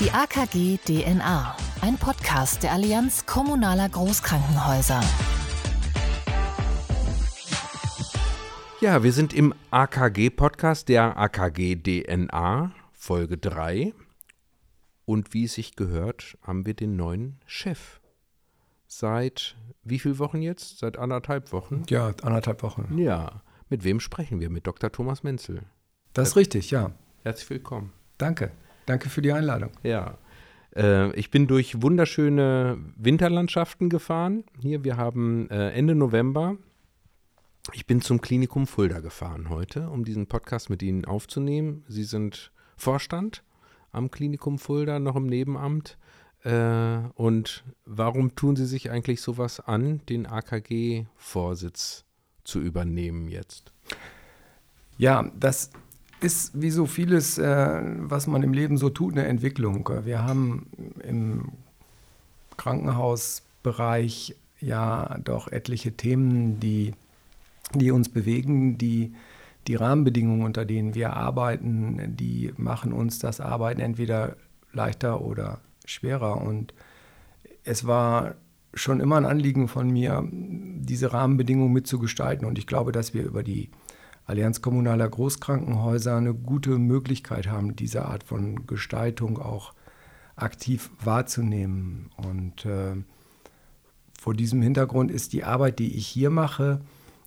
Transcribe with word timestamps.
Die 0.00 0.10
AKG 0.10 0.78
DNA, 0.78 1.54
ein 1.82 1.98
Podcast 1.98 2.62
der 2.62 2.72
Allianz 2.72 3.26
kommunaler 3.26 3.86
Großkrankenhäuser. 3.86 5.02
Ja, 8.80 9.02
wir 9.02 9.12
sind 9.12 9.34
im 9.34 9.52
AKG-Podcast 9.70 10.88
der 10.88 11.18
AKG 11.18 11.76
DNA, 11.76 12.72
Folge 12.94 13.36
3. 13.36 13.92
Und 15.04 15.34
wie 15.34 15.44
es 15.44 15.52
sich 15.52 15.76
gehört, 15.76 16.38
haben 16.40 16.64
wir 16.64 16.72
den 16.72 16.96
neuen 16.96 17.38
Chef. 17.44 18.00
Seit 18.86 19.54
wie 19.84 19.98
vielen 19.98 20.18
Wochen 20.18 20.40
jetzt? 20.40 20.78
Seit 20.78 20.96
anderthalb 20.96 21.52
Wochen? 21.52 21.82
Ja, 21.90 22.14
anderthalb 22.22 22.62
Wochen. 22.62 22.96
Ja. 22.96 23.42
Mit 23.68 23.84
wem 23.84 24.00
sprechen 24.00 24.40
wir? 24.40 24.48
Mit 24.48 24.66
Dr. 24.66 24.90
Thomas 24.90 25.24
Menzel. 25.24 25.64
Das 26.14 26.28
ist 26.28 26.36
richtig, 26.36 26.70
ja. 26.70 26.92
Herzlich 27.22 27.50
willkommen. 27.50 27.92
Danke. 28.16 28.50
Danke 28.86 29.08
für 29.08 29.22
die 29.22 29.32
Einladung. 29.32 29.70
Ja. 29.82 30.18
Äh, 30.74 31.12
ich 31.12 31.30
bin 31.30 31.46
durch 31.46 31.82
wunderschöne 31.82 32.78
Winterlandschaften 32.96 33.88
gefahren. 33.88 34.44
Hier, 34.60 34.84
wir 34.84 34.96
haben 34.96 35.48
äh, 35.50 35.70
Ende 35.70 35.94
November 35.94 36.56
ich 37.72 37.86
bin 37.86 38.00
zum 38.00 38.20
Klinikum 38.20 38.66
Fulda 38.66 39.00
gefahren 39.00 39.48
heute, 39.50 39.90
um 39.90 40.04
diesen 40.04 40.26
Podcast 40.26 40.70
mit 40.70 40.82
Ihnen 40.82 41.04
aufzunehmen. 41.04 41.84
Sie 41.88 42.04
sind 42.04 42.52
Vorstand 42.76 43.44
am 43.92 44.10
Klinikum 44.10 44.58
Fulda, 44.58 44.98
noch 44.98 45.14
im 45.14 45.26
Nebenamt. 45.26 45.98
Äh, 46.42 47.00
und 47.14 47.64
warum 47.84 48.34
tun 48.34 48.56
Sie 48.56 48.66
sich 48.66 48.90
eigentlich 48.90 49.20
sowas 49.20 49.60
an, 49.60 50.00
den 50.08 50.26
AKG-Vorsitz 50.26 52.04
zu 52.44 52.60
übernehmen 52.60 53.28
jetzt? 53.28 53.72
Ja, 54.96 55.30
das 55.38 55.70
ist 56.20 56.60
wie 56.60 56.70
so 56.70 56.86
vieles, 56.86 57.38
äh, 57.38 57.80
was 57.98 58.26
man 58.26 58.42
im 58.42 58.52
Leben 58.52 58.76
so 58.76 58.90
tut, 58.90 59.14
eine 59.14 59.26
Entwicklung. 59.26 59.88
Wir 60.04 60.22
haben 60.22 60.66
im 61.02 61.52
Krankenhausbereich 62.56 64.36
ja 64.60 65.18
doch 65.24 65.48
etliche 65.48 65.92
Themen, 65.92 66.60
die 66.60 66.92
die 67.74 67.90
uns 67.90 68.08
bewegen, 68.08 68.78
die, 68.78 69.14
die 69.66 69.74
Rahmenbedingungen, 69.74 70.44
unter 70.44 70.64
denen 70.64 70.94
wir 70.94 71.14
arbeiten, 71.14 72.16
die 72.16 72.52
machen 72.56 72.92
uns 72.92 73.18
das 73.18 73.40
Arbeiten 73.40 73.80
entweder 73.80 74.36
leichter 74.72 75.20
oder 75.20 75.60
schwerer. 75.84 76.40
Und 76.40 76.74
es 77.64 77.86
war 77.86 78.34
schon 78.74 79.00
immer 79.00 79.16
ein 79.16 79.26
Anliegen 79.26 79.68
von 79.68 79.90
mir, 79.90 80.26
diese 80.30 81.12
Rahmenbedingungen 81.12 81.72
mitzugestalten. 81.72 82.46
Und 82.46 82.58
ich 82.58 82.66
glaube, 82.66 82.92
dass 82.92 83.14
wir 83.14 83.24
über 83.24 83.42
die 83.42 83.70
Allianz 84.30 84.62
kommunaler 84.62 85.08
Großkrankenhäuser 85.08 86.16
eine 86.16 86.34
gute 86.34 86.78
Möglichkeit 86.78 87.48
haben, 87.48 87.74
diese 87.74 88.04
Art 88.04 88.22
von 88.22 88.66
Gestaltung 88.66 89.38
auch 89.38 89.74
aktiv 90.36 90.90
wahrzunehmen. 91.02 92.10
Und 92.16 92.64
äh, 92.64 92.94
vor 94.20 94.34
diesem 94.34 94.62
Hintergrund 94.62 95.10
ist 95.10 95.32
die 95.32 95.42
Arbeit, 95.42 95.80
die 95.80 95.96
ich 95.96 96.06
hier 96.06 96.30
mache, 96.30 96.80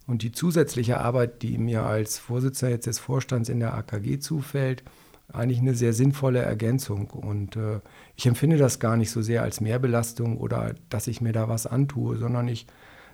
und 0.08 0.22
die 0.22 0.32
zusätzliche 0.32 1.00
Arbeit, 1.00 1.42
die 1.44 1.58
mir 1.58 1.84
als 1.84 2.20
Vorsitzender 2.20 2.74
jetzt 2.74 2.88
des 2.88 3.00
Vorstands 3.00 3.50
in 3.50 3.60
der 3.60 3.74
AKG 3.74 4.20
zufällt, 4.20 4.84
eigentlich 5.32 5.60
eine 5.60 5.76
sehr 5.76 5.94
sinnvolle 5.94 6.40
Ergänzung. 6.40 7.10
Und 7.10 7.56
äh, 7.58 7.80
ich 8.16 8.26
empfinde 8.26 8.58
das 8.58 8.80
gar 8.80 8.98
nicht 8.98 9.12
so 9.12 9.22
sehr 9.22 9.44
als 9.44 9.62
Mehrbelastung 9.62 10.38
oder 10.38 10.76
dass 10.90 11.08
ich 11.08 11.22
mir 11.22 11.34
da 11.34 11.50
was 11.50 11.68
antue, 11.68 12.18
sondern 12.18 12.48
ich 12.48 12.66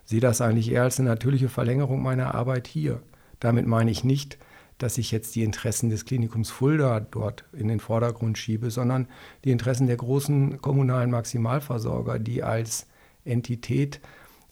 sehe 0.03 0.20
das 0.20 0.42
eigentlich 0.42 0.72
eher 0.72 0.84
als 0.84 1.00
eine 1.00 1.09
natürliche 1.09 1.50
Verlängerung 1.50 2.02
meiner 2.02 2.36
Arbeit 2.36 2.68
hier. 2.68 3.02
Damit 3.40 3.68
meine 3.68 3.92
ich 3.92 4.04
nicht, 4.04 4.38
dass 4.78 4.98
ich 4.98 5.12
jetzt 5.12 5.36
die 5.36 5.44
Interessen 5.44 5.90
des 5.90 6.06
Klinikums 6.06 6.50
Fulda 6.50 7.02
dort 7.02 7.44
in 7.54 7.68
den 7.68 7.80
Vordergrund 7.80 8.38
schiebe, 8.38 8.72
sondern 8.72 9.08
die 9.44 9.52
Interessen 9.52 9.88
der 9.88 9.98
großen 9.98 10.62
kommunalen 10.62 11.12
Maximalversorger, 11.12 12.18
die 12.18 12.44
als 12.44 12.88
Entität 13.25 14.00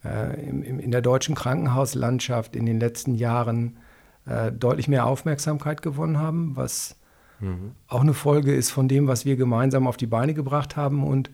äh, 0.04 0.40
in 0.40 0.92
der 0.92 1.02
deutschen 1.02 1.34
Krankenhauslandschaft 1.34 2.56
in 2.56 2.66
den 2.66 2.80
letzten 2.80 3.16
Jahren 3.16 3.78
äh, 4.26 4.52
deutlich 4.52 4.90
mehr 4.90 5.06
Aufmerksamkeit 5.06 5.82
gewonnen 5.82 6.20
haben, 6.20 6.56
was 6.56 6.98
mhm. 7.40 7.72
auch 7.88 8.02
eine 8.02 8.14
Folge 8.14 8.54
ist 8.54 8.70
von 8.70 8.90
dem, 8.90 9.08
was 9.08 9.26
wir 9.26 9.38
gemeinsam 9.38 9.88
auf 9.88 9.96
die 9.96 10.08
Beine 10.08 10.34
gebracht 10.34 10.76
haben. 10.76 11.06
Und 11.06 11.32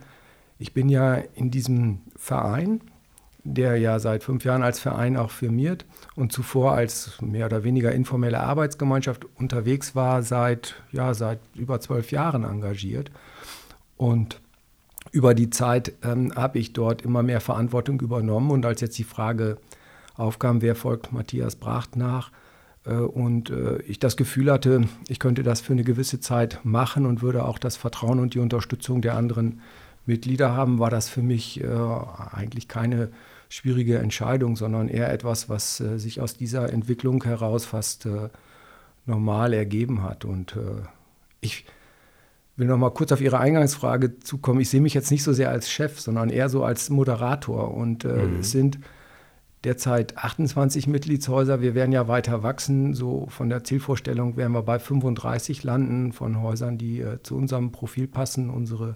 ich 0.59 0.73
bin 0.73 0.87
ja 0.87 1.15
in 1.15 1.49
diesem 1.49 2.01
Verein, 2.15 2.81
der 3.43 3.77
ja 3.77 3.99
seit 3.99 4.23
fünf 4.23 4.45
Jahren 4.45 4.63
als 4.63 4.79
Verein 4.79 5.17
auch 5.17 5.31
firmiert 5.31 5.85
und 6.15 6.31
zuvor 6.31 6.73
als 6.73 7.21
mehr 7.21 7.47
oder 7.47 7.63
weniger 7.63 7.91
informelle 7.91 8.39
Arbeitsgemeinschaft 8.39 9.25
unterwegs 9.35 9.95
war, 9.95 10.23
seit, 10.23 10.75
ja, 10.91 11.13
seit 11.13 11.39
über 11.55 11.79
zwölf 11.81 12.11
Jahren 12.11 12.43
engagiert. 12.43 13.11
Und 13.97 14.39
über 15.11 15.33
die 15.33 15.49
Zeit 15.49 15.93
ähm, 16.03 16.33
habe 16.35 16.59
ich 16.59 16.73
dort 16.73 17.01
immer 17.01 17.21
mehr 17.21 17.41
Verantwortung 17.41 17.99
übernommen 17.99 18.51
und 18.51 18.65
als 18.65 18.81
jetzt 18.81 18.97
die 18.97 19.03
Frage 19.03 19.57
aufkam, 20.15 20.61
wer 20.61 20.75
folgt 20.75 21.11
Matthias 21.11 21.55
Bracht 21.55 21.95
nach 21.95 22.31
äh, 22.85 22.93
und 22.93 23.49
äh, 23.49 23.81
ich 23.83 23.99
das 23.99 24.15
Gefühl 24.15 24.51
hatte, 24.51 24.87
ich 25.07 25.19
könnte 25.19 25.43
das 25.43 25.61
für 25.61 25.73
eine 25.73 25.83
gewisse 25.83 26.19
Zeit 26.19 26.59
machen 26.63 27.05
und 27.05 27.21
würde 27.21 27.45
auch 27.45 27.57
das 27.57 27.75
Vertrauen 27.75 28.19
und 28.19 28.33
die 28.33 28.39
Unterstützung 28.39 29.01
der 29.01 29.15
anderen 29.15 29.61
Mitglieder 30.05 30.53
haben, 30.53 30.79
war 30.79 30.89
das 30.89 31.09
für 31.09 31.21
mich 31.21 31.63
äh, 31.63 31.67
eigentlich 32.31 32.67
keine 32.67 33.09
schwierige 33.53 33.99
Entscheidung, 33.99 34.55
sondern 34.55 34.87
eher 34.89 35.13
etwas, 35.13 35.47
was 35.47 35.79
äh, 35.79 35.99
sich 35.99 36.19
aus 36.19 36.33
dieser 36.33 36.73
Entwicklung 36.73 37.23
heraus 37.23 37.65
fast 37.65 38.07
äh, 38.07 38.29
normal 39.05 39.53
ergeben 39.53 40.01
hat 40.01 40.25
und 40.25 40.55
äh, 40.55 40.81
ich 41.39 41.65
will 42.55 42.65
noch 42.65 42.77
mal 42.77 42.89
kurz 42.89 43.11
auf 43.11 43.21
Ihre 43.21 43.39
Eingangsfrage 43.39 44.19
zukommen. 44.19 44.59
Ich 44.59 44.69
sehe 44.69 44.81
mich 44.81 44.95
jetzt 44.95 45.11
nicht 45.11 45.23
so 45.23 45.33
sehr 45.33 45.49
als 45.49 45.69
Chef, 45.69 45.99
sondern 45.99 46.29
eher 46.29 46.49
so 46.49 46.63
als 46.63 46.89
Moderator. 46.89 47.73
Und 47.73 48.05
äh, 48.05 48.09
mhm. 48.09 48.39
es 48.39 48.51
sind 48.51 48.79
derzeit 49.63 50.17
28 50.17 50.87
Mitgliedshäuser. 50.87 51.61
Wir 51.61 51.73
werden 51.73 51.91
ja 51.91 52.07
weiter 52.07 52.43
wachsen. 52.43 52.93
So 52.93 53.27
von 53.29 53.49
der 53.49 53.63
Zielvorstellung 53.63 54.37
werden 54.37 54.53
wir 54.53 54.61
bei 54.61 54.77
35 54.77 55.63
landen 55.63 56.11
von 56.13 56.41
Häusern, 56.41 56.77
die 56.77 57.01
äh, 57.01 57.21
zu 57.23 57.35
unserem 57.35 57.71
Profil 57.71 58.07
passen, 58.07 58.49
unsere 58.49 58.95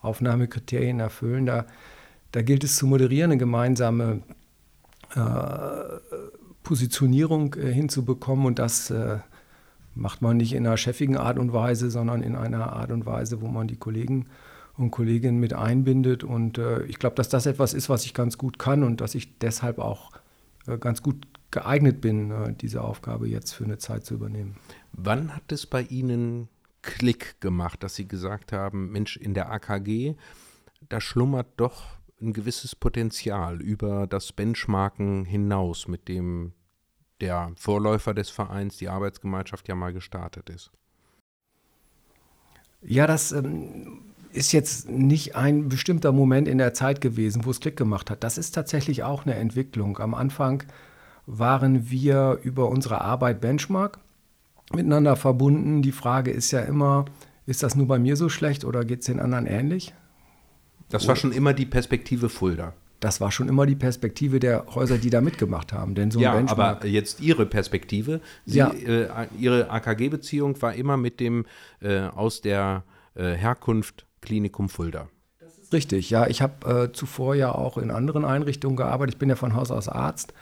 Aufnahmekriterien 0.00 0.98
erfüllen. 1.00 1.46
Da, 1.46 1.66
da 2.34 2.42
gilt 2.42 2.64
es 2.64 2.74
zu 2.74 2.88
moderieren, 2.88 3.30
eine 3.30 3.38
gemeinsame 3.38 4.22
äh, 5.14 5.20
Positionierung 6.64 7.54
äh, 7.54 7.72
hinzubekommen 7.72 8.44
und 8.44 8.58
das 8.58 8.90
äh, 8.90 9.18
macht 9.94 10.20
man 10.20 10.36
nicht 10.38 10.52
in 10.52 10.66
einer 10.66 10.76
chefigen 10.76 11.16
Art 11.16 11.38
und 11.38 11.52
Weise, 11.52 11.92
sondern 11.92 12.24
in 12.24 12.34
einer 12.34 12.72
Art 12.72 12.90
und 12.90 13.06
Weise, 13.06 13.40
wo 13.40 13.46
man 13.46 13.68
die 13.68 13.76
Kollegen 13.76 14.26
und 14.76 14.90
Kolleginnen 14.90 15.38
mit 15.38 15.52
einbindet. 15.52 16.24
Und 16.24 16.58
äh, 16.58 16.82
ich 16.86 16.98
glaube, 16.98 17.14
dass 17.14 17.28
das 17.28 17.46
etwas 17.46 17.72
ist, 17.72 17.88
was 17.88 18.04
ich 18.04 18.14
ganz 18.14 18.36
gut 18.36 18.58
kann 18.58 18.82
und 18.82 19.00
dass 19.00 19.14
ich 19.14 19.38
deshalb 19.38 19.78
auch 19.78 20.10
äh, 20.66 20.76
ganz 20.76 21.02
gut 21.02 21.28
geeignet 21.52 22.00
bin, 22.00 22.32
äh, 22.32 22.52
diese 22.52 22.82
Aufgabe 22.82 23.28
jetzt 23.28 23.52
für 23.52 23.62
eine 23.62 23.78
Zeit 23.78 24.04
zu 24.04 24.14
übernehmen. 24.14 24.56
Wann 24.92 25.36
hat 25.36 25.52
es 25.52 25.66
bei 25.66 25.82
Ihnen 25.82 26.48
Klick 26.82 27.40
gemacht, 27.40 27.84
dass 27.84 27.94
Sie 27.94 28.08
gesagt 28.08 28.50
haben, 28.50 28.90
Mensch, 28.90 29.16
in 29.16 29.34
der 29.34 29.52
AKG, 29.52 30.16
da 30.88 31.00
schlummert 31.00 31.46
doch 31.58 31.84
ein 32.20 32.32
gewisses 32.32 32.74
Potenzial 32.74 33.60
über 33.60 34.06
das 34.06 34.32
Benchmarken 34.32 35.24
hinaus, 35.24 35.88
mit 35.88 36.08
dem 36.08 36.52
der 37.20 37.52
Vorläufer 37.56 38.14
des 38.14 38.30
Vereins, 38.30 38.76
die 38.76 38.88
Arbeitsgemeinschaft, 38.88 39.68
ja 39.68 39.74
mal 39.74 39.92
gestartet 39.92 40.50
ist. 40.50 40.70
Ja, 42.82 43.06
das 43.06 43.32
ähm, 43.32 44.02
ist 44.32 44.52
jetzt 44.52 44.88
nicht 44.88 45.36
ein 45.36 45.68
bestimmter 45.68 46.12
Moment 46.12 46.48
in 46.48 46.58
der 46.58 46.74
Zeit 46.74 47.00
gewesen, 47.00 47.44
wo 47.44 47.50
es 47.50 47.60
Klick 47.60 47.76
gemacht 47.76 48.10
hat. 48.10 48.24
Das 48.24 48.36
ist 48.36 48.52
tatsächlich 48.52 49.02
auch 49.02 49.24
eine 49.24 49.36
Entwicklung. 49.36 49.98
Am 49.98 50.14
Anfang 50.14 50.64
waren 51.26 51.90
wir 51.90 52.40
über 52.42 52.68
unsere 52.68 53.00
Arbeit 53.00 53.40
Benchmark 53.40 53.98
miteinander 54.72 55.16
verbunden. 55.16 55.82
Die 55.82 55.92
Frage 55.92 56.30
ist 56.30 56.50
ja 56.50 56.60
immer, 56.60 57.06
ist 57.46 57.62
das 57.62 57.76
nur 57.76 57.86
bei 57.86 57.98
mir 57.98 58.16
so 58.16 58.28
schlecht 58.28 58.64
oder 58.64 58.84
geht 58.84 59.00
es 59.00 59.06
den 59.06 59.20
anderen 59.20 59.46
ähnlich? 59.46 59.94
Das 60.94 61.08
war 61.08 61.16
schon 61.16 61.32
immer 61.32 61.52
die 61.52 61.66
Perspektive 61.66 62.28
Fulda. 62.28 62.72
Das 63.00 63.20
war 63.20 63.32
schon 63.32 63.48
immer 63.48 63.66
die 63.66 63.74
Perspektive 63.74 64.38
der 64.38 64.64
Häuser, 64.74 64.96
die 64.96 65.10
da 65.10 65.20
mitgemacht 65.20 65.72
haben. 65.72 65.94
Denn 65.94 66.10
so 66.10 66.20
ja, 66.20 66.32
aber 66.46 66.86
jetzt 66.86 67.20
Ihre 67.20 67.46
Perspektive, 67.46 68.20
Sie, 68.46 68.58
ja. 68.58 68.70
äh, 68.70 69.26
Ihre 69.38 69.70
AKG-Beziehung 69.70 70.62
war 70.62 70.74
immer 70.74 70.96
mit 70.96 71.18
dem 71.20 71.46
äh, 71.80 72.02
aus 72.02 72.40
der 72.40 72.84
äh, 73.14 73.32
Herkunft 73.32 74.06
Klinikum 74.22 74.68
Fulda. 74.68 75.08
Das 75.40 75.58
ist 75.58 75.72
richtig, 75.72 76.10
ja. 76.10 76.28
Ich 76.28 76.40
habe 76.40 76.84
äh, 76.84 76.92
zuvor 76.92 77.34
ja 77.34 77.52
auch 77.52 77.76
in 77.76 77.90
anderen 77.90 78.24
Einrichtungen 78.24 78.76
gearbeitet. 78.76 79.16
Ich 79.16 79.18
bin 79.18 79.28
ja 79.28 79.36
von 79.36 79.54
Haus 79.54 79.72
aus 79.72 79.88
Arzt 79.88 80.32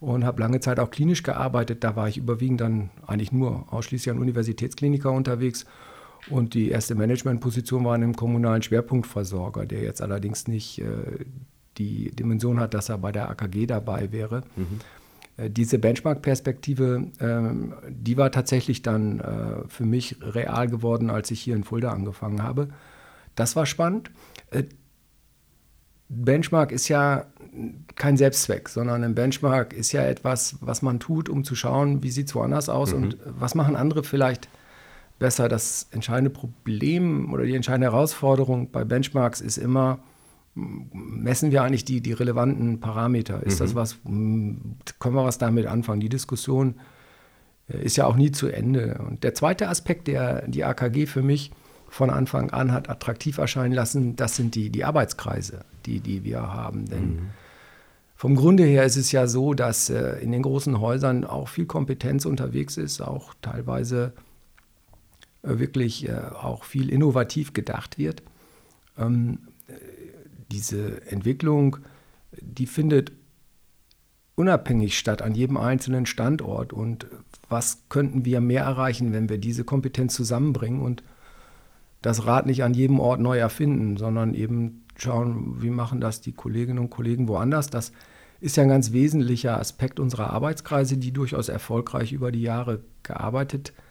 und 0.00 0.24
habe 0.24 0.40
lange 0.40 0.60
Zeit 0.60 0.80
auch 0.80 0.90
klinisch 0.90 1.22
gearbeitet. 1.22 1.84
Da 1.84 1.96
war 1.96 2.08
ich 2.08 2.16
überwiegend 2.16 2.62
dann 2.62 2.90
eigentlich 3.06 3.30
nur 3.30 3.72
ausschließlich 3.72 4.10
an 4.10 4.20
Universitätskliniker 4.20 5.12
unterwegs. 5.12 5.66
Und 6.30 6.54
die 6.54 6.70
erste 6.70 6.94
Managementposition 6.94 7.84
war 7.84 7.94
in 7.96 8.02
einem 8.02 8.16
kommunalen 8.16 8.62
Schwerpunktversorger, 8.62 9.66
der 9.66 9.82
jetzt 9.82 10.02
allerdings 10.02 10.48
nicht 10.48 10.80
äh, 10.80 11.24
die 11.78 12.10
Dimension 12.10 12.60
hat, 12.60 12.74
dass 12.74 12.88
er 12.88 12.98
bei 12.98 13.12
der 13.12 13.30
AKG 13.30 13.66
dabei 13.66 14.12
wäre. 14.12 14.42
Mhm. 14.56 14.80
Äh, 15.36 15.50
diese 15.50 15.78
Benchmark-Perspektive, 15.78 17.10
ähm, 17.20 17.74
die 17.88 18.16
war 18.16 18.30
tatsächlich 18.30 18.82
dann 18.82 19.20
äh, 19.20 19.68
für 19.68 19.84
mich 19.84 20.16
real 20.20 20.68
geworden, 20.68 21.10
als 21.10 21.30
ich 21.30 21.40
hier 21.40 21.56
in 21.56 21.64
Fulda 21.64 21.92
angefangen 21.92 22.42
habe. 22.42 22.68
Das 23.34 23.56
war 23.56 23.66
spannend. 23.66 24.10
Äh, 24.50 24.64
Benchmark 26.10 26.72
ist 26.72 26.88
ja 26.88 27.26
kein 27.94 28.16
Selbstzweck, 28.16 28.68
sondern 28.68 29.04
ein 29.04 29.14
Benchmark 29.14 29.72
ist 29.72 29.92
ja 29.92 30.02
etwas, 30.02 30.56
was 30.60 30.82
man 30.82 31.00
tut, 31.00 31.28
um 31.28 31.44
zu 31.44 31.54
schauen, 31.54 32.02
wie 32.02 32.10
sieht 32.10 32.28
es 32.28 32.34
woanders 32.34 32.68
aus 32.68 32.94
mhm. 32.94 33.02
und 33.02 33.18
was 33.24 33.54
machen 33.54 33.76
andere 33.76 34.02
vielleicht 34.02 34.48
besser. 35.18 35.48
Das 35.48 35.88
entscheidende 35.90 36.30
Problem 36.30 37.32
oder 37.32 37.44
die 37.44 37.54
entscheidende 37.54 37.92
Herausforderung 37.92 38.70
bei 38.70 38.84
Benchmarks 38.84 39.40
ist 39.40 39.58
immer, 39.58 40.00
messen 40.54 41.52
wir 41.52 41.62
eigentlich 41.62 41.84
die, 41.84 42.00
die 42.00 42.12
relevanten 42.12 42.80
Parameter? 42.80 43.42
Ist 43.42 43.60
mhm. 43.60 43.64
das 43.64 43.74
was, 43.74 43.96
können 44.04 45.14
wir 45.14 45.24
was 45.24 45.38
damit 45.38 45.66
anfangen? 45.66 46.00
Die 46.00 46.08
Diskussion 46.08 46.76
äh, 47.68 47.82
ist 47.82 47.96
ja 47.96 48.06
auch 48.06 48.16
nie 48.16 48.32
zu 48.32 48.48
Ende. 48.48 49.00
Und 49.06 49.24
der 49.24 49.34
zweite 49.34 49.68
Aspekt, 49.68 50.08
der 50.08 50.46
die 50.48 50.64
AKG 50.64 51.06
für 51.06 51.22
mich 51.22 51.52
von 51.88 52.10
Anfang 52.10 52.50
an 52.50 52.72
hat 52.72 52.90
attraktiv 52.90 53.38
erscheinen 53.38 53.74
lassen, 53.74 54.16
das 54.16 54.36
sind 54.36 54.54
die, 54.54 54.70
die 54.70 54.84
Arbeitskreise, 54.84 55.60
die, 55.86 56.00
die 56.00 56.24
wir 56.24 56.52
haben. 56.52 56.86
Denn 56.86 57.08
mhm. 57.08 57.30
vom 58.14 58.36
Grunde 58.36 58.64
her 58.64 58.84
ist 58.84 58.96
es 58.96 59.10
ja 59.12 59.26
so, 59.26 59.54
dass 59.54 59.88
äh, 59.88 60.18
in 60.20 60.32
den 60.32 60.42
großen 60.42 60.80
Häusern 60.80 61.24
auch 61.24 61.48
viel 61.48 61.66
Kompetenz 61.66 62.26
unterwegs 62.26 62.76
ist, 62.76 63.00
auch 63.00 63.34
teilweise 63.40 64.12
wirklich 65.48 66.08
äh, 66.08 66.12
auch 66.12 66.64
viel 66.64 66.90
innovativ 66.90 67.52
gedacht 67.52 67.98
wird. 67.98 68.22
Ähm, 68.98 69.38
diese 70.50 71.06
Entwicklung, 71.06 71.78
die 72.40 72.66
findet 72.66 73.12
unabhängig 74.34 74.98
statt 74.98 75.22
an 75.22 75.34
jedem 75.34 75.56
einzelnen 75.56 76.06
Standort. 76.06 76.72
Und 76.72 77.06
was 77.48 77.82
könnten 77.88 78.24
wir 78.24 78.40
mehr 78.40 78.62
erreichen, 78.62 79.12
wenn 79.12 79.28
wir 79.28 79.38
diese 79.38 79.64
Kompetenz 79.64 80.14
zusammenbringen 80.14 80.80
und 80.80 81.02
das 82.02 82.26
Rad 82.26 82.46
nicht 82.46 82.62
an 82.62 82.74
jedem 82.74 83.00
Ort 83.00 83.20
neu 83.20 83.38
erfinden, 83.38 83.96
sondern 83.96 84.34
eben 84.34 84.84
schauen, 84.96 85.60
wie 85.60 85.70
machen 85.70 86.00
das 86.00 86.20
die 86.20 86.32
Kolleginnen 86.32 86.78
und 86.78 86.90
Kollegen 86.90 87.28
woanders. 87.28 87.68
Das 87.70 87.92
ist 88.40 88.56
ja 88.56 88.62
ein 88.62 88.68
ganz 88.68 88.92
wesentlicher 88.92 89.58
Aspekt 89.58 89.98
unserer 89.98 90.30
Arbeitskreise, 90.30 90.96
die 90.96 91.12
durchaus 91.12 91.48
erfolgreich 91.48 92.12
über 92.12 92.30
die 92.30 92.42
Jahre 92.42 92.80
gearbeitet 93.02 93.72
haben 93.76 93.87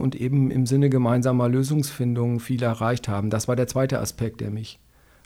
und 0.00 0.14
eben 0.14 0.50
im 0.50 0.66
Sinne 0.66 0.90
gemeinsamer 0.90 1.48
Lösungsfindung 1.48 2.40
viel 2.40 2.62
erreicht 2.62 3.08
haben. 3.08 3.30
Das 3.30 3.48
war 3.48 3.56
der 3.56 3.68
zweite 3.68 4.00
Aspekt, 4.00 4.40
der 4.40 4.50
mich 4.50 4.78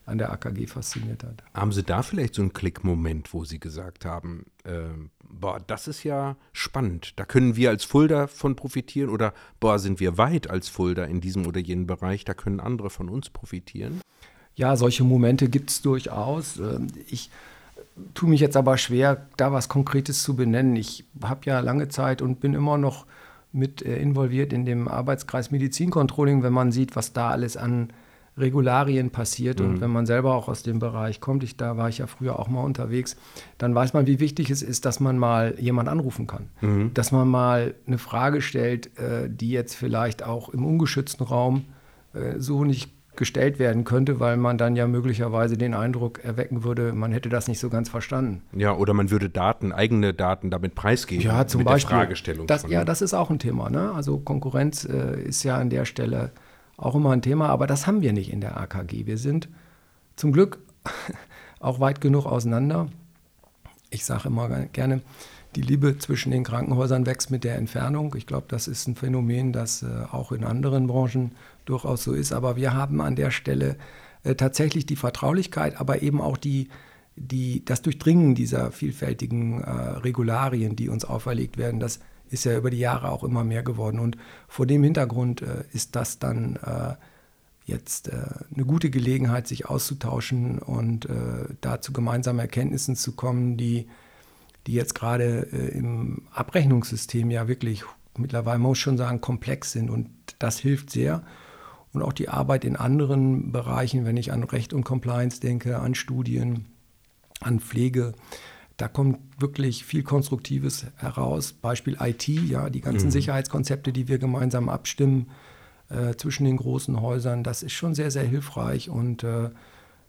an 0.05 0.19
der 0.19 0.31
AKG 0.33 0.67
fasziniert 0.67 1.25
hat. 1.25 1.43
Haben 1.53 1.73
Sie 1.73 1.83
da 1.83 2.03
vielleicht 2.03 2.35
so 2.35 2.43
einen 2.43 2.53
Klickmoment, 2.53 3.35
wo 3.35 3.45
Sie 3.45 3.59
gesagt 3.59 4.05
haben, 4.05 4.47
äh, 4.65 4.85
boah, 5.29 5.61
das 5.67 5.89
ist 5.89 6.05
ja 6.05 6.37
spannend, 6.53 7.19
da 7.19 7.25
können 7.25 7.57
wir 7.57 7.71
als 7.71 7.85
Fulda 7.85 8.29
von 8.29 8.55
profitieren 8.55 9.11
oder 9.11 9.35
boah, 9.59 9.79
sind 9.79 9.99
wir 9.99 10.17
weit 10.17 10.49
als 10.49 10.69
Fulda 10.69 11.05
in 11.05 11.21
diesem 11.21 11.47
oder 11.47 11.61
jenem 11.61 11.87
Bereich, 11.87 12.25
da 12.25 12.35
können 12.35 12.61
andere 12.61 12.89
von 12.89 13.09
uns 13.09 13.31
profitieren? 13.31 14.01
Ja, 14.55 14.77
solche 14.77 15.05
Momente 15.05 15.49
gibt 15.49 15.71
es 15.71 15.83
durchaus. 15.83 16.59
Ähm, 16.59 16.87
ich 17.09 17.31
tue 18.15 18.29
mich 18.29 18.41
jetzt 18.41 18.57
aber 18.57 18.79
schwer, 18.79 19.27
da 19.37 19.53
was 19.53 19.69
Konkretes 19.69 20.23
zu 20.23 20.37
benennen. 20.37 20.77
Ich 20.77 21.05
habe 21.23 21.41
ja 21.45 21.61
lange 21.61 21.89
Zeit 21.89 22.23
und 22.23 22.41
bin 22.41 22.55
immer 22.55 22.79
noch 22.79 23.07
mit 23.57 23.83
äh, 23.83 23.97
involviert 23.97 24.53
in 24.53 24.65
dem 24.65 24.89
Arbeitskreis 24.89 25.51
Medizincontrolling, 25.51 26.43
wenn 26.43 26.53
man 26.53 26.73
sieht, 26.73 26.95
was 26.95 27.13
da 27.13 27.31
alles 27.31 27.57
an 27.57 27.93
Regularien 28.39 29.11
passiert. 29.11 29.61
Mhm. 29.61 29.67
Und 29.67 29.81
wenn 29.81 29.91
man 29.91 30.07
selber 30.07 30.35
auch 30.35 30.49
aus 30.49 30.63
dem 30.63 30.79
Bereich 30.79 31.21
kommt, 31.21 31.43
ich, 31.43 31.57
da 31.57 31.77
war 31.77 31.89
ich 31.89 31.99
ja 31.99 32.07
früher 32.07 32.39
auch 32.39 32.49
mal 32.49 32.63
unterwegs, 32.63 33.17
dann 33.59 33.75
weiß 33.75 33.95
man, 33.95 34.07
wie 34.07 34.21
wichtig 34.21 34.51
es 34.51 34.63
ist, 34.63 34.85
dass 34.85 35.01
man 35.01 35.19
mal 35.19 35.55
jemand 35.59 35.89
anrufen 35.89 36.27
kann. 36.27 36.49
Mhm. 36.61 36.93
Dass 36.95 37.13
man 37.13 37.29
mal 37.29 37.75
eine 37.87 37.99
Frage 37.99 38.43
stellt, 38.43 38.99
äh, 38.99 39.29
die 39.31 39.51
jetzt 39.51 39.75
vielleicht 39.75 40.23
auch 40.23 40.51
im 40.51 40.65
ungeschützten 40.65 41.27
Raum 41.27 41.65
äh, 42.13 42.39
so 42.39 42.65
nicht 42.65 42.96
gestellt 43.17 43.59
werden 43.59 43.85
könnte, 43.85 44.21
weil 44.21 44.37
man 44.37 44.59
dann 44.59 44.77
ja 44.77 44.87
möglicherweise 44.87 45.57
den 45.57 45.75
Eindruck 45.75 46.25
erwecken 46.25 46.65
würde, 46.65 46.93
man 46.93 47.13
hätte 47.13 47.29
das 47.29 47.49
nicht 47.49 47.59
so 47.59 47.71
ganz 47.71 47.89
verstanden. 47.89 48.43
Ja, 48.53 48.75
oder 48.75 48.95
man 48.95 49.11
würde 49.11 49.29
Daten, 49.29 49.73
eigene 49.73 50.15
Daten 50.15 50.51
damit 50.51 50.75
preisgeben. 50.75 51.25
Ja, 51.25 51.47
zum 51.47 51.61
mit 51.61 51.67
Beispiel. 51.67 51.91
Der 51.91 51.99
Fragestellung 51.99 52.47
das, 52.47 52.67
ja, 52.69 52.85
das 52.85 53.03
ist 53.03 53.15
auch 53.15 53.31
ein 53.31 53.39
Thema. 53.39 53.71
Ne? 53.71 53.93
Also 53.93 54.19
Konkurrenz 54.19 54.85
äh, 54.85 55.21
ist 55.23 55.43
ja 55.43 55.57
an 55.57 55.71
der 55.71 55.85
Stelle 55.85 56.33
auch 56.77 56.95
immer 56.95 57.13
ein 57.13 57.23
Thema, 57.23 57.49
aber 57.49 57.67
das 57.67 57.87
haben 57.87 58.03
wir 58.03 58.13
nicht 58.13 58.33
in 58.33 58.41
der 58.41 58.59
AKG. 58.59 59.07
Wir 59.07 59.19
sind 59.19 59.49
zum 60.17 60.33
Glück 60.33 60.59
auch 61.61 61.81
weit 61.81 62.01
genug 62.01 62.27
auseinander. 62.27 62.89
Ich 63.91 64.05
sage 64.05 64.29
immer 64.29 64.49
gerne, 64.73 65.01
die 65.55 65.63
Liebe 65.63 65.97
zwischen 65.99 66.33
den 66.33 66.45
Krankenhäusern 66.45 67.07
wächst 67.07 67.31
mit 67.31 67.43
der 67.43 67.57
Entfernung. 67.57 68.15
Ich 68.17 68.27
glaube, 68.27 68.47
das 68.49 68.69
ist 68.69 68.87
ein 68.89 68.95
Phänomen, 68.95 69.53
das 69.53 69.83
äh, 69.83 69.87
auch 70.13 70.33
in 70.33 70.45
anderen 70.45 70.87
Branchen 70.87 71.33
durchaus 71.67 72.03
so 72.05 72.15
ist. 72.15 72.33
Aber 72.33 72.57
wir 72.57 72.73
haben 72.73 73.01
an 73.01 73.17
der 73.17 73.31
Stelle 73.31 73.77
äh, 74.23 74.35
tatsächlich 74.35 74.87
die 74.87 74.97
Vertraulichkeit, 74.97 75.79
aber 75.81 76.03
eben 76.03 76.21
auch 76.21 76.37
die, 76.37 76.69
die, 77.17 77.65
das 77.65 77.83
Durchdringen 77.83 78.35
dieser 78.35 78.73
vielfältigen 78.73 79.63
äh, 79.63 79.71
Regularien, 79.71 80.77
die 80.77 80.89
uns 80.89 81.05
auferlegt 81.05 81.59
werden. 81.59 81.81
Das 81.81 82.01
ist 82.29 82.45
ja 82.45 82.57
über 82.57 82.71
die 82.71 82.79
Jahre 82.79 83.11
auch 83.11 83.25
immer 83.25 83.45
mehr 83.45 83.63
geworden. 83.63 84.01
Und 84.01 84.17
vor 84.49 84.67
dem 84.67 84.83
Hintergrund 84.83 85.43
äh, 85.43 85.65
ist 85.73 85.97
das 85.97 86.19
dann 86.19 86.57
äh, 86.57 86.95
jetzt 87.65 88.09
äh, 88.09 88.17
eine 88.55 88.65
gute 88.65 88.91
Gelegenheit, 88.91 89.47
sich 89.47 89.67
auszutauschen 89.67 90.59
und 90.59 91.07
äh, 91.07 91.55
da 91.61 91.81
zu 91.81 91.93
gemeinsamen 91.93 92.41
Erkenntnissen 92.41 92.97
zu 92.97 93.13
kommen, 93.13 93.57
die, 93.57 93.87
die 94.67 94.73
jetzt 94.73 94.95
gerade 94.95 95.43
im 95.43 96.23
Abrechnungssystem 96.33 97.31
ja 97.31 97.47
wirklich 97.47 97.85
mittlerweile, 98.19 98.59
muss 98.59 98.79
ich 98.79 98.83
schon 98.83 98.97
sagen, 98.97 99.21
komplex 99.21 99.73
sind. 99.73 99.91
Und 99.91 100.11
das 100.39 100.59
hilft 100.59 100.91
sehr. 100.91 101.23
Und 101.97 102.03
auch 102.03 102.13
die 102.13 102.29
Arbeit 102.29 102.67
in 102.67 102.77
anderen 102.77 103.53
Bereichen, 103.53 104.05
wenn 104.05 104.19
ich 104.19 104.31
an 104.31 104.45
Recht 104.45 104.75
und 104.75 104.85
Compliance 104.85 105.41
denke, 105.41 105.79
an 105.79 105.95
Studien, 105.95 106.67
an 107.41 107.59
Pflege, 107.59 108.13
da 108.77 108.87
kommt 108.87 109.19
wirklich 109.39 109.83
viel 109.87 110.03
Konstruktives 110.03 110.85
heraus. 110.97 111.55
Beispiel 111.55 111.97
IT, 111.99 112.29
ja, 112.29 112.69
die 112.69 112.83
ganzen 112.83 113.07
mhm. 113.07 113.13
Sicherheitskonzepte, 113.13 113.95
die 113.95 114.09
wir 114.09 114.19
gemeinsam 114.19 114.69
abstimmen 114.69 115.31
äh, 115.89 116.15
zwischen 116.17 116.45
den 116.45 116.59
großen 116.59 117.01
Häusern, 117.01 117.43
das 117.43 117.63
ist 117.63 117.73
schon 117.73 117.95
sehr, 117.95 118.11
sehr 118.11 118.25
hilfreich 118.25 118.91
und 118.91 119.25
äh, 119.25 119.49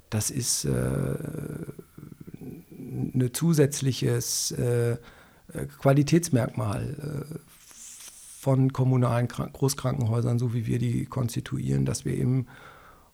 das 0.09 0.29
ist 0.29 0.65
äh, 0.65 1.15
ein 2.69 3.29
zusätzliches 3.31 4.51
äh, 4.51 4.97
Qualitätsmerkmal 5.79 7.27
äh, 7.31 7.46
von 8.47 8.71
kommunalen 8.71 9.27
Großkrankenhäusern, 9.27 10.39
so 10.39 10.53
wie 10.53 10.65
wir 10.67 10.79
die 10.79 11.05
konstituieren, 11.05 11.83
dass 11.83 12.05
wir 12.05 12.13
eben 12.13 12.47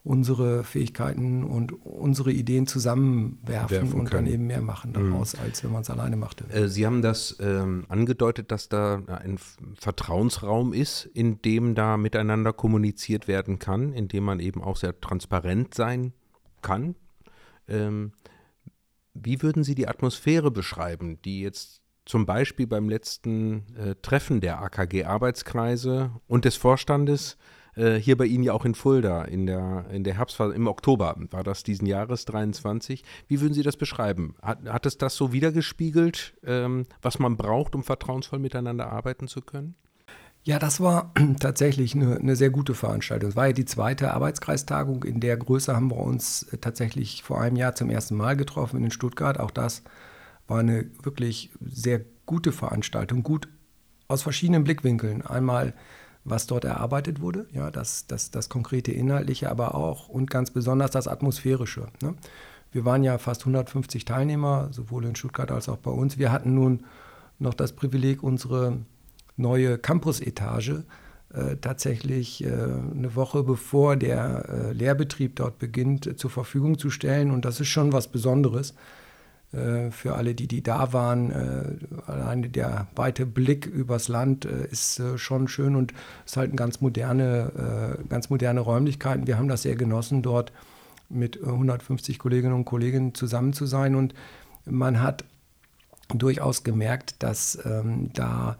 unsere 0.03 0.63
Fähigkeiten 0.63 1.43
und 1.43 1.71
unsere 1.71 2.31
Ideen 2.31 2.67
zusammenwerfen 2.67 3.93
und 3.93 4.13
dann 4.13 4.27
eben 4.27 4.45
mehr 4.45 4.61
machen 4.61 4.93
daraus, 4.93 5.33
mhm. 5.33 5.39
als 5.39 5.63
wenn 5.63 5.71
man 5.71 5.81
es 5.81 5.89
alleine 5.89 6.17
machte. 6.17 6.47
Äh, 6.51 6.67
Sie 6.67 6.85
haben 6.85 7.01
das 7.01 7.35
ähm, 7.39 7.85
angedeutet, 7.89 8.51
dass 8.51 8.69
da 8.69 9.01
ein 9.07 9.39
Vertrauensraum 9.73 10.71
ist, 10.71 11.05
in 11.05 11.41
dem 11.41 11.73
da 11.73 11.97
miteinander 11.97 12.53
kommuniziert 12.53 13.27
werden 13.27 13.57
kann, 13.57 13.91
in 13.91 14.09
dem 14.09 14.25
man 14.25 14.39
eben 14.39 14.61
auch 14.61 14.77
sehr 14.77 15.01
transparent 15.01 15.73
sein 15.73 16.13
kann. 16.61 16.93
Ähm, 17.67 18.11
wie 19.15 19.41
würden 19.41 19.63
Sie 19.63 19.73
die 19.73 19.87
Atmosphäre 19.87 20.51
beschreiben, 20.51 21.19
die 21.23 21.41
jetzt 21.41 21.82
zum 22.05 22.25
Beispiel 22.25 22.67
beim 22.67 22.89
letzten 22.89 23.65
äh, 23.75 23.95
Treffen 24.01 24.41
der 24.41 24.61
AKG-Arbeitskreise 24.61 26.11
und 26.27 26.45
des 26.45 26.55
Vorstandes 26.55 27.37
äh, 27.75 27.95
hier 27.95 28.17
bei 28.17 28.25
Ihnen 28.25 28.43
ja 28.43 28.53
auch 28.53 28.65
in 28.65 28.75
Fulda 28.75 29.23
in 29.23 29.45
der, 29.45 29.85
in 29.91 30.03
der 30.03 30.17
Herbstphase, 30.17 30.53
im 30.53 30.67
Oktober 30.67 31.15
war 31.31 31.43
das 31.43 31.63
diesen 31.63 31.85
Jahres 31.85 32.25
23. 32.25 33.03
Wie 33.27 33.41
würden 33.41 33.53
Sie 33.53 33.63
das 33.63 33.77
beschreiben? 33.77 34.35
Hat, 34.41 34.67
hat 34.67 34.85
es 34.85 34.97
das 34.97 35.15
so 35.15 35.31
wiedergespiegelt, 35.31 36.35
ähm, 36.45 36.85
was 37.01 37.19
man 37.19 37.37
braucht, 37.37 37.75
um 37.75 37.83
vertrauensvoll 37.83 38.39
miteinander 38.39 38.91
arbeiten 38.91 39.27
zu 39.27 39.41
können? 39.41 39.75
Ja, 40.43 40.59
das 40.59 40.81
war 40.81 41.13
tatsächlich 41.39 41.95
eine, 41.95 42.17
eine, 42.17 42.35
sehr 42.35 42.49
gute 42.49 42.75
Veranstaltung. 42.75 43.29
Es 43.29 43.35
war 43.35 43.47
ja 43.47 43.53
die 43.53 43.65
zweite 43.65 44.13
Arbeitskreistagung. 44.13 45.03
In 45.03 45.19
der 45.19 45.37
Größe 45.37 45.73
haben 45.73 45.89
wir 45.89 45.97
uns 45.97 46.43
äh, 46.43 46.57
tatsächlich 46.57 47.23
vor 47.23 47.41
einem 47.41 47.55
Jahr 47.55 47.75
zum 47.75 47.89
ersten 47.89 48.15
Mal 48.15 48.35
getroffen 48.35 48.83
in 48.83 48.91
Stuttgart. 48.91 49.39
Auch 49.39 49.51
das 49.51 49.83
war 50.47 50.59
eine 50.59 50.85
wirklich 51.01 51.51
sehr 51.61 52.01
gute 52.25 52.51
Veranstaltung, 52.51 53.23
gut 53.23 53.47
aus 54.07 54.23
verschiedenen 54.23 54.63
Blickwinkeln. 54.63 55.21
Einmal 55.21 55.73
was 56.25 56.47
dort 56.47 56.63
erarbeitet 56.63 57.19
wurde, 57.19 57.47
ja, 57.51 57.69
das, 57.69 58.07
das, 58.07 58.31
das 58.31 58.47
konkrete 58.47 58.91
Inhaltliche, 58.91 59.49
aber 59.49 59.75
auch 59.75 60.07
und 60.07 60.29
ganz 60.29 60.51
besonders 60.51 60.91
das 60.91 61.09
Atmosphärische. 61.09 61.87
Ne? 62.01 62.15
Wir 62.71 62.85
waren 62.85 63.03
ja 63.03 63.17
fast 63.17 63.41
150 63.41 64.05
Teilnehmer, 64.05 64.69
sowohl 64.71 65.05
in 65.05 65.15
Stuttgart 65.15 65.51
als 65.51 65.67
auch 65.67 65.77
bei 65.77 65.91
uns. 65.91 66.17
Wir 66.17 66.31
hatten 66.31 66.55
nun 66.55 66.85
noch 67.39 67.53
das 67.53 67.73
Privileg, 67.73 68.23
unsere 68.23 68.77
neue 69.35 69.77
Campus-Etage 69.77 70.83
äh, 71.33 71.57
tatsächlich 71.59 72.43
äh, 72.43 72.47
eine 72.47 73.15
Woche 73.15 73.43
bevor 73.43 73.97
der 73.97 74.45
äh, 74.47 74.71
Lehrbetrieb 74.71 75.35
dort 75.35 75.59
beginnt, 75.59 76.17
zur 76.17 76.29
Verfügung 76.29 76.77
zu 76.77 76.89
stellen. 76.89 77.31
Und 77.31 77.43
das 77.43 77.59
ist 77.59 77.67
schon 77.67 77.91
was 77.91 78.07
Besonderes 78.07 78.71
äh, 78.71 78.75
für 79.91 80.15
alle, 80.15 80.33
die, 80.33 80.47
die 80.47 80.63
da 80.63 80.93
waren. 80.93 81.31
Äh, 81.31 82.11
alleine 82.11 82.49
der 82.49 82.87
weite 82.95 83.25
Blick 83.25 83.67
übers 83.67 84.07
Land 84.07 84.45
äh, 84.45 84.67
ist 84.71 85.01
schon 85.17 85.47
schön 85.47 85.75
und 85.75 85.93
es 86.25 86.31
ist 86.31 86.37
halt 86.37 86.49
eine 86.49 86.55
ganz 86.55 86.81
moderne, 86.81 87.97
ganz 88.09 88.29
moderne 88.29 88.59
Räumlichkeiten. 88.59 89.27
Wir 89.27 89.37
haben 89.37 89.47
das 89.47 89.61
sehr 89.61 89.75
genossen, 89.75 90.21
dort 90.21 90.51
mit 91.09 91.43
150 91.43 92.17
Kolleginnen 92.19 92.53
und 92.53 92.65
Kollegen 92.65 93.13
zusammen 93.13 93.53
zu 93.53 93.65
sein 93.65 93.95
und 93.95 94.13
man 94.65 95.01
hat 95.01 95.23
durchaus 96.13 96.63
gemerkt, 96.63 97.21
dass 97.21 97.59
ähm, 97.65 98.09
da 98.13 98.57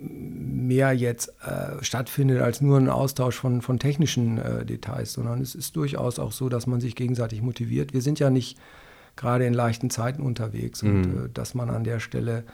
mehr 0.00 0.92
jetzt 0.92 1.32
äh, 1.42 1.82
stattfindet 1.82 2.40
als 2.40 2.60
nur 2.60 2.78
ein 2.78 2.88
Austausch 2.88 3.36
von, 3.36 3.62
von 3.62 3.78
technischen 3.78 4.38
äh, 4.38 4.64
Details, 4.64 5.12
sondern 5.12 5.40
es 5.40 5.54
ist 5.54 5.76
durchaus 5.76 6.18
auch 6.18 6.32
so, 6.32 6.48
dass 6.48 6.66
man 6.66 6.80
sich 6.80 6.94
gegenseitig 6.94 7.42
motiviert. 7.42 7.92
Wir 7.92 8.02
sind 8.02 8.18
ja 8.18 8.30
nicht 8.30 8.58
gerade 9.16 9.46
in 9.46 9.54
leichten 9.54 9.90
Zeiten 9.90 10.22
unterwegs 10.22 10.82
mhm. 10.82 10.90
und 10.90 11.04
äh, 11.04 11.28
dass 11.32 11.54
man 11.54 11.70
an 11.70 11.84
der 11.84 12.00
Stelle 12.00 12.44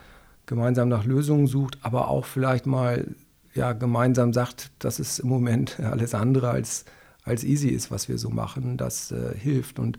gemeinsam 0.47 0.89
nach 0.89 1.05
Lösungen 1.05 1.47
sucht, 1.47 1.79
aber 1.83 2.09
auch 2.09 2.25
vielleicht 2.25 2.67
mal 2.67 3.15
ja, 3.55 3.73
gemeinsam 3.73 4.33
sagt, 4.33 4.71
dass 4.79 4.99
es 4.99 5.19
im 5.19 5.29
Moment 5.29 5.79
alles 5.81 6.15
andere 6.15 6.51
als, 6.51 6.85
als 7.25 7.45
easy 7.45 7.69
ist, 7.69 7.91
was 7.91 8.09
wir 8.09 8.19
so 8.19 8.31
machen, 8.31 8.77
das 8.77 9.13
äh, 9.13 9.35
hilft. 9.37 9.79
Und 9.79 9.99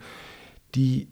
die, 0.76 1.08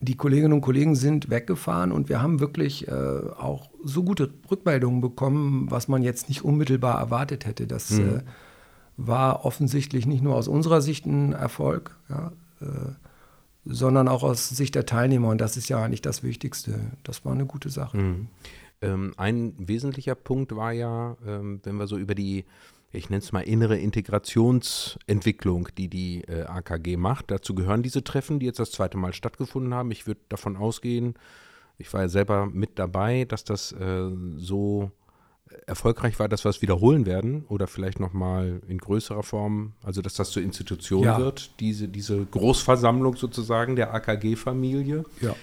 die 0.00 0.16
Kolleginnen 0.16 0.52
und 0.52 0.60
Kollegen 0.60 0.94
sind 0.94 1.30
weggefahren 1.30 1.92
und 1.92 2.08
wir 2.08 2.22
haben 2.22 2.40
wirklich 2.40 2.88
äh, 2.88 2.92
auch 2.92 3.68
so 3.84 4.02
gute 4.04 4.30
Rückmeldungen 4.50 5.00
bekommen, 5.00 5.66
was 5.70 5.88
man 5.88 6.02
jetzt 6.02 6.28
nicht 6.28 6.44
unmittelbar 6.44 6.98
erwartet 6.98 7.46
hätte. 7.46 7.66
Das 7.66 7.90
mhm. 7.90 8.08
Äh, 8.08 8.22
war 8.96 9.44
offensichtlich 9.44 10.06
nicht 10.06 10.22
nur 10.24 10.34
aus 10.34 10.48
unserer 10.48 10.80
Sicht 10.80 11.06
ein 11.06 11.32
Erfolg. 11.32 11.96
Ja, 12.08 12.32
äh, 12.60 12.66
sondern 13.68 14.08
auch 14.08 14.22
aus 14.22 14.48
Sicht 14.48 14.74
der 14.74 14.86
Teilnehmer. 14.86 15.28
Und 15.28 15.40
das 15.40 15.56
ist 15.56 15.68
ja 15.68 15.82
eigentlich 15.82 16.02
das 16.02 16.22
Wichtigste. 16.22 16.80
Das 17.04 17.24
war 17.24 17.32
eine 17.32 17.46
gute 17.46 17.68
Sache. 17.68 17.96
Mhm. 17.98 18.28
Ähm, 18.80 19.12
ein 19.16 19.54
wesentlicher 19.58 20.14
Punkt 20.14 20.56
war 20.56 20.72
ja, 20.72 21.16
ähm, 21.26 21.60
wenn 21.64 21.76
wir 21.76 21.86
so 21.86 21.98
über 21.98 22.14
die, 22.14 22.44
ich 22.92 23.10
nenne 23.10 23.22
es 23.22 23.32
mal 23.32 23.40
innere 23.40 23.76
Integrationsentwicklung, 23.78 25.68
die 25.76 25.88
die 25.88 26.22
äh, 26.22 26.44
AKG 26.44 26.96
macht. 26.96 27.30
Dazu 27.30 27.54
gehören 27.54 27.82
diese 27.82 28.02
Treffen, 28.02 28.38
die 28.38 28.46
jetzt 28.46 28.60
das 28.60 28.70
zweite 28.70 28.96
Mal 28.96 29.12
stattgefunden 29.12 29.74
haben. 29.74 29.90
Ich 29.90 30.06
würde 30.06 30.20
davon 30.28 30.56
ausgehen, 30.56 31.14
ich 31.76 31.92
war 31.92 32.02
ja 32.02 32.08
selber 32.08 32.46
mit 32.46 32.78
dabei, 32.78 33.24
dass 33.24 33.44
das 33.44 33.72
äh, 33.72 34.10
so 34.36 34.90
erfolgreich 35.66 36.18
war, 36.18 36.28
dass 36.28 36.44
wir 36.44 36.50
es 36.50 36.62
wiederholen 36.62 37.06
werden 37.06 37.44
oder 37.48 37.66
vielleicht 37.66 38.00
nochmal 38.00 38.60
in 38.68 38.78
größerer 38.78 39.22
Form, 39.22 39.72
also 39.82 40.02
dass 40.02 40.14
das 40.14 40.30
zur 40.30 40.42
Institution 40.42 41.04
ja. 41.04 41.18
wird, 41.18 41.50
diese, 41.60 41.88
diese 41.88 42.24
Großversammlung 42.24 43.16
sozusagen 43.16 43.76
der 43.76 43.94
AKG-Familie. 43.94 45.04
Ja. 45.20 45.34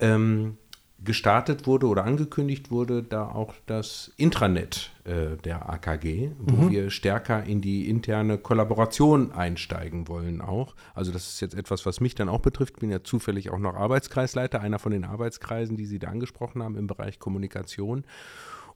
Ähm, 0.00 0.56
gestartet 1.04 1.66
wurde 1.66 1.86
oder 1.86 2.04
angekündigt 2.04 2.70
wurde 2.70 3.02
da 3.02 3.26
auch 3.26 3.54
das 3.66 4.12
Intranet 4.16 4.90
äh, 5.04 5.36
der 5.44 5.68
AKG, 5.68 6.30
wo 6.38 6.64
mhm. 6.64 6.70
wir 6.70 6.90
stärker 6.90 7.42
in 7.44 7.60
die 7.60 7.88
interne 7.88 8.38
Kollaboration 8.38 9.32
einsteigen 9.32 10.06
wollen 10.06 10.40
auch. 10.40 10.74
Also 10.94 11.10
das 11.10 11.28
ist 11.28 11.40
jetzt 11.40 11.54
etwas, 11.54 11.86
was 11.86 12.00
mich 12.00 12.14
dann 12.14 12.28
auch 12.28 12.40
betrifft. 12.40 12.74
Ich 12.76 12.80
bin 12.80 12.90
ja 12.90 13.02
zufällig 13.02 13.50
auch 13.50 13.58
noch 13.58 13.74
Arbeitskreisleiter, 13.74 14.60
einer 14.60 14.78
von 14.78 14.92
den 14.92 15.04
Arbeitskreisen, 15.04 15.76
die 15.76 15.86
Sie 15.86 15.98
da 15.98 16.08
angesprochen 16.08 16.62
haben 16.62 16.76
im 16.76 16.86
Bereich 16.86 17.18
Kommunikation. 17.18 18.04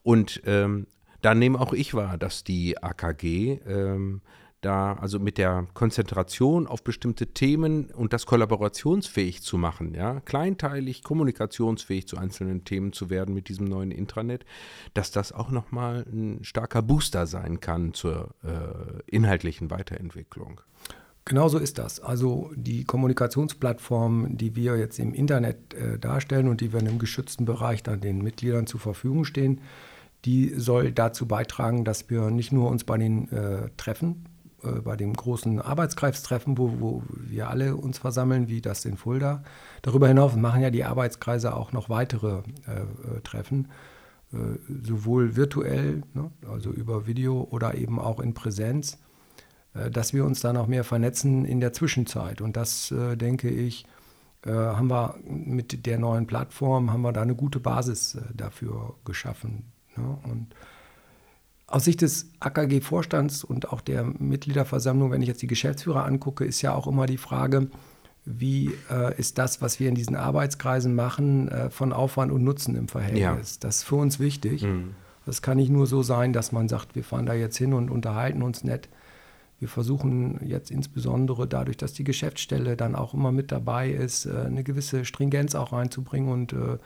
Und 0.06 0.40
ähm, 0.46 0.86
da 1.20 1.34
nehme 1.34 1.60
auch 1.60 1.72
ich 1.72 1.92
wahr, 1.92 2.16
dass 2.16 2.44
die 2.44 2.80
AKG 2.80 3.58
ähm, 3.66 4.20
da, 4.60 4.92
also 4.92 5.18
mit 5.18 5.36
der 5.36 5.66
Konzentration 5.74 6.68
auf 6.68 6.84
bestimmte 6.84 7.26
Themen 7.26 7.86
und 7.90 8.12
das 8.12 8.24
kollaborationsfähig 8.24 9.42
zu 9.42 9.58
machen, 9.58 9.96
ja, 9.96 10.20
kleinteilig 10.20 11.02
kommunikationsfähig 11.02 12.06
zu 12.06 12.18
einzelnen 12.18 12.62
Themen 12.62 12.92
zu 12.92 13.10
werden 13.10 13.34
mit 13.34 13.48
diesem 13.48 13.66
neuen 13.66 13.90
Intranet, 13.90 14.44
dass 14.94 15.10
das 15.10 15.32
auch 15.32 15.50
nochmal 15.50 16.06
ein 16.08 16.44
starker 16.44 16.82
Booster 16.82 17.26
sein 17.26 17.58
kann 17.58 17.92
zur 17.92 18.30
äh, 18.44 19.02
inhaltlichen 19.08 19.72
Weiterentwicklung. 19.72 20.60
Genau 21.24 21.48
so 21.48 21.58
ist 21.58 21.78
das. 21.78 21.98
Also 21.98 22.52
die 22.54 22.84
Kommunikationsplattform, 22.84 24.36
die 24.36 24.54
wir 24.54 24.76
jetzt 24.76 25.00
im 25.00 25.12
Internet 25.14 25.74
äh, 25.74 25.98
darstellen 25.98 26.46
und 26.46 26.60
die 26.60 26.72
wir 26.72 26.78
in 26.78 26.86
einem 26.86 27.00
geschützten 27.00 27.44
Bereich 27.44 27.82
dann 27.82 28.00
den 28.00 28.22
Mitgliedern 28.22 28.68
zur 28.68 28.78
Verfügung 28.78 29.24
stehen, 29.24 29.60
die 30.24 30.52
soll 30.56 30.92
dazu 30.92 31.26
beitragen, 31.26 31.84
dass 31.84 32.10
wir 32.10 32.30
nicht 32.30 32.52
nur 32.52 32.70
uns 32.70 32.84
bei 32.84 32.98
den 32.98 33.30
äh, 33.30 33.70
Treffen, 33.76 34.24
äh, 34.62 34.80
bei 34.80 34.96
dem 34.96 35.12
großen 35.12 35.60
Arbeitskreistreffen, 35.60 36.58
wo, 36.58 36.80
wo 36.80 37.02
wir 37.08 37.48
alle 37.50 37.76
uns 37.76 37.98
versammeln, 37.98 38.48
wie 38.48 38.60
das 38.60 38.84
in 38.84 38.96
Fulda, 38.96 39.42
darüber 39.82 40.08
hinaus 40.08 40.34
machen 40.36 40.62
ja 40.62 40.70
die 40.70 40.84
Arbeitskreise 40.84 41.54
auch 41.54 41.72
noch 41.72 41.88
weitere 41.88 42.42
äh, 42.66 43.16
äh 43.16 43.20
Treffen, 43.22 43.68
äh, 44.32 44.36
sowohl 44.82 45.36
virtuell, 45.36 46.02
ne, 46.14 46.30
also 46.50 46.70
über 46.70 47.06
Video 47.06 47.46
oder 47.50 47.74
eben 47.74 47.98
auch 47.98 48.20
in 48.20 48.34
Präsenz, 48.34 48.98
äh, 49.74 49.90
dass 49.90 50.12
wir 50.12 50.24
uns 50.24 50.40
da 50.40 50.52
noch 50.52 50.66
mehr 50.66 50.84
vernetzen 50.84 51.44
in 51.44 51.60
der 51.60 51.72
Zwischenzeit. 51.72 52.40
Und 52.40 52.56
das, 52.56 52.92
denke 53.16 53.48
ich, 53.48 53.86
haben 54.44 54.88
wir 54.88 55.16
mit 55.24 55.86
der 55.86 55.98
neuen 55.98 56.28
Plattform, 56.28 56.92
haben 56.92 57.02
wir 57.02 57.12
da 57.12 57.22
eine 57.22 57.34
gute 57.34 57.58
Basis 57.58 58.16
dafür 58.32 58.94
geschaffen 59.04 59.72
ja, 59.96 60.18
und 60.30 60.54
aus 61.66 61.84
Sicht 61.84 62.02
des 62.02 62.30
AKG-Vorstands 62.40 63.42
und 63.42 63.72
auch 63.72 63.80
der 63.80 64.04
Mitgliederversammlung, 64.04 65.10
wenn 65.10 65.22
ich 65.22 65.28
jetzt 65.28 65.42
die 65.42 65.48
Geschäftsführer 65.48 66.04
angucke, 66.04 66.44
ist 66.44 66.62
ja 66.62 66.72
auch 66.74 66.86
immer 66.86 67.06
die 67.06 67.18
Frage, 67.18 67.68
wie 68.24 68.72
äh, 68.90 69.18
ist 69.18 69.38
das, 69.38 69.62
was 69.62 69.80
wir 69.80 69.88
in 69.88 69.94
diesen 69.94 70.16
Arbeitskreisen 70.16 70.94
machen, 70.94 71.48
äh, 71.48 71.70
von 71.70 71.92
Aufwand 71.92 72.32
und 72.32 72.44
Nutzen 72.44 72.76
im 72.76 72.88
Verhältnis. 72.88 73.20
Ja. 73.54 73.58
Das 73.60 73.78
ist 73.78 73.82
für 73.84 73.96
uns 73.96 74.18
wichtig. 74.18 74.62
Mhm. 74.62 74.94
Das 75.24 75.42
kann 75.42 75.56
nicht 75.56 75.70
nur 75.70 75.86
so 75.86 76.02
sein, 76.02 76.32
dass 76.32 76.52
man 76.52 76.68
sagt, 76.68 76.94
wir 76.94 77.02
fahren 77.02 77.26
da 77.26 77.34
jetzt 77.34 77.56
hin 77.56 77.72
und 77.72 77.90
unterhalten 77.90 78.42
uns 78.42 78.62
nett. 78.62 78.88
Wir 79.58 79.68
versuchen 79.68 80.40
jetzt 80.44 80.70
insbesondere 80.70 81.48
dadurch, 81.48 81.76
dass 81.76 81.94
die 81.94 82.04
Geschäftsstelle 82.04 82.76
dann 82.76 82.94
auch 82.94 83.14
immer 83.14 83.32
mit 83.32 83.50
dabei 83.50 83.90
ist, 83.90 84.26
äh, 84.26 84.44
eine 84.46 84.62
gewisse 84.62 85.04
Stringenz 85.04 85.54
auch 85.54 85.72
reinzubringen 85.72 86.30
und 86.30 86.52
äh, 86.52 86.78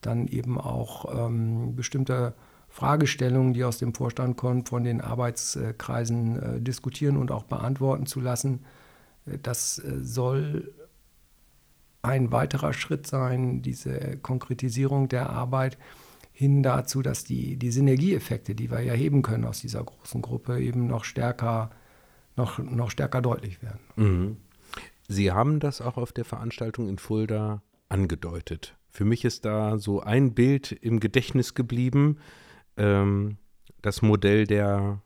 dann 0.00 0.26
eben 0.26 0.58
auch 0.58 1.26
ähm, 1.26 1.76
bestimmte 1.76 2.34
Fragestellungen, 2.74 3.54
die 3.54 3.62
aus 3.62 3.78
dem 3.78 3.94
Vorstand 3.94 4.36
kommen, 4.36 4.66
von 4.66 4.82
den 4.82 5.00
Arbeitskreisen 5.00 6.42
äh, 6.42 6.60
diskutieren 6.60 7.16
und 7.16 7.30
auch 7.30 7.44
beantworten 7.44 8.06
zu 8.06 8.20
lassen. 8.20 8.64
Äh, 9.26 9.38
das 9.40 9.78
äh, 9.78 10.00
soll 10.02 10.74
ein 12.02 12.32
weiterer 12.32 12.72
Schritt 12.72 13.06
sein, 13.06 13.62
diese 13.62 14.16
Konkretisierung 14.16 15.08
der 15.08 15.30
Arbeit 15.30 15.78
hin 16.32 16.64
dazu, 16.64 17.00
dass 17.00 17.22
die, 17.22 17.56
die 17.56 17.70
Synergieeffekte, 17.70 18.56
die 18.56 18.72
wir 18.72 18.80
ja 18.80 18.92
heben 18.92 19.22
können 19.22 19.44
aus 19.44 19.60
dieser 19.60 19.84
großen 19.84 20.20
Gruppe, 20.20 20.58
eben 20.58 20.88
noch 20.88 21.04
stärker, 21.04 21.70
noch, 22.34 22.58
noch 22.58 22.90
stärker 22.90 23.22
deutlich 23.22 23.62
werden. 23.62 23.78
Mhm. 23.94 24.36
Sie 25.06 25.30
haben 25.30 25.60
das 25.60 25.80
auch 25.80 25.96
auf 25.96 26.10
der 26.10 26.24
Veranstaltung 26.24 26.88
in 26.88 26.98
Fulda 26.98 27.62
angedeutet. 27.88 28.74
Für 28.90 29.04
mich 29.04 29.24
ist 29.24 29.44
da 29.44 29.78
so 29.78 30.00
ein 30.00 30.34
Bild 30.34 30.72
im 30.72 30.98
Gedächtnis 30.98 31.54
geblieben, 31.54 32.18
ähm, 32.76 33.38
das 33.82 34.02
Modell 34.02 34.46
der 34.46 35.02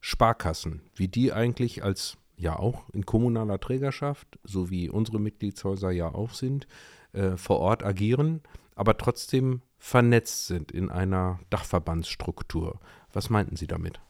Sparkassen, 0.00 0.82
wie 0.94 1.08
die 1.08 1.32
eigentlich 1.32 1.82
als 1.82 2.16
ja 2.36 2.58
auch 2.58 2.88
in 2.90 3.06
kommunaler 3.06 3.60
Trägerschaft, 3.60 4.38
so 4.42 4.70
wie 4.70 4.90
unsere 4.90 5.20
Mitgliedshäuser 5.20 5.90
ja 5.90 6.08
auch 6.08 6.30
sind, 6.30 6.66
äh, 7.12 7.36
vor 7.36 7.60
Ort 7.60 7.84
agieren, 7.84 8.42
aber 8.74 8.96
trotzdem 8.96 9.62
vernetzt 9.78 10.46
sind 10.46 10.72
in 10.72 10.90
einer 10.90 11.40
Dachverbandsstruktur. 11.50 12.80
Was 13.12 13.30
meinten 13.30 13.56
Sie 13.56 13.66
damit? 13.66 14.00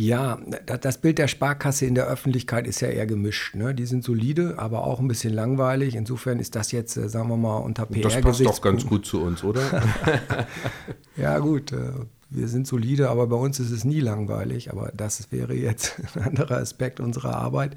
Ja, 0.00 0.38
das 0.64 0.96
Bild 0.96 1.18
der 1.18 1.28
Sparkasse 1.28 1.84
in 1.84 1.94
der 1.94 2.06
Öffentlichkeit 2.06 2.66
ist 2.66 2.80
ja 2.80 2.88
eher 2.88 3.04
gemischt. 3.04 3.54
Ne? 3.54 3.74
Die 3.74 3.84
sind 3.84 4.02
solide, 4.02 4.54
aber 4.56 4.84
auch 4.84 4.98
ein 4.98 5.08
bisschen 5.08 5.34
langweilig. 5.34 5.94
Insofern 5.94 6.38
ist 6.38 6.56
das 6.56 6.72
jetzt, 6.72 6.96
äh, 6.96 7.10
sagen 7.10 7.28
wir 7.28 7.36
mal, 7.36 7.58
unter 7.58 7.84
PR. 7.84 8.04
Das 8.04 8.18
passt 8.22 8.40
doch 8.40 8.62
ganz 8.62 8.86
gut 8.86 9.04
zu 9.04 9.20
uns, 9.20 9.44
oder? 9.44 9.60
ja, 11.18 11.38
gut. 11.38 11.72
Äh, 11.72 11.90
wir 12.30 12.48
sind 12.48 12.66
solide, 12.66 13.10
aber 13.10 13.26
bei 13.26 13.36
uns 13.36 13.60
ist 13.60 13.72
es 13.72 13.84
nie 13.84 14.00
langweilig. 14.00 14.70
Aber 14.70 14.90
das 14.96 15.30
wäre 15.32 15.52
jetzt 15.52 16.00
ein 16.14 16.22
anderer 16.22 16.56
Aspekt 16.56 16.98
unserer 16.98 17.36
Arbeit. 17.36 17.76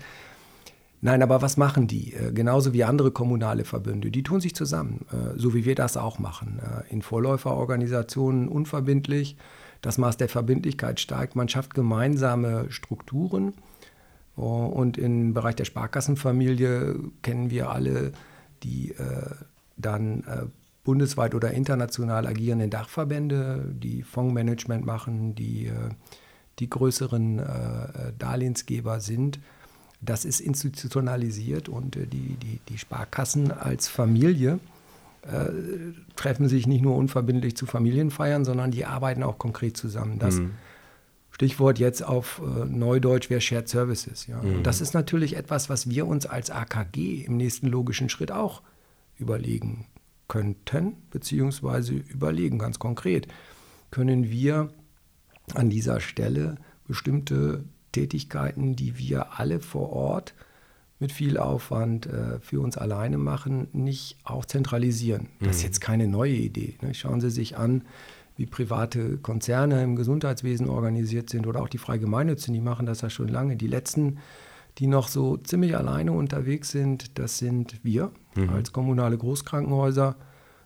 Nein, 1.02 1.24
aber 1.24 1.42
was 1.42 1.58
machen 1.58 1.88
die? 1.88 2.14
Äh, 2.14 2.32
genauso 2.32 2.72
wie 2.72 2.86
andere 2.86 3.12
kommunale 3.12 3.66
Verbünde. 3.66 4.12
Die 4.12 4.24
tun 4.24 4.40
sich 4.40 4.56
zusammen, 4.56 5.06
so 5.36 5.54
wie 5.54 5.66
wir 5.66 5.76
das 5.76 5.98
auch 5.98 6.20
machen. 6.20 6.62
In 6.90 7.02
Vorläuferorganisationen 7.02 8.48
unverbindlich 8.48 9.36
das 9.84 10.00
Maß 10.00 10.18
der 10.18 10.30
Verbindlichkeit 10.30 11.00
steigt. 11.00 11.36
Man 11.36 11.50
schafft 11.50 11.76
gemeinsame 11.76 12.66
Strukturen. 12.72 13.54
Und 14.36 14.98
im 14.98 15.36
Bereich 15.36 15.56
der 15.56 15.66
Sparkassenfamilie 15.66 16.96
kennen 17.22 17.52
wir 17.52 17.70
alle 17.70 18.14
die 18.64 18.92
äh, 18.92 19.30
dann 19.78 20.24
äh, 20.24 20.46
bundesweit 20.84 21.36
oder 21.36 21.52
international 21.52 22.26
agierenden 22.26 22.70
Dachverbände, 22.70 23.74
die 23.74 24.02
Fondsmanagement 24.02 24.86
machen, 24.86 25.36
die 25.36 25.68
äh, 25.68 25.90
die 26.60 26.70
größeren 26.70 27.40
äh, 27.40 28.14
Darlehensgeber 28.18 29.00
sind. 29.00 29.40
Das 30.02 30.26
ist 30.26 30.40
institutionalisiert 30.40 31.70
und 31.70 31.96
äh, 31.96 32.06
die, 32.06 32.36
die, 32.36 32.60
die 32.70 32.78
Sparkassen 32.78 33.52
als 33.52 33.88
Familie 33.88 34.60
äh, 35.24 35.94
treffen 36.16 36.48
sich 36.48 36.68
nicht 36.68 36.82
nur 36.82 36.96
unverbindlich 36.96 37.56
zu 37.56 37.66
Familienfeiern, 37.66 38.46
sondern 38.46 38.72
die 38.72 38.86
arbeiten 38.86 39.24
auch 39.24 39.38
konkret 39.38 39.78
zusammen. 39.78 40.20
Das 40.20 40.36
mhm. 40.36 40.52
Stichwort 41.32 41.80
jetzt 41.80 42.04
auf 42.04 42.42
äh, 42.44 42.66
Neudeutsch 42.66 43.30
wäre 43.30 43.42
Shared 43.42 43.68
Services. 43.68 44.28
Ja. 44.28 44.42
Mhm. 44.42 44.58
Und 44.58 44.64
das 44.68 44.82
ist 44.82 44.94
natürlich 44.94 45.36
etwas, 45.36 45.70
was 45.70 45.90
wir 45.90 46.08
uns 46.08 46.26
als 46.26 46.52
AKG 46.52 47.24
im 47.26 47.38
nächsten 47.38 47.68
logischen 47.68 48.10
Schritt 48.10 48.32
auch 48.32 48.62
überlegen 49.18 49.88
könnten, 50.28 50.98
beziehungsweise 51.10 51.94
überlegen 51.94 52.60
ganz 52.60 52.80
konkret, 52.80 53.28
können 53.92 54.30
wir 54.30 54.70
an 55.54 55.70
dieser 55.70 56.00
Stelle 56.00 56.58
bestimmte 56.88 57.64
Tätigkeiten, 57.92 58.76
die 58.76 58.98
wir 58.98 59.40
alle 59.40 59.60
vor 59.60 59.92
Ort 59.92 60.34
mit 61.04 61.12
viel 61.12 61.38
Aufwand 61.38 62.06
äh, 62.06 62.40
für 62.40 62.62
uns 62.62 62.78
alleine 62.78 63.18
machen, 63.18 63.68
nicht 63.74 64.16
auch 64.24 64.46
zentralisieren. 64.46 65.28
Das 65.42 65.58
ist 65.58 65.64
mhm. 65.64 65.68
jetzt 65.68 65.82
keine 65.82 66.08
neue 66.08 66.32
Idee. 66.32 66.78
Ne? 66.82 66.94
Schauen 66.94 67.20
Sie 67.20 67.30
sich 67.30 67.58
an, 67.58 67.84
wie 68.38 68.46
private 68.46 69.18
Konzerne 69.18 69.84
im 69.84 69.98
Gesundheitswesen 69.98 70.70
organisiert 70.70 71.30
sind 71.30 71.46
oder 71.46 71.62
auch 71.62 71.68
die 71.68 71.78
Freigemeinnützen, 71.78 72.54
die 72.54 72.62
machen 72.62 72.86
das 72.86 73.02
ja 73.02 73.10
schon 73.10 73.28
lange. 73.28 73.58
Die 73.58 73.68
letzten, 73.68 74.20
die 74.78 74.88
noch 74.88 75.10
so 75.10 75.36
ziemlich 75.36 75.76
alleine 75.76 76.14
unterwegs 76.14 76.72
sind, 76.72 77.20
das 77.20 77.38
sind 77.38 77.84
wir 77.84 78.12
mhm. 78.36 78.52
als 78.52 78.72
kommunale 78.72 79.18
Großkrankenhäuser. 79.18 80.16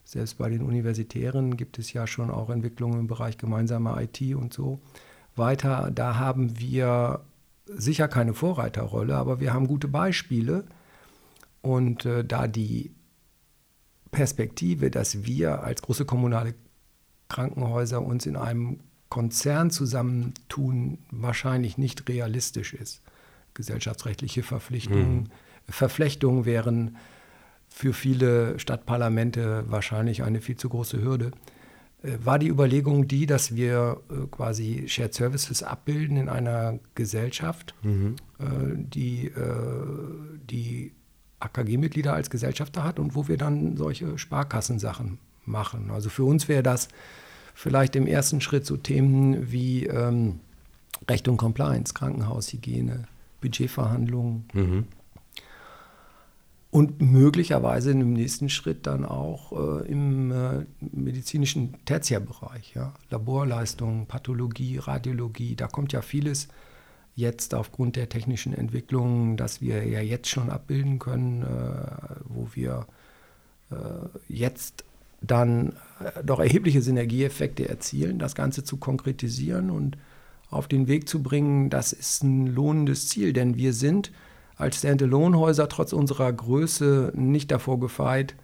Selbst 0.05 0.37
bei 0.37 0.49
den 0.49 0.61
Universitären 0.61 1.57
gibt 1.57 1.79
es 1.79 1.91
ja 1.93 2.05
schon 2.05 2.29
auch 2.29 2.51
Entwicklungen 2.51 2.99
im 2.99 3.07
Bereich 3.07 3.39
gemeinsamer 3.39 3.99
IT 3.99 4.21
und 4.35 4.53
so 4.53 4.79
weiter. 5.35 5.89
Da 5.93 6.15
haben 6.17 6.59
wir 6.59 7.21
sicher 7.67 8.07
keine 8.07 8.33
Vorreiterrolle, 8.33 9.15
aber 9.15 9.39
wir 9.39 9.53
haben 9.53 9.67
gute 9.67 9.87
Beispiele. 9.87 10.65
Und 11.61 12.05
äh, 12.05 12.23
da 12.23 12.47
die 12.47 12.95
Perspektive, 14.11 14.89
dass 14.89 15.25
wir 15.25 15.63
als 15.63 15.81
große 15.81 16.05
kommunale 16.05 16.55
Krankenhäuser 17.29 18.01
uns 18.01 18.25
in 18.25 18.35
einem 18.35 18.79
Konzern 19.09 19.69
zusammentun, 19.71 20.99
wahrscheinlich 21.11 21.77
nicht 21.77 22.07
realistisch 22.09 22.73
ist. 22.73 23.01
Gesellschaftsrechtliche 23.53 24.43
Verpflichtungen, 24.43 25.15
mhm. 25.15 25.27
Verflechtungen 25.69 26.45
wären 26.45 26.97
für 27.69 27.93
viele 27.93 28.59
Stadtparlamente 28.59 29.65
wahrscheinlich 29.67 30.23
eine 30.23 30.41
viel 30.41 30.57
zu 30.57 30.69
große 30.69 31.01
Hürde. 31.01 31.31
Äh, 32.07 32.25
war 32.25 32.39
die 32.39 32.47
Überlegung 32.47 33.07
die, 33.07 33.25
dass 33.25 33.55
wir 33.55 34.01
äh, 34.09 34.27
quasi 34.31 34.85
Shared 34.87 35.13
Services 35.13 35.63
abbilden 35.63 36.17
in 36.17 36.29
einer 36.29 36.79
Gesellschaft, 36.95 37.75
mhm. 37.83 38.15
Äh, 38.39 38.43
die 38.75 39.31
die 40.49 40.93
AKG-Mitglieder 41.39 42.13
als 42.13 42.29
Gesellschafter 42.29 42.83
hat 42.83 42.99
und 42.99 43.15
wo 43.15 43.27
wir 43.27 43.37
dann 43.37 43.77
solche 43.77 44.17
Sparkassensachen 44.17 45.19
machen. 45.45 45.91
Also 45.91 46.09
für 46.09 46.23
uns 46.23 46.47
wäre 46.47 46.63
das 46.63 46.87
vielleicht 47.53 47.95
im 47.95 48.07
ersten 48.07 48.41
Schritt 48.41 48.65
so 48.65 48.77
Themen 48.77 49.51
wie 49.51 49.85
ähm, 49.85 50.39
Recht 51.09 51.27
und 51.27 51.37
Compliance, 51.37 51.93
Krankenhaushygiene, 51.93 53.03
Budgetverhandlungen, 53.41 54.45
mhm 54.53 54.85
und 56.77 57.01
möglicherweise 57.01 57.89
im 57.89 58.13
nächsten 58.13 58.49
Schritt 58.49 58.85
dann 58.85 59.03
auch 59.03 59.51
äh, 59.51 59.87
im 59.87 60.31
äh, 60.31 60.63
medizinischen 60.79 61.73
Tertiärbereich. 61.85 62.75
Ja? 62.75 62.93
Laborleistungen, 63.09 64.05
Pathologie, 64.05 64.77
Radiologie, 64.77 65.55
da 65.55 65.65
kommt 65.65 65.91
ja 65.91 66.03
vieles 66.03 66.49
jetzt 67.15 67.55
aufgrund 67.55 67.95
der 67.95 68.09
technischen 68.09 68.53
Entwicklungen, 68.53 69.37
dass 69.37 69.59
wir 69.59 69.87
ja 69.87 70.01
jetzt 70.01 70.29
schon 70.29 70.51
abbilden 70.51 70.99
können, 70.99 71.41
äh, 71.41 71.45
wo 72.25 72.47
wir 72.53 72.85
äh, 73.71 73.75
jetzt 74.27 74.83
dann 75.19 75.69
äh, 75.99 76.23
doch 76.23 76.39
erhebliche 76.39 76.83
Synergieeffekte 76.83 77.67
erzielen, 77.67 78.19
das 78.19 78.35
Ganze 78.35 78.63
zu 78.63 78.77
konkretisieren 78.77 79.71
und 79.71 79.97
auf 80.51 80.67
den 80.67 80.87
Weg 80.87 81.09
zu 81.09 81.23
bringen, 81.23 81.71
das 81.71 81.91
ist 81.91 82.23
ein 82.23 82.45
lohnendes 82.45 83.09
Ziel, 83.09 83.33
denn 83.33 83.57
wir 83.57 83.73
sind 83.73 84.11
als 84.57 84.77
Standalone-Häuser 84.77 85.69
trotz 85.69 85.93
unserer 85.93 86.31
Größe 86.33 87.13
nicht 87.15 87.51
davor 87.51 87.79
gefeit, 87.79 88.35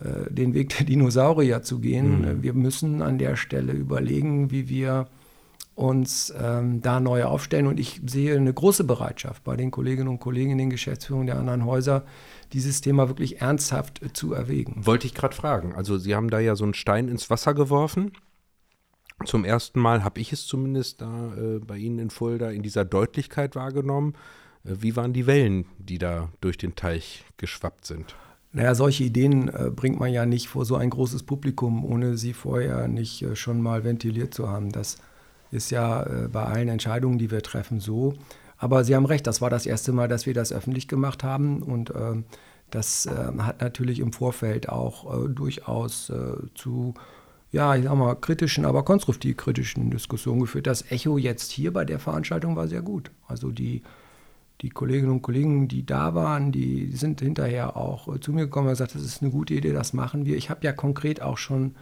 äh, 0.00 0.32
den 0.32 0.54
Weg 0.54 0.76
der 0.76 0.86
Dinosaurier 0.86 1.62
zu 1.62 1.80
gehen. 1.80 2.20
Mhm. 2.20 2.42
Wir 2.42 2.54
müssen 2.54 3.02
an 3.02 3.18
der 3.18 3.36
Stelle 3.36 3.72
überlegen, 3.72 4.50
wie 4.50 4.68
wir 4.68 5.08
uns 5.78 6.34
ähm, 6.36 6.82
da 6.82 6.98
neu 6.98 7.24
aufstellen. 7.24 7.68
Und 7.68 7.78
ich 7.78 8.00
sehe 8.04 8.36
eine 8.36 8.52
große 8.52 8.82
Bereitschaft 8.82 9.44
bei 9.44 9.56
den 9.56 9.70
Kolleginnen 9.70 10.08
und 10.08 10.18
Kollegen 10.18 10.50
in 10.50 10.58
den 10.58 10.70
Geschäftsführungen 10.70 11.28
der 11.28 11.38
anderen 11.38 11.64
Häuser, 11.64 12.04
dieses 12.52 12.80
Thema 12.80 13.08
wirklich 13.08 13.40
ernsthaft 13.40 14.02
äh, 14.02 14.12
zu 14.12 14.32
erwägen. 14.32 14.84
Wollte 14.84 15.06
ich 15.06 15.14
gerade 15.14 15.36
fragen. 15.36 15.74
Also 15.74 15.96
Sie 15.96 16.16
haben 16.16 16.30
da 16.30 16.40
ja 16.40 16.56
so 16.56 16.64
einen 16.64 16.74
Stein 16.74 17.06
ins 17.06 17.30
Wasser 17.30 17.54
geworfen. 17.54 18.10
Zum 19.24 19.44
ersten 19.44 19.80
Mal 19.80 20.02
habe 20.02 20.20
ich 20.20 20.32
es 20.32 20.46
zumindest 20.46 21.00
da 21.00 21.32
äh, 21.36 21.58
bei 21.60 21.76
Ihnen 21.76 22.00
in 22.00 22.10
Fulda 22.10 22.50
in 22.50 22.62
dieser 22.62 22.84
Deutlichkeit 22.84 23.54
wahrgenommen. 23.54 24.14
Äh, 24.64 24.76
wie 24.80 24.96
waren 24.96 25.12
die 25.12 25.26
Wellen, 25.26 25.66
die 25.78 25.98
da 25.98 26.30
durch 26.40 26.58
den 26.58 26.74
Teich 26.74 27.24
geschwappt 27.36 27.86
sind? 27.86 28.14
Naja, 28.52 28.74
solche 28.74 29.04
Ideen 29.04 29.48
äh, 29.48 29.70
bringt 29.70 30.00
man 30.00 30.12
ja 30.12 30.24
nicht 30.24 30.48
vor 30.48 30.64
so 30.64 30.76
ein 30.76 30.90
großes 30.90 31.24
Publikum, 31.24 31.84
ohne 31.84 32.16
sie 32.16 32.32
vorher 32.32 32.88
nicht 32.88 33.22
äh, 33.22 33.36
schon 33.36 33.60
mal 33.60 33.84
ventiliert 33.84 34.32
zu 34.32 34.48
haben. 34.48 34.72
Das 34.72 34.96
ist 35.50 35.70
ja 35.70 36.02
äh, 36.02 36.28
bei 36.28 36.44
allen 36.44 36.68
Entscheidungen, 36.68 37.18
die 37.18 37.30
wir 37.30 37.42
treffen, 37.42 37.80
so. 37.80 38.14
Aber 38.56 38.82
Sie 38.82 38.96
haben 38.96 39.06
recht, 39.06 39.26
das 39.26 39.40
war 39.40 39.50
das 39.50 39.66
erste 39.66 39.92
Mal, 39.92 40.08
dass 40.08 40.26
wir 40.26 40.34
das 40.34 40.52
öffentlich 40.52 40.88
gemacht 40.88 41.22
haben. 41.22 41.62
Und 41.62 41.92
ähm, 41.94 42.24
das 42.70 43.06
ähm, 43.06 43.46
hat 43.46 43.60
natürlich 43.60 44.00
im 44.00 44.12
Vorfeld 44.12 44.68
auch 44.68 45.24
äh, 45.24 45.28
durchaus 45.28 46.10
äh, 46.10 46.34
zu 46.54 46.94
ja, 47.50 47.74
ich 47.76 47.84
sag 47.84 47.94
mal, 47.96 48.14
kritischen, 48.14 48.66
aber 48.66 48.84
konstruktiv 48.84 49.36
kritischen 49.36 49.90
Diskussionen 49.90 50.40
geführt. 50.40 50.66
Das 50.66 50.90
Echo 50.90 51.16
jetzt 51.16 51.50
hier 51.50 51.72
bei 51.72 51.84
der 51.84 51.98
Veranstaltung 51.98 52.56
war 52.56 52.68
sehr 52.68 52.82
gut. 52.82 53.10
Also 53.26 53.50
die 53.50 53.82
die 54.60 54.70
Kolleginnen 54.70 55.12
und 55.12 55.22
Kollegen, 55.22 55.68
die 55.68 55.86
da 55.86 56.14
waren, 56.14 56.50
die 56.50 56.90
sind 56.92 57.20
hinterher 57.20 57.76
auch 57.76 58.14
äh, 58.14 58.20
zu 58.20 58.32
mir 58.32 58.46
gekommen 58.46 58.66
und 58.66 58.72
gesagt, 58.72 58.94
das 58.94 59.02
ist 59.02 59.22
eine 59.22 59.30
gute 59.30 59.54
Idee, 59.54 59.72
das 59.72 59.92
machen 59.92 60.26
wir. 60.26 60.36
Ich 60.36 60.50
habe 60.50 60.64
ja 60.64 60.72
konkret 60.72 61.22
auch 61.22 61.38
schon 61.38 61.74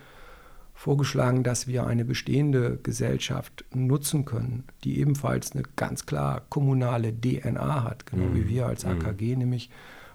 vorgeschlagen, 0.74 1.42
dass 1.42 1.66
wir 1.66 1.86
eine 1.86 2.04
bestehende 2.04 2.78
Gesellschaft 2.82 3.64
nutzen 3.74 4.26
können, 4.26 4.64
die 4.84 5.00
ebenfalls 5.00 5.52
eine 5.52 5.62
ganz 5.74 6.04
klar 6.04 6.42
kommunale 6.50 7.18
DNA 7.18 7.82
hat, 7.82 8.04
genau 8.04 8.26
mhm. 8.26 8.34
wie 8.34 8.48
wir 8.48 8.66
als 8.66 8.84
AKG, 8.84 9.32
mhm. 9.32 9.38
nämlich 9.38 9.70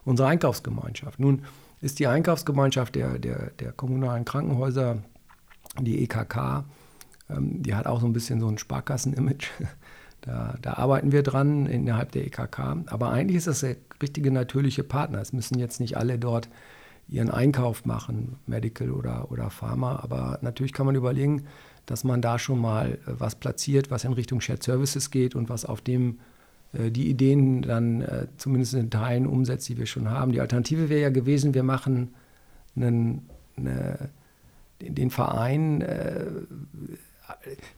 unsere 0.05 0.29
Einkaufsgemeinschaft. 0.29 1.19
Nun 1.19 1.41
ist 1.81 1.97
die 1.97 2.05
Einkaufsgemeinschaft 2.05 2.93
der, 2.93 3.17
der, 3.17 3.49
der 3.59 3.71
kommunalen 3.71 4.23
Krankenhäuser, 4.23 4.99
die 5.79 6.03
EKK, 6.03 6.65
ähm, 7.29 7.63
die 7.63 7.73
hat 7.73 7.87
auch 7.87 7.99
so 7.99 8.05
ein 8.05 8.13
bisschen 8.13 8.39
so 8.39 8.47
ein 8.47 8.59
Sparkassen-Image. 8.59 9.49
Da, 10.21 10.55
da, 10.61 10.73
arbeiten 10.73 11.11
wir 11.11 11.23
dran 11.23 11.65
innerhalb 11.65 12.11
der 12.11 12.25
EKK. 12.25 12.83
Aber 12.85 13.09
eigentlich 13.09 13.37
ist 13.37 13.47
das 13.47 13.61
der 13.61 13.75
richtige 14.01 14.31
natürliche 14.31 14.83
Partner. 14.83 15.19
Es 15.19 15.33
müssen 15.33 15.57
jetzt 15.57 15.79
nicht 15.79 15.97
alle 15.97 16.19
dort 16.19 16.47
ihren 17.07 17.29
Einkauf 17.29 17.85
machen, 17.85 18.37
Medical 18.45 18.91
oder, 18.91 19.31
oder 19.31 19.49
Pharma. 19.49 19.99
Aber 20.03 20.39
natürlich 20.41 20.73
kann 20.73 20.85
man 20.85 20.95
überlegen, 20.95 21.45
dass 21.85 22.03
man 22.03 22.21
da 22.21 22.39
schon 22.39 22.59
mal 22.59 22.93
äh, 22.93 22.97
was 23.05 23.35
platziert, 23.35 23.91
was 23.91 24.03
in 24.03 24.13
Richtung 24.13 24.41
Shared 24.41 24.63
Services 24.63 25.11
geht 25.11 25.35
und 25.35 25.49
was 25.49 25.65
auf 25.65 25.81
dem 25.81 26.19
äh, 26.73 26.91
die 26.91 27.09
Ideen 27.09 27.61
dann 27.63 28.01
äh, 28.01 28.27
zumindest 28.37 28.73
in 28.73 28.89
Teilen 28.89 29.27
umsetzt, 29.27 29.67
die 29.69 29.77
wir 29.77 29.85
schon 29.85 30.09
haben. 30.09 30.31
Die 30.31 30.41
Alternative 30.41 30.89
wäre 30.89 31.01
ja 31.01 31.09
gewesen, 31.09 31.53
wir 31.53 31.63
machen 31.63 32.13
einen, 32.75 33.27
eine, 33.57 34.09
den 34.79 35.09
Verein 35.09 35.81
äh, 35.81 36.25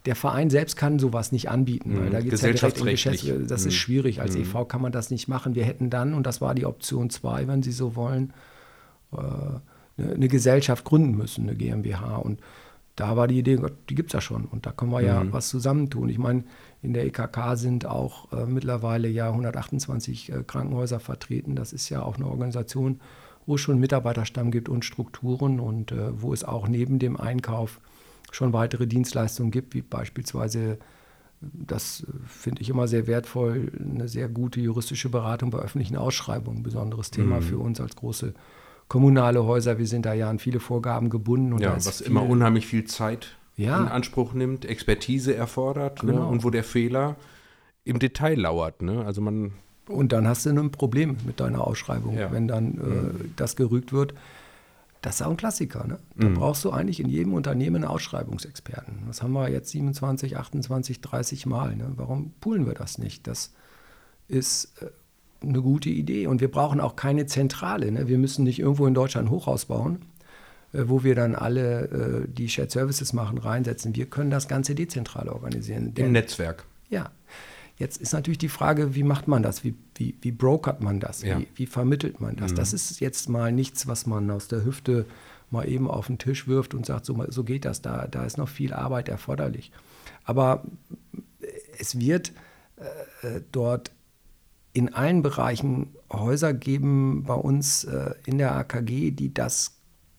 der 0.06 0.16
Verein 0.16 0.50
selbst 0.50 0.76
kann 0.76 0.98
sowas 0.98 1.32
nicht 1.32 1.48
anbieten, 1.50 1.96
weil 1.96 2.06
mhm. 2.06 2.12
da 2.12 2.20
geht 2.20 2.32
es 2.32 2.42
ja 2.42 2.52
direkt 2.52 2.78
in 2.78 2.86
Geschäfts 2.86 3.26
Das 3.46 3.62
mhm. 3.62 3.68
ist 3.68 3.74
schwierig. 3.74 4.20
Als 4.20 4.36
mhm. 4.36 4.42
EV 4.42 4.68
kann 4.68 4.82
man 4.82 4.92
das 4.92 5.10
nicht 5.10 5.28
machen. 5.28 5.54
Wir 5.54 5.64
hätten 5.64 5.90
dann, 5.90 6.14
und 6.14 6.26
das 6.26 6.40
war 6.40 6.54
die 6.54 6.66
Option 6.66 7.10
2, 7.10 7.48
wenn 7.48 7.62
Sie 7.62 7.72
so 7.72 7.96
wollen, 7.96 8.32
äh, 9.12 9.22
eine 9.96 10.28
Gesellschaft 10.28 10.84
gründen 10.84 11.16
müssen, 11.16 11.48
eine 11.48 11.56
GmbH. 11.56 12.16
Und 12.16 12.40
da 12.96 13.16
war 13.16 13.28
die 13.28 13.38
Idee, 13.38 13.60
die 13.88 13.94
gibt 13.94 14.10
es 14.10 14.14
ja 14.14 14.20
schon. 14.20 14.44
Und 14.44 14.66
da 14.66 14.72
können 14.72 14.90
wir 14.90 15.00
ja 15.00 15.24
was 15.30 15.48
zusammentun. 15.48 16.08
Ich 16.08 16.18
meine, 16.18 16.44
in 16.82 16.94
der 16.94 17.06
EKK 17.06 17.56
sind 17.56 17.86
auch 17.86 18.32
äh, 18.32 18.46
mittlerweile 18.46 19.08
ja 19.08 19.28
128 19.28 20.32
äh, 20.32 20.42
Krankenhäuser 20.44 21.00
vertreten. 21.00 21.54
Das 21.54 21.72
ist 21.72 21.88
ja 21.90 22.02
auch 22.02 22.16
eine 22.16 22.26
Organisation, 22.26 23.00
wo 23.46 23.54
es 23.54 23.60
schon 23.60 23.78
Mitarbeiterstamm 23.78 24.50
gibt 24.50 24.68
und 24.68 24.84
Strukturen 24.84 25.60
und 25.60 25.94
wo 26.12 26.32
es 26.32 26.44
auch 26.44 26.66
neben 26.66 26.98
dem 26.98 27.20
Einkauf 27.20 27.78
schon 28.34 28.52
weitere 28.52 28.86
Dienstleistungen 28.86 29.50
gibt, 29.50 29.74
wie 29.74 29.82
beispielsweise, 29.82 30.78
das 31.40 32.06
finde 32.26 32.62
ich 32.62 32.70
immer 32.70 32.88
sehr 32.88 33.06
wertvoll, 33.06 33.70
eine 33.78 34.08
sehr 34.08 34.28
gute 34.28 34.60
juristische 34.60 35.08
Beratung 35.08 35.50
bei 35.50 35.58
öffentlichen 35.58 35.96
Ausschreibungen, 35.96 36.62
besonderes 36.62 37.10
Thema 37.10 37.36
mhm. 37.36 37.42
für 37.42 37.58
uns 37.58 37.80
als 37.80 37.96
große 37.96 38.34
kommunale 38.88 39.44
Häuser. 39.44 39.78
Wir 39.78 39.86
sind 39.86 40.06
da 40.06 40.14
ja 40.14 40.28
an 40.28 40.38
viele 40.38 40.60
Vorgaben 40.60 41.10
gebunden. 41.10 41.52
Und 41.52 41.60
ja, 41.60 41.74
was 41.76 42.00
immer 42.00 42.22
unheimlich 42.22 42.66
viel 42.66 42.84
Zeit 42.84 43.36
ja. 43.56 43.80
in 43.80 43.88
Anspruch 43.88 44.34
nimmt, 44.34 44.64
Expertise 44.64 45.34
erfordert 45.34 46.02
ne? 46.02 46.12
genau. 46.12 46.24
ne? 46.24 46.28
und 46.28 46.44
wo 46.44 46.50
der 46.50 46.64
Fehler 46.64 47.16
im 47.84 47.98
Detail 47.98 48.38
lauert. 48.40 48.82
Ne? 48.82 49.04
Also 49.04 49.20
man 49.20 49.52
und 49.86 50.12
dann 50.12 50.26
hast 50.26 50.46
du 50.46 50.50
ein 50.50 50.70
Problem 50.70 51.18
mit 51.26 51.40
deiner 51.40 51.66
Ausschreibung, 51.66 52.16
ja. 52.16 52.32
wenn 52.32 52.48
dann 52.48 52.74
äh, 52.74 52.80
mhm. 52.80 53.32
das 53.36 53.54
gerügt 53.54 53.92
wird 53.92 54.14
das 55.04 55.16
ist 55.16 55.22
auch 55.22 55.30
ein 55.30 55.36
Klassiker. 55.36 55.86
Ne? 55.86 55.98
Da 56.16 56.28
mhm. 56.28 56.34
brauchst 56.34 56.64
du 56.64 56.70
eigentlich 56.70 56.98
in 56.98 57.08
jedem 57.08 57.34
Unternehmen 57.34 57.76
einen 57.76 57.84
Ausschreibungsexperten. 57.84 59.02
Das 59.06 59.22
haben 59.22 59.32
wir 59.32 59.50
jetzt 59.50 59.70
27, 59.70 60.38
28, 60.38 61.00
30 61.02 61.46
Mal. 61.46 61.76
Ne? 61.76 61.92
Warum 61.96 62.32
poolen 62.40 62.66
wir 62.66 62.72
das 62.72 62.96
nicht? 62.96 63.26
Das 63.26 63.52
ist 64.28 64.72
äh, 64.80 64.86
eine 65.46 65.60
gute 65.60 65.90
Idee. 65.90 66.26
Und 66.26 66.40
wir 66.40 66.50
brauchen 66.50 66.80
auch 66.80 66.96
keine 66.96 67.26
Zentrale. 67.26 67.92
Ne? 67.92 68.08
Wir 68.08 68.16
müssen 68.16 68.44
nicht 68.44 68.58
irgendwo 68.58 68.86
in 68.86 68.94
Deutschland 68.94 69.28
ein 69.28 69.30
Hochhaus 69.30 69.66
bauen, 69.66 70.06
äh, 70.72 70.84
wo 70.86 71.04
wir 71.04 71.14
dann 71.14 71.34
alle, 71.34 72.24
äh, 72.24 72.26
die 72.26 72.48
Shared 72.48 72.70
Services 72.70 73.12
machen, 73.12 73.36
reinsetzen. 73.36 73.94
Wir 73.94 74.06
können 74.06 74.30
das 74.30 74.48
Ganze 74.48 74.74
dezentral 74.74 75.28
organisieren. 75.28 75.92
Im 75.96 76.12
Netzwerk. 76.12 76.64
Ja. 76.88 77.10
Jetzt 77.76 78.00
ist 78.00 78.14
natürlich 78.14 78.38
die 78.38 78.48
Frage, 78.48 78.94
wie 78.94 79.02
macht 79.02 79.28
man 79.28 79.42
das? 79.42 79.64
Wie, 79.64 79.74
wie, 79.96 80.16
wie 80.20 80.32
brokert 80.32 80.80
man 80.80 81.00
das? 81.00 81.22
Ja. 81.22 81.38
Wie, 81.38 81.48
wie, 81.54 81.66
vermittelt 81.66 82.20
man 82.20 82.36
das? 82.36 82.52
Mhm. 82.52 82.56
Das 82.56 82.72
ist 82.72 83.00
jetzt 83.00 83.28
mal 83.28 83.52
nichts, 83.52 83.86
was 83.86 84.06
man 84.06 84.30
aus 84.30 84.48
der 84.48 84.64
Hüfte 84.64 85.06
mal 85.50 85.68
eben 85.68 85.88
auf 85.88 86.08
den 86.08 86.18
Tisch 86.18 86.48
wirft 86.48 86.74
und 86.74 86.86
sagt, 86.86 87.06
so, 87.06 87.24
so 87.28 87.44
geht 87.44 87.64
das. 87.64 87.82
Da, 87.82 88.06
da 88.08 88.24
ist 88.24 88.38
noch 88.38 88.48
viel 88.48 88.72
Arbeit 88.72 89.08
erforderlich. 89.08 89.70
Aber 90.24 90.64
es 91.78 91.98
wird 91.98 92.32
äh, 92.76 93.40
dort 93.52 93.92
in 94.72 94.92
allen 94.92 95.22
Bereichen 95.22 95.94
Häuser 96.12 96.52
geben 96.52 97.24
bei 97.24 97.34
uns 97.34 97.84
äh, 97.84 98.14
in 98.26 98.38
der 98.38 98.54
AKG, 98.56 99.12
die 99.12 99.32
das 99.32 99.76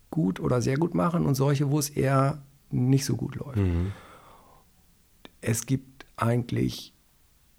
gut 0.09 0.39
oder 0.39 0.61
sehr 0.61 0.77
gut 0.77 0.95
machen 0.95 1.25
und 1.25 1.35
solche, 1.35 1.69
wo 1.69 1.77
es 1.77 1.89
eher 1.89 2.41
nicht 2.71 3.05
so 3.05 3.15
gut 3.17 3.35
läuft. 3.35 3.57
Mhm. 3.57 3.91
Es 5.41 5.65
gibt 5.65 6.05
eigentlich 6.15 6.94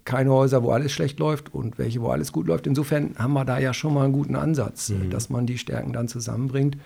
keine 0.06 0.30
Häuser, 0.30 0.62
wo 0.62 0.70
alles 0.70 0.92
schlecht 0.92 1.18
läuft 1.18 1.52
und 1.52 1.78
welche, 1.78 2.00
wo 2.00 2.08
alles 2.08 2.32
gut 2.32 2.46
läuft. 2.46 2.66
Insofern 2.66 3.14
haben 3.18 3.34
wir 3.34 3.44
da 3.44 3.58
ja 3.58 3.74
schon 3.74 3.92
mal 3.92 4.04
einen 4.04 4.12
guten 4.14 4.36
Ansatz, 4.36 4.88
mhm. 4.88 5.10
dass 5.10 5.28
man 5.28 5.46
die 5.46 5.58
Stärken 5.58 5.92
dann 5.92 6.08
zusammenbringt 6.08 6.78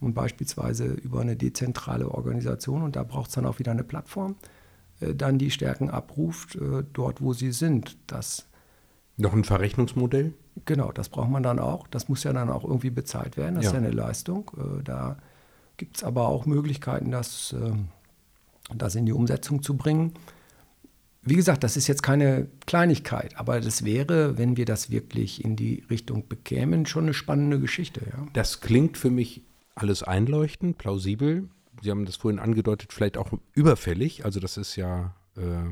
und 0.00 0.14
beispielsweise 0.14 0.86
über 0.86 1.20
eine 1.20 1.36
dezentrale 1.36 2.08
Organisation, 2.08 2.82
und 2.82 2.96
da 2.96 3.02
braucht 3.02 3.28
es 3.28 3.34
dann 3.34 3.44
auch 3.44 3.58
wieder 3.58 3.72
eine 3.72 3.84
Plattform, 3.84 4.36
äh, 5.00 5.14
dann 5.14 5.36
die 5.36 5.50
Stärken 5.50 5.90
abruft, 5.90 6.54
äh, 6.54 6.84
dort 6.92 7.20
wo 7.20 7.34
sie 7.34 7.52
sind. 7.52 7.98
Das 8.06 8.46
Noch 9.16 9.34
ein 9.34 9.44
Verrechnungsmodell? 9.44 10.32
Genau, 10.64 10.92
das 10.92 11.08
braucht 11.08 11.30
man 11.30 11.42
dann 11.42 11.58
auch. 11.58 11.86
Das 11.88 12.08
muss 12.08 12.24
ja 12.24 12.32
dann 12.32 12.48
auch 12.50 12.64
irgendwie 12.64 12.90
bezahlt 12.90 13.36
werden. 13.36 13.56
Das 13.56 13.64
ja. 13.64 13.70
ist 13.70 13.74
ja 13.74 13.80
eine 13.80 13.90
Leistung. 13.90 14.50
Äh, 14.56 14.82
da 14.84 15.18
gibt 15.76 15.96
es 15.96 16.04
aber 16.04 16.28
auch 16.28 16.46
Möglichkeiten, 16.46 17.10
das, 17.10 17.52
ähm, 17.52 17.88
das 18.74 18.94
in 18.94 19.06
die 19.06 19.12
Umsetzung 19.12 19.62
zu 19.62 19.76
bringen 19.76 20.14
wie 21.22 21.36
gesagt, 21.36 21.64
das 21.64 21.76
ist 21.76 21.86
jetzt 21.86 22.02
keine 22.02 22.48
Kleinigkeit, 22.66 23.36
aber 23.36 23.60
das 23.60 23.84
wäre, 23.84 24.38
wenn 24.38 24.56
wir 24.56 24.64
das 24.64 24.90
wirklich 24.90 25.44
in 25.44 25.54
die 25.54 25.84
Richtung 25.90 26.28
bekämen, 26.28 26.86
schon 26.86 27.04
eine 27.04 27.14
spannende 27.14 27.60
Geschichte. 27.60 28.00
Ja. 28.10 28.26
Das 28.32 28.60
klingt 28.60 28.96
für 28.96 29.10
mich 29.10 29.42
alles 29.74 30.02
einleuchtend, 30.02 30.78
plausibel. 30.78 31.48
Sie 31.82 31.90
haben 31.90 32.06
das 32.06 32.16
vorhin 32.16 32.38
angedeutet, 32.38 32.92
vielleicht 32.92 33.16
auch 33.16 33.32
überfällig. 33.54 34.24
Also 34.24 34.40
das 34.40 34.56
ist 34.56 34.76
ja 34.76 35.14
äh, 35.36 35.70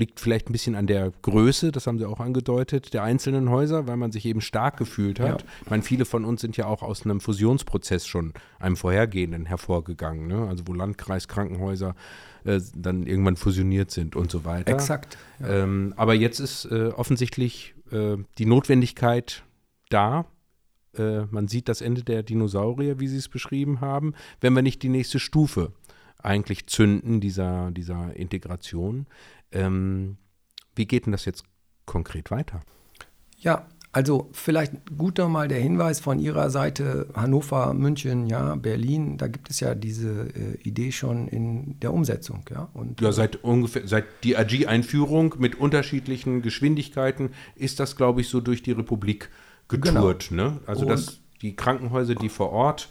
Liegt 0.00 0.18
vielleicht 0.18 0.48
ein 0.48 0.52
bisschen 0.52 0.76
an 0.76 0.86
der 0.86 1.12
Größe, 1.22 1.72
das 1.72 1.86
haben 1.86 1.98
Sie 1.98 2.06
auch 2.06 2.20
angedeutet, 2.20 2.94
der 2.94 3.02
einzelnen 3.02 3.50
Häuser, 3.50 3.86
weil 3.86 3.98
man 3.98 4.12
sich 4.12 4.24
eben 4.24 4.40
stark 4.40 4.78
gefühlt 4.78 5.20
hat. 5.20 5.42
Ja. 5.42 5.48
Ich 5.62 5.70
meine, 5.70 5.82
viele 5.82 6.06
von 6.06 6.24
uns 6.24 6.40
sind 6.40 6.56
ja 6.56 6.64
auch 6.66 6.82
aus 6.82 7.04
einem 7.04 7.20
Fusionsprozess 7.20 8.06
schon, 8.06 8.32
einem 8.58 8.76
vorhergehenden, 8.76 9.44
hervorgegangen. 9.44 10.26
Ne? 10.26 10.48
Also 10.48 10.66
wo 10.66 10.72
Landkreiskrankenhäuser 10.72 11.94
äh, 12.44 12.60
dann 12.74 13.06
irgendwann 13.06 13.36
fusioniert 13.36 13.90
sind 13.90 14.16
und 14.16 14.30
so 14.30 14.44
weiter. 14.44 14.72
Exakt. 14.72 15.18
Ja. 15.40 15.64
Ähm, 15.64 15.94
aber 15.96 16.14
jetzt 16.14 16.40
ist 16.40 16.64
äh, 16.66 16.88
offensichtlich 16.88 17.74
äh, 17.90 18.16
die 18.38 18.46
Notwendigkeit 18.46 19.44
da, 19.88 20.26
äh, 20.96 21.22
man 21.30 21.48
sieht 21.48 21.68
das 21.68 21.80
Ende 21.80 22.02
der 22.02 22.22
Dinosaurier, 22.22 23.00
wie 23.00 23.08
Sie 23.08 23.16
es 23.16 23.28
beschrieben 23.28 23.80
haben, 23.80 24.14
wenn 24.40 24.54
wir 24.54 24.62
nicht 24.62 24.82
die 24.82 24.88
nächste 24.88 25.18
Stufe 25.18 25.72
eigentlich 26.18 26.66
zünden 26.66 27.20
dieser, 27.20 27.70
dieser 27.70 28.14
Integration. 28.16 29.06
Ähm, 29.52 30.16
wie 30.74 30.86
geht 30.86 31.06
denn 31.06 31.12
das 31.12 31.24
jetzt 31.24 31.44
konkret 31.86 32.30
weiter? 32.30 32.60
Ja, 33.38 33.66
also 33.92 34.28
vielleicht 34.32 34.72
gut 34.96 35.18
nochmal 35.18 35.48
der 35.48 35.58
Hinweis 35.58 35.98
von 35.98 36.20
Ihrer 36.20 36.50
Seite, 36.50 37.08
Hannover, 37.14 37.74
München, 37.74 38.26
ja, 38.26 38.54
Berlin, 38.54 39.18
da 39.18 39.26
gibt 39.26 39.50
es 39.50 39.58
ja 39.58 39.74
diese 39.74 40.28
äh, 40.28 40.56
Idee 40.62 40.92
schon 40.92 41.26
in 41.26 41.78
der 41.80 41.92
Umsetzung. 41.92 42.44
Ja, 42.50 42.68
Und, 42.72 43.00
ja 43.00 43.10
seit 43.10 43.42
ungefähr, 43.42 43.88
seit 43.88 44.04
die 44.22 44.36
AG-Einführung 44.36 45.34
mit 45.38 45.56
unterschiedlichen 45.56 46.40
Geschwindigkeiten 46.40 47.30
ist 47.56 47.80
das, 47.80 47.96
glaube 47.96 48.20
ich, 48.20 48.28
so 48.28 48.40
durch 48.40 48.62
die 48.62 48.72
Republik 48.72 49.28
getourt. 49.68 50.28
Genau. 50.28 50.50
Ne? 50.50 50.60
Also 50.66 50.84
dass 50.84 51.18
die 51.42 51.56
Krankenhäuser, 51.56 52.14
die 52.14 52.28
vor 52.28 52.50
Ort 52.50 52.90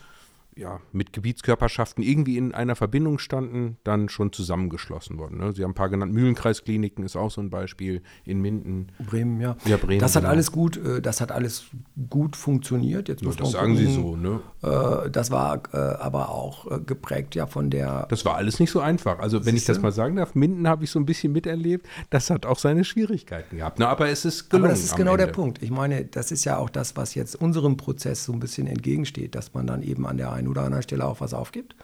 ja, 0.60 0.82
mit 0.91 1.13
Gebietskörperschaften 1.13 2.04
irgendwie 2.04 2.38
in 2.38 2.54
einer 2.54 2.76
Verbindung 2.76 3.17
standen, 3.17 3.78
dann 3.84 4.10
schon 4.10 4.34
zusammengeschlossen 4.34 5.17
worden. 5.17 5.38
Ne? 5.38 5.54
Sie 5.54 5.63
haben 5.63 5.72
ein 5.72 5.76
paar 5.76 5.89
genannt. 5.89 6.13
Mühlenkreiskliniken 6.13 7.06
ist 7.06 7.15
auch 7.15 7.32
so 7.32 7.41
ein 7.41 7.50
Beispiel 7.50 8.02
in 8.26 8.41
Minden. 8.41 8.91
Bremen, 9.00 9.39
ja. 9.39 9.56
Ja, 9.65 9.78
Bremen. 9.78 10.00
Das 10.00 10.15
hat 10.15 10.24
genau. 10.24 10.34
alles 10.34 10.52
gut, 10.52 10.78
äh, 10.78 11.02
das 11.02 11.22
hat 11.22 11.32
alles 11.32 11.65
gut 12.10 12.36
funktioniert. 12.36 13.08
Jetzt 13.08 13.24
ja, 13.24 13.32
das 13.32 13.52
sagen 13.52 13.76
gucken, 13.76 13.88
Sie 13.88 13.93
so, 13.93 14.15
ne? 14.15 14.41
Äh, 14.62 15.10
das 15.10 15.32
war 15.32 15.62
äh, 15.74 15.78
aber 15.78 16.30
auch 16.30 16.67
geprägt 16.86 17.36
ja 17.36 17.48
von 17.48 17.69
der. 17.69 18.06
Das 18.10 18.26
war 18.26 18.36
alles 18.36 18.60
nicht 18.60 18.72
so 18.72 18.82
einfach. 18.82 19.19
Also 19.19 19.45
wenn 19.45 19.56
ich 19.56 19.65
das 19.65 19.82
mal 19.82 19.91
sagen 19.91 20.17
darf, 20.17 20.36
Minden 20.36 20.67
habe 20.67 20.84
ich 20.84 20.91
so 20.91 21.00
ein 21.00 21.06
bisschen 21.06 21.32
miterlebt. 21.32 21.88
Das 22.10 22.30
hat 22.30 22.45
auch 22.45 22.60
seine 22.60 22.84
Schwierigkeiten 22.84 23.58
gehabt. 23.58 23.80
Ne? 23.80 23.88
Aber 23.88 24.10
es 24.10 24.26
ist 24.26 24.50
gelungen. 24.50 24.65
Aber 24.65 24.74
das 24.74 24.84
ist 24.84 24.95
genau 24.95 25.13
Ende. 25.13 25.28
der 25.28 25.32
Punkt. 25.32 25.63
Ich 25.63 25.72
meine, 25.72 26.06
das 26.06 26.32
ist 26.32 26.43
ja 26.43 26.58
auch 26.58 26.69
das, 26.69 26.98
was 26.98 27.15
jetzt 27.15 27.36
unserem 27.36 27.78
Prozess 27.78 28.26
so 28.26 28.34
ein 28.34 28.39
bisschen 28.39 28.67
entgegensteht, 28.67 29.36
dass 29.36 29.54
man 29.54 29.65
dann 29.65 29.82
eben 29.82 30.06
an 30.06 30.17
der 30.17 30.32
einen 30.34 30.48
oder 30.49 30.63
anderen 30.63 30.83
Stelle 30.83 31.05
auch 31.05 31.21
was 31.21 31.33
aufgibt. 31.33 31.75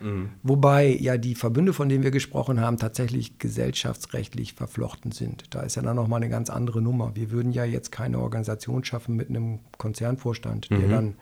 Mhm. 0.00 0.30
Wobei 0.42 0.96
ja 1.00 1.16
die 1.16 1.34
Verbünde, 1.34 1.72
von 1.72 1.88
denen 1.88 2.04
wir 2.04 2.10
gesprochen 2.10 2.60
haben, 2.60 2.76
tatsächlich 2.76 3.38
gesellschaftsrechtlich 3.38 4.54
verflochten 4.54 5.12
sind. 5.12 5.54
Da 5.54 5.62
ist 5.62 5.74
ja 5.74 5.82
dann 5.82 5.96
nochmal 5.96 6.22
eine 6.22 6.30
ganz 6.30 6.50
andere 6.50 6.80
Nummer. 6.80 7.16
Wir 7.16 7.30
würden 7.30 7.52
ja 7.52 7.64
jetzt 7.64 7.90
keine 7.90 8.20
Organisation 8.20 8.84
schaffen 8.84 9.16
mit 9.16 9.28
einem 9.28 9.60
Konzernvorstand, 9.76 10.70
der 10.70 10.78
mhm. 10.78 10.90
dann 10.90 11.14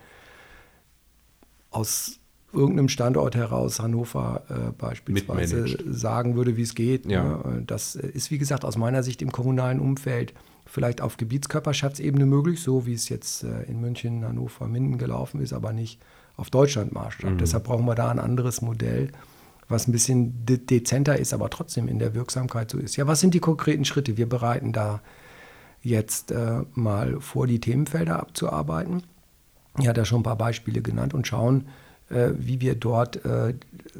aus 1.71 2.19
irgendeinem 2.53 2.89
Standort 2.89 3.35
heraus, 3.35 3.79
Hannover 3.79 4.43
äh, 4.49 4.71
beispielsweise, 4.71 5.77
sagen 5.91 6.35
würde, 6.35 6.55
wie 6.55 6.61
es 6.61 6.75
geht. 6.75 7.05
Ja. 7.05 7.23
Ne? 7.23 7.63
Das 7.65 7.95
ist, 7.95 8.31
wie 8.31 8.37
gesagt, 8.37 8.63
aus 8.63 8.77
meiner 8.77 9.03
Sicht 9.03 9.21
im 9.21 9.31
kommunalen 9.31 9.79
Umfeld 9.79 10.33
vielleicht 10.65 11.01
auf 11.01 11.17
Gebietskörperschaftsebene 11.17 12.25
möglich, 12.25 12.61
so 12.61 12.85
wie 12.85 12.93
es 12.93 13.09
jetzt 13.09 13.43
äh, 13.43 13.63
in 13.63 13.79
München, 13.81 14.25
Hannover, 14.25 14.67
Minden 14.67 14.97
gelaufen 14.97 15.41
ist, 15.41 15.53
aber 15.53 15.73
nicht 15.73 15.99
auf 16.37 16.49
Deutschlandmaßstab. 16.49 17.31
Mhm. 17.31 17.37
Deshalb 17.39 17.65
brauchen 17.65 17.85
wir 17.85 17.95
da 17.95 18.09
ein 18.09 18.19
anderes 18.19 18.61
Modell, 18.61 19.11
was 19.67 19.87
ein 19.87 19.91
bisschen 19.91 20.45
de 20.45 20.57
dezenter 20.57 21.17
ist, 21.17 21.33
aber 21.33 21.49
trotzdem 21.49 21.87
in 21.87 21.99
der 21.99 22.13
Wirksamkeit 22.13 22.71
so 22.71 22.77
ist. 22.77 22.95
Ja, 22.95 23.07
was 23.07 23.19
sind 23.19 23.33
die 23.33 23.39
konkreten 23.39 23.83
Schritte? 23.83 24.15
Wir 24.15 24.29
bereiten 24.29 24.71
da 24.71 25.01
jetzt 25.81 26.31
äh, 26.31 26.61
mal 26.73 27.19
vor, 27.19 27.47
die 27.47 27.59
Themenfelder 27.59 28.19
abzuarbeiten. 28.19 29.03
Ich 29.79 29.87
hatte 29.87 30.01
ja 30.01 30.05
schon 30.05 30.21
ein 30.21 30.23
paar 30.23 30.37
Beispiele 30.37 30.81
genannt 30.81 31.13
und 31.13 31.27
schauen, 31.27 31.65
äh, 32.09 32.29
wie 32.37 32.61
wir 32.61 32.75
dort 32.75 33.25
äh, 33.25 33.53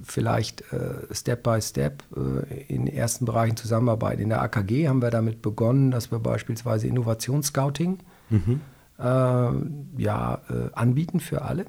vielleicht 0.04 0.62
äh, 0.71 1.13
Step 1.13 1.43
by 1.43 1.62
Step 1.62 2.04
äh, 2.15 2.63
in 2.73 2.88
ersten 2.88 3.26
Bereichen 3.26 3.58
zusammenarbeiten. 3.58 4.21
In 4.21 4.30
der 4.30 4.41
AKG 4.41 4.88
haben 4.88 5.02
wir 5.02 5.12
damit 5.12 5.41
begonnen, 5.41 5.91
dass 5.91 6.12
wir 6.12 6.19
beispielsweise 6.19 6.88
Innovationsscouting 6.88 8.00
mhm. 8.30 8.62
Äh, 9.00 9.04
ja, 10.02 10.41
anbieten 10.73 11.19
für 11.19 11.43
alle. 11.43 11.67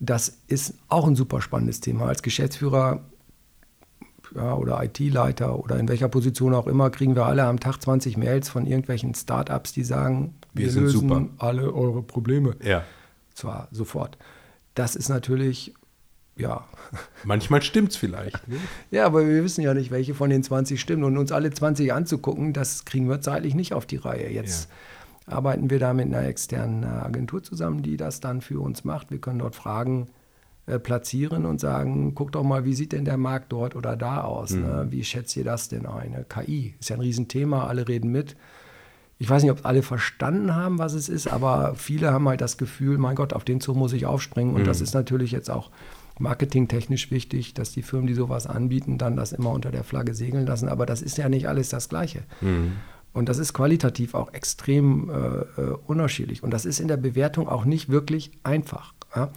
Das 0.00 0.38
ist 0.48 0.74
auch 0.88 1.06
ein 1.06 1.14
super 1.14 1.42
spannendes 1.42 1.80
Thema. 1.80 2.06
Als 2.06 2.22
Geschäftsführer 2.22 3.04
ja, 4.34 4.54
oder 4.54 4.82
IT-Leiter 4.82 5.58
oder 5.58 5.78
in 5.78 5.88
welcher 5.88 6.08
Position 6.08 6.54
auch 6.54 6.66
immer, 6.66 6.90
kriegen 6.90 7.14
wir 7.14 7.26
alle 7.26 7.44
am 7.44 7.60
Tag 7.60 7.82
20 7.82 8.16
Mails 8.16 8.48
von 8.48 8.66
irgendwelchen 8.66 9.14
Startups, 9.14 9.72
die 9.72 9.84
sagen, 9.84 10.34
wir, 10.54 10.74
wir 10.74 10.82
lösen 10.82 11.00
super. 11.08 11.28
alle 11.38 11.72
eure 11.72 12.02
Probleme. 12.02 12.56
Ja. 12.62 12.84
Zwar 13.34 13.68
sofort. 13.70 14.16
Das 14.74 14.96
ist 14.96 15.08
natürlich, 15.08 15.74
ja. 16.36 16.64
Manchmal 17.24 17.60
stimmt 17.62 17.90
es 17.90 17.96
vielleicht. 17.96 18.48
Ne? 18.48 18.56
ja, 18.90 19.04
aber 19.04 19.26
wir 19.26 19.44
wissen 19.44 19.62
ja 19.62 19.74
nicht, 19.74 19.90
welche 19.90 20.14
von 20.14 20.30
den 20.30 20.42
20 20.42 20.80
stimmen. 20.80 21.04
Und 21.04 21.18
uns 21.18 21.32
alle 21.32 21.50
20 21.50 21.92
anzugucken, 21.92 22.52
das 22.52 22.84
kriegen 22.84 23.08
wir 23.08 23.20
zeitlich 23.20 23.54
nicht 23.54 23.74
auf 23.74 23.84
die 23.84 23.96
Reihe. 23.96 24.30
Jetzt 24.30 24.70
ja 24.70 24.76
arbeiten 25.32 25.70
wir 25.70 25.78
da 25.78 25.92
mit 25.92 26.06
einer 26.06 26.26
externen 26.26 26.82
äh, 26.82 26.86
Agentur 26.86 27.42
zusammen, 27.42 27.82
die 27.82 27.96
das 27.96 28.20
dann 28.20 28.40
für 28.40 28.60
uns 28.60 28.84
macht. 28.84 29.10
Wir 29.10 29.18
können 29.18 29.38
dort 29.38 29.54
Fragen 29.54 30.08
äh, 30.66 30.78
platzieren 30.78 31.46
und 31.46 31.60
sagen, 31.60 32.14
guck 32.14 32.32
doch 32.32 32.42
mal, 32.42 32.64
wie 32.64 32.74
sieht 32.74 32.92
denn 32.92 33.04
der 33.04 33.16
Markt 33.16 33.52
dort 33.52 33.74
oder 33.74 33.96
da 33.96 34.22
aus? 34.22 34.50
Mhm. 34.50 34.62
Ne? 34.62 34.86
Wie 34.90 35.04
schätzt 35.04 35.36
ihr 35.36 35.44
das 35.44 35.68
denn 35.68 35.86
ein? 35.86 36.24
KI 36.28 36.74
ist 36.78 36.90
ja 36.90 36.96
ein 36.96 37.00
Riesenthema, 37.00 37.66
alle 37.66 37.88
reden 37.88 38.10
mit. 38.12 38.36
Ich 39.18 39.28
weiß 39.28 39.42
nicht, 39.42 39.52
ob 39.52 39.66
alle 39.66 39.82
verstanden 39.82 40.54
haben, 40.54 40.78
was 40.78 40.94
es 40.94 41.08
ist, 41.08 41.26
aber 41.26 41.74
viele 41.74 42.10
haben 42.12 42.26
halt 42.28 42.40
das 42.40 42.56
Gefühl, 42.56 42.96
mein 42.96 43.16
Gott, 43.16 43.34
auf 43.34 43.44
den 43.44 43.60
Zug 43.60 43.76
muss 43.76 43.92
ich 43.92 44.06
aufspringen. 44.06 44.54
Und 44.54 44.62
mhm. 44.62 44.66
das 44.66 44.80
ist 44.80 44.94
natürlich 44.94 45.30
jetzt 45.30 45.50
auch 45.50 45.70
marketingtechnisch 46.18 47.10
wichtig, 47.10 47.54
dass 47.54 47.72
die 47.72 47.82
Firmen, 47.82 48.06
die 48.06 48.14
sowas 48.14 48.46
anbieten, 48.46 48.96
dann 48.96 49.16
das 49.16 49.32
immer 49.32 49.50
unter 49.50 49.70
der 49.70 49.84
Flagge 49.84 50.14
segeln 50.14 50.46
lassen. 50.46 50.68
Aber 50.68 50.86
das 50.86 51.02
ist 51.02 51.18
ja 51.18 51.28
nicht 51.28 51.48
alles 51.48 51.68
das 51.70 51.88
Gleiche. 51.88 52.22
Mhm. 52.40 52.72
Und 53.12 53.28
das 53.28 53.38
ist 53.38 53.52
qualitativ 53.52 54.14
auch 54.14 54.32
extrem 54.32 55.10
äh, 55.10 55.60
äh, 55.60 55.76
unterschiedlich. 55.86 56.42
Und 56.42 56.52
das 56.52 56.64
ist 56.64 56.80
in 56.80 56.88
der 56.88 56.96
Bewertung 56.96 57.48
auch 57.48 57.64
nicht 57.64 57.88
wirklich 57.88 58.30
einfach. 58.44 58.94
Ja? 59.14 59.30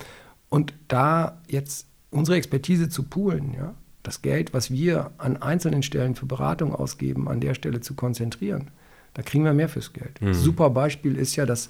Und 0.49 0.73
da 0.87 1.41
jetzt 1.47 1.87
unsere 2.11 2.37
Expertise 2.37 2.89
zu 2.89 3.03
poolen, 3.03 3.53
ja, 3.53 3.73
das 4.03 4.21
Geld, 4.21 4.53
was 4.53 4.69
wir 4.69 5.11
an 5.17 5.37
einzelnen 5.37 5.81
Stellen 5.81 6.15
für 6.15 6.25
Beratung 6.25 6.75
ausgeben, 6.75 7.27
an 7.27 7.39
der 7.39 7.55
Stelle 7.55 7.81
zu 7.81 7.95
konzentrieren, 7.95 8.69
da 9.13 9.21
kriegen 9.21 9.45
wir 9.45 9.53
mehr 9.53 9.69
fürs 9.69 9.93
Geld. 9.93 10.21
Mhm. 10.21 10.33
Super 10.33 10.69
Beispiel 10.69 11.15
ist 11.15 11.35
ja 11.35 11.45
das 11.45 11.69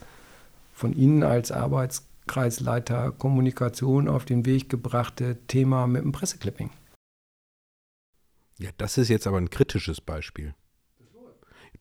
von 0.73 0.93
Ihnen 0.93 1.23
als 1.23 1.51
Arbeitskreisleiter 1.51 3.11
Kommunikation 3.11 4.07
auf 4.07 4.25
den 4.25 4.45
Weg 4.45 4.69
gebrachte 4.69 5.37
Thema 5.47 5.87
mit 5.87 6.03
dem 6.03 6.11
Presseclipping. 6.11 6.71
Ja, 8.59 8.69
das 8.77 8.97
ist 8.97 9.09
jetzt 9.09 9.27
aber 9.27 9.37
ein 9.37 9.49
kritisches 9.49 10.01
Beispiel. 10.01 10.55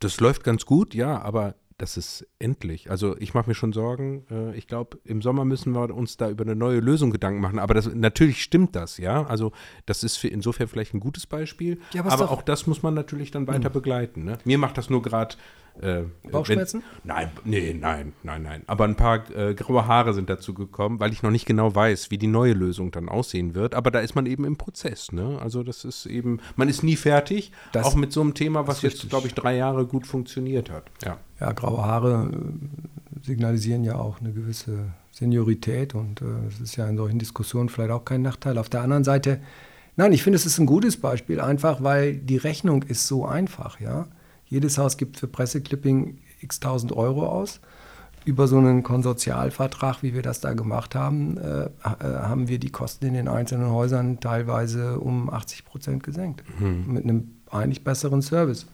Das 0.03 0.19
läuft 0.19 0.43
ganz 0.43 0.67
gut, 0.67 0.95
ja, 0.95 1.23
aber 1.23 1.55
das 1.83 1.97
ist 1.97 2.25
endlich. 2.39 2.93
Also 2.93 3.17
ich 3.19 3.35
mache 3.35 3.51
mir 3.51 3.57
schon 3.57 3.73
Sorgen. 3.73 4.25
Äh, 4.31 4.57
ich 4.57 4.69
glaube, 4.69 4.99
im 5.05 5.21
Sommer 5.21 5.45
müssen 5.45 5.73
wir 5.73 5.93
uns 5.93 6.17
da 6.17 6.31
über 6.31 6.45
eine 6.45 6.55
neue 6.55 6.79
Lösung 6.79 7.11
Gedanken 7.11 7.41
machen. 7.41 7.59
Aber 7.59 7.75
das, 7.75 7.93
natürlich 7.93 8.41
stimmt 8.41 8.77
das, 8.77 8.99
ja. 8.99 9.27
Also 9.27 9.51
das 9.85 10.05
ist 10.05 10.17
für 10.17 10.29
insofern 10.29 10.69
vielleicht 10.69 10.95
ein 10.95 11.01
gutes 11.01 11.27
Beispiel. 11.27 11.81
Ja, 11.93 12.03
aber, 12.03 12.13
aber 12.13 12.31
auch 12.31 12.43
das 12.43 12.69
muss 12.69 12.85
man 12.85 12.95
natürlich 12.95 13.33
dann 13.33 13.49
weiter 13.49 13.71
mhm. 13.71 13.73
begleiten. 13.73 14.23
Ne? 14.23 14.39
Mir 14.45 14.59
macht 14.59 14.79
das 14.79 14.91
nur 14.91 15.03
gerade 15.03 15.35
äh, 15.81 16.03
Bauchschmerzen? 16.31 16.83
Wenn, 17.03 17.15
nein, 17.15 17.31
nee, 17.45 17.75
nein, 17.75 18.13
nein, 18.23 18.43
nein. 18.43 18.63
Aber 18.67 18.85
ein 18.85 18.95
paar 18.95 19.29
äh, 19.31 19.55
graue 19.55 19.87
Haare 19.87 20.15
sind 20.15 20.29
dazu 20.31 20.55
gekommen, 20.55 21.01
weil 21.01 21.13
ich 21.13 21.23
noch 21.23 21.31
nicht 21.31 21.47
genau 21.47 21.75
weiß, 21.75 22.11
wie 22.11 22.19
die 22.19 22.27
neue 22.27 22.53
Lösung 22.53 22.91
dann 22.91 23.09
aussehen 23.09 23.55
wird. 23.55 23.75
Aber 23.75 23.91
da 23.91 24.01
ist 24.01 24.15
man 24.15 24.27
eben 24.27 24.45
im 24.45 24.57
Prozess. 24.57 25.13
Ne? 25.13 25.39
Also 25.41 25.63
das 25.63 25.85
ist 25.85 26.07
eben, 26.07 26.41
man 26.57 26.69
ist 26.69 26.83
nie 26.83 26.97
fertig, 26.97 27.53
das, 27.73 27.87
auch 27.87 27.95
mit 27.95 28.13
so 28.13 28.21
einem 28.21 28.35
Thema, 28.35 28.67
was 28.67 28.83
jetzt, 28.83 29.09
glaube 29.09 29.27
ich, 29.27 29.35
drei 29.35 29.57
Jahre 29.57 29.87
gut 29.87 30.07
funktioniert 30.07 30.71
hat. 30.71 30.85
Ja, 31.05 31.19
ja 31.43 31.53
graue 31.53 31.85
Haare 31.85 32.31
äh, 32.33 33.27
signalisieren 33.27 33.85
ja 33.85 33.97
auch 33.97 34.21
eine 34.21 34.33
gewisse 34.33 34.93
Seniorität 35.11 35.95
und 35.95 36.23
es 36.23 36.61
äh, 36.61 36.63
ist 36.63 36.77
ja 36.77 36.87
in 36.87 36.97
solchen 36.97 37.19
Diskussionen 37.19 37.69
vielleicht 37.69 37.91
auch 37.91 38.05
kein 38.05 38.23
Nachteil. 38.23 38.59
Auf 38.59 38.69
der 38.69 38.83
anderen 38.83 39.05
Seite, 39.05 39.41
nein, 39.97 40.13
ich 40.13 40.23
finde, 40.23 40.37
es 40.37 40.47
ist 40.47 40.59
ein 40.59 40.67
gutes 40.67 40.97
Beispiel, 40.97 41.41
einfach 41.41 41.83
weil 41.83 42.17
die 42.17 42.37
Rechnung 42.37 42.83
ist 42.83 43.07
so 43.07 43.27
einfach, 43.27 43.81
ja. 43.81 44.07
Jedes 44.47 44.77
Haus 44.77 44.99
gibt 44.99 45.19
für 45.19 45.29
Presseclipping 45.29 46.19
x 46.41 46.61
tausend 46.61 46.93
Euro 46.93 47.27
aus. 47.27 47.61
Über 48.25 48.47
so 48.47 48.59
einen 48.59 48.83
Konsortialvertrag, 48.83 50.03
wie 50.03 50.15
wir 50.15 50.23
das 50.23 50.41
da 50.41 50.53
gemacht 50.53 50.95
haben, 50.95 51.39
äh, 51.39 51.65
äh 51.65 51.69
haben 51.83 52.49
wir 52.49 52.59
die 52.59 52.71
Kosten 52.71 53.07
in 53.07 53.15
den 53.15 53.29
einzelnen 53.29 53.71
Häusern 53.71 54.21
teilweise 54.21 55.01
um 55.01 55.31
80 55.31 55.65
Prozent 55.65 56.03
gesenkt. 56.03 56.45
Mhm. 56.61 56.93
Mit 56.93 57.05
einem 57.05 57.31
eigentlich 57.51 57.83
besseren 57.83 58.23
Service. 58.23 58.67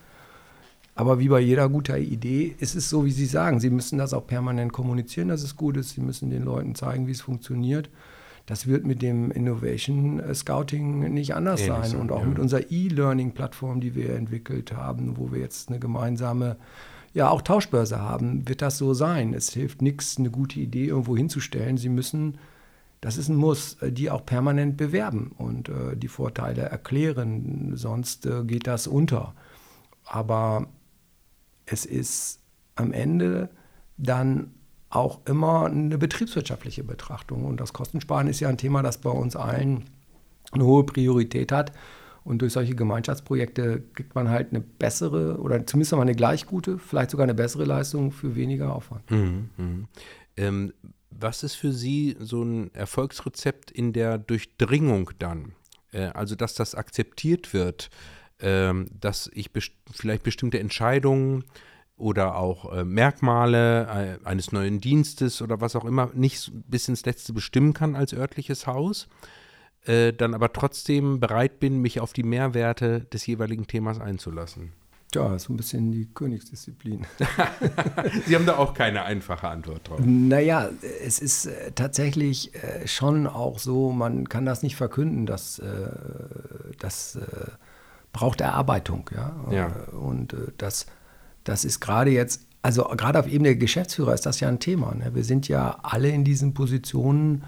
Aber 0.98 1.20
wie 1.20 1.28
bei 1.28 1.38
jeder 1.38 1.68
guter 1.68 1.96
Idee 1.96 2.56
ist 2.58 2.74
es 2.74 2.90
so, 2.90 3.04
wie 3.04 3.12
Sie 3.12 3.26
sagen. 3.26 3.60
Sie 3.60 3.70
müssen 3.70 3.98
das 3.98 4.12
auch 4.12 4.26
permanent 4.26 4.72
kommunizieren, 4.72 5.28
dass 5.28 5.44
es 5.44 5.56
gut 5.56 5.76
ist. 5.76 5.90
Sie 5.90 6.00
müssen 6.00 6.28
den 6.28 6.42
Leuten 6.42 6.74
zeigen, 6.74 7.06
wie 7.06 7.12
es 7.12 7.20
funktioniert. 7.20 7.88
Das 8.46 8.66
wird 8.66 8.84
mit 8.84 9.00
dem 9.00 9.30
Innovation 9.30 10.18
äh, 10.18 10.34
Scouting 10.34 11.14
nicht 11.14 11.36
anders 11.36 11.60
Ähnlich 11.60 11.90
sein. 11.90 12.00
Und 12.00 12.10
auch 12.10 12.22
ja. 12.22 12.26
mit 12.26 12.40
unserer 12.40 12.72
E-Learning-Plattform, 12.72 13.80
die 13.80 13.94
wir 13.94 14.16
entwickelt 14.16 14.72
haben, 14.72 15.16
wo 15.18 15.30
wir 15.30 15.38
jetzt 15.38 15.68
eine 15.68 15.78
gemeinsame 15.78 16.56
ja, 17.14 17.30
auch 17.30 17.42
Tauschbörse 17.42 18.00
haben, 18.00 18.48
wird 18.48 18.60
das 18.60 18.76
so 18.76 18.92
sein. 18.92 19.34
Es 19.34 19.50
hilft 19.50 19.82
nichts, 19.82 20.18
eine 20.18 20.32
gute 20.32 20.58
Idee 20.58 20.86
irgendwo 20.86 21.16
hinzustellen. 21.16 21.76
Sie 21.76 21.90
müssen, 21.90 22.38
das 23.00 23.18
ist 23.18 23.28
ein 23.28 23.36
Muss, 23.36 23.74
äh, 23.82 23.92
die 23.92 24.10
auch 24.10 24.26
permanent 24.26 24.76
bewerben 24.76 25.30
und 25.38 25.68
äh, 25.68 25.96
die 25.96 26.08
Vorteile 26.08 26.62
erklären. 26.62 27.70
Sonst 27.76 28.26
äh, 28.26 28.42
geht 28.42 28.66
das 28.66 28.88
unter. 28.88 29.34
Aber 30.04 30.66
es 31.70 31.84
ist 31.84 32.40
am 32.74 32.92
Ende 32.92 33.50
dann 33.96 34.54
auch 34.90 35.20
immer 35.26 35.66
eine 35.66 35.98
betriebswirtschaftliche 35.98 36.82
Betrachtung. 36.82 37.44
Und 37.44 37.60
das 37.60 37.72
Kostensparen 37.72 38.26
ist 38.26 38.40
ja 38.40 38.48
ein 38.48 38.56
Thema, 38.56 38.82
das 38.82 38.98
bei 38.98 39.10
uns 39.10 39.36
allen 39.36 39.84
eine 40.52 40.64
hohe 40.64 40.84
Priorität 40.84 41.52
hat. 41.52 41.72
Und 42.24 42.42
durch 42.42 42.52
solche 42.52 42.74
Gemeinschaftsprojekte 42.74 43.82
kriegt 43.94 44.14
man 44.14 44.28
halt 44.28 44.50
eine 44.50 44.60
bessere 44.60 45.38
oder 45.40 45.66
zumindest 45.66 45.92
mal 45.92 46.02
eine 46.02 46.14
gleich 46.14 46.46
gute, 46.46 46.78
vielleicht 46.78 47.10
sogar 47.10 47.24
eine 47.24 47.34
bessere 47.34 47.64
Leistung 47.64 48.12
für 48.12 48.34
weniger 48.34 48.74
Aufwand. 48.74 49.10
Mhm, 49.10 49.50
mh. 49.56 49.88
ähm, 50.36 50.72
was 51.10 51.42
ist 51.42 51.54
für 51.54 51.72
Sie 51.72 52.16
so 52.20 52.42
ein 52.42 52.72
Erfolgsrezept 52.74 53.70
in 53.70 53.92
der 53.92 54.18
Durchdringung 54.18 55.10
dann? 55.18 55.52
Äh, 55.90 56.08
also, 56.08 56.34
dass 56.34 56.54
das 56.54 56.74
akzeptiert 56.74 57.54
wird, 57.54 57.88
äh, 58.38 58.72
dass 59.00 59.30
ich 59.32 59.52
best 59.52 59.72
vielleicht 59.92 60.22
bestimmte 60.22 60.58
Entscheidungen 60.58 61.44
oder 61.98 62.36
auch 62.36 62.72
äh, 62.72 62.84
Merkmale 62.84 64.18
äh, 64.22 64.26
eines 64.26 64.52
neuen 64.52 64.80
Dienstes 64.80 65.42
oder 65.42 65.60
was 65.60 65.76
auch 65.76 65.84
immer 65.84 66.10
nicht 66.14 66.50
bis 66.68 66.88
ins 66.88 67.04
Letzte 67.04 67.32
bestimmen 67.32 67.74
kann 67.74 67.96
als 67.96 68.14
örtliches 68.14 68.66
Haus, 68.66 69.08
äh, 69.84 70.12
dann 70.12 70.34
aber 70.34 70.52
trotzdem 70.52 71.18
bereit 71.20 71.58
bin, 71.60 71.80
mich 71.80 72.00
auf 72.00 72.12
die 72.12 72.22
Mehrwerte 72.22 73.00
des 73.12 73.26
jeweiligen 73.26 73.66
Themas 73.66 74.00
einzulassen. 74.00 74.72
Ja, 75.14 75.38
so 75.38 75.54
ein 75.54 75.56
bisschen 75.56 75.90
die 75.90 76.06
Königsdisziplin. 76.06 77.06
Sie 78.26 78.34
haben 78.34 78.46
da 78.46 78.58
auch 78.58 78.74
keine 78.74 79.02
einfache 79.04 79.48
Antwort 79.48 79.88
drauf. 79.88 80.00
Naja, 80.04 80.68
es 81.02 81.18
ist 81.18 81.46
äh, 81.46 81.72
tatsächlich 81.72 82.54
äh, 82.54 82.86
schon 82.86 83.26
auch 83.26 83.58
so, 83.58 83.90
man 83.90 84.28
kann 84.28 84.44
das 84.44 84.62
nicht 84.62 84.76
verkünden, 84.76 85.24
dass 85.24 85.58
äh, 85.58 85.88
das 86.78 87.18
braucht 88.12 88.40
Erarbeitung. 88.40 89.10
Ja? 89.14 89.34
ja. 89.50 89.66
Und 89.92 90.34
das 90.58 90.86
das 91.48 91.64
ist 91.64 91.80
gerade 91.80 92.10
jetzt, 92.10 92.46
also 92.62 92.84
gerade 92.84 93.18
auf 93.18 93.26
Ebene 93.26 93.50
der 93.50 93.56
Geschäftsführer 93.56 94.12
ist 94.12 94.26
das 94.26 94.40
ja 94.40 94.48
ein 94.48 94.60
Thema. 94.60 94.94
Ne? 94.94 95.14
Wir 95.14 95.24
sind 95.24 95.48
ja 95.48 95.78
alle 95.82 96.10
in 96.10 96.24
diesen 96.24 96.54
Positionen 96.54 97.44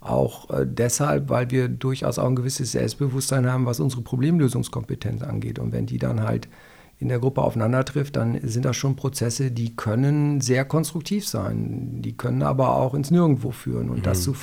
auch 0.00 0.50
äh, 0.50 0.66
deshalb, 0.66 1.28
weil 1.28 1.50
wir 1.50 1.68
durchaus 1.68 2.18
auch 2.18 2.26
ein 2.26 2.36
gewisses 2.36 2.72
Selbstbewusstsein 2.72 3.50
haben, 3.50 3.66
was 3.66 3.80
unsere 3.80 4.02
Problemlösungskompetenz 4.02 5.22
angeht. 5.22 5.58
Und 5.58 5.72
wenn 5.72 5.86
die 5.86 5.98
dann 5.98 6.22
halt 6.22 6.48
in 6.98 7.08
der 7.08 7.20
Gruppe 7.20 7.42
aufeinander 7.42 7.84
trifft, 7.84 8.16
dann 8.16 8.38
sind 8.42 8.64
das 8.64 8.76
schon 8.76 8.96
Prozesse, 8.96 9.50
die 9.50 9.74
können 9.76 10.40
sehr 10.40 10.64
konstruktiv 10.64 11.26
sein. 11.26 12.02
Die 12.02 12.16
können 12.16 12.42
aber 12.42 12.74
auch 12.74 12.94
ins 12.94 13.10
Nirgendwo 13.10 13.50
führen. 13.50 13.88
Und 13.88 13.98
mhm. 13.98 14.02
das 14.02 14.22
zu 14.22 14.34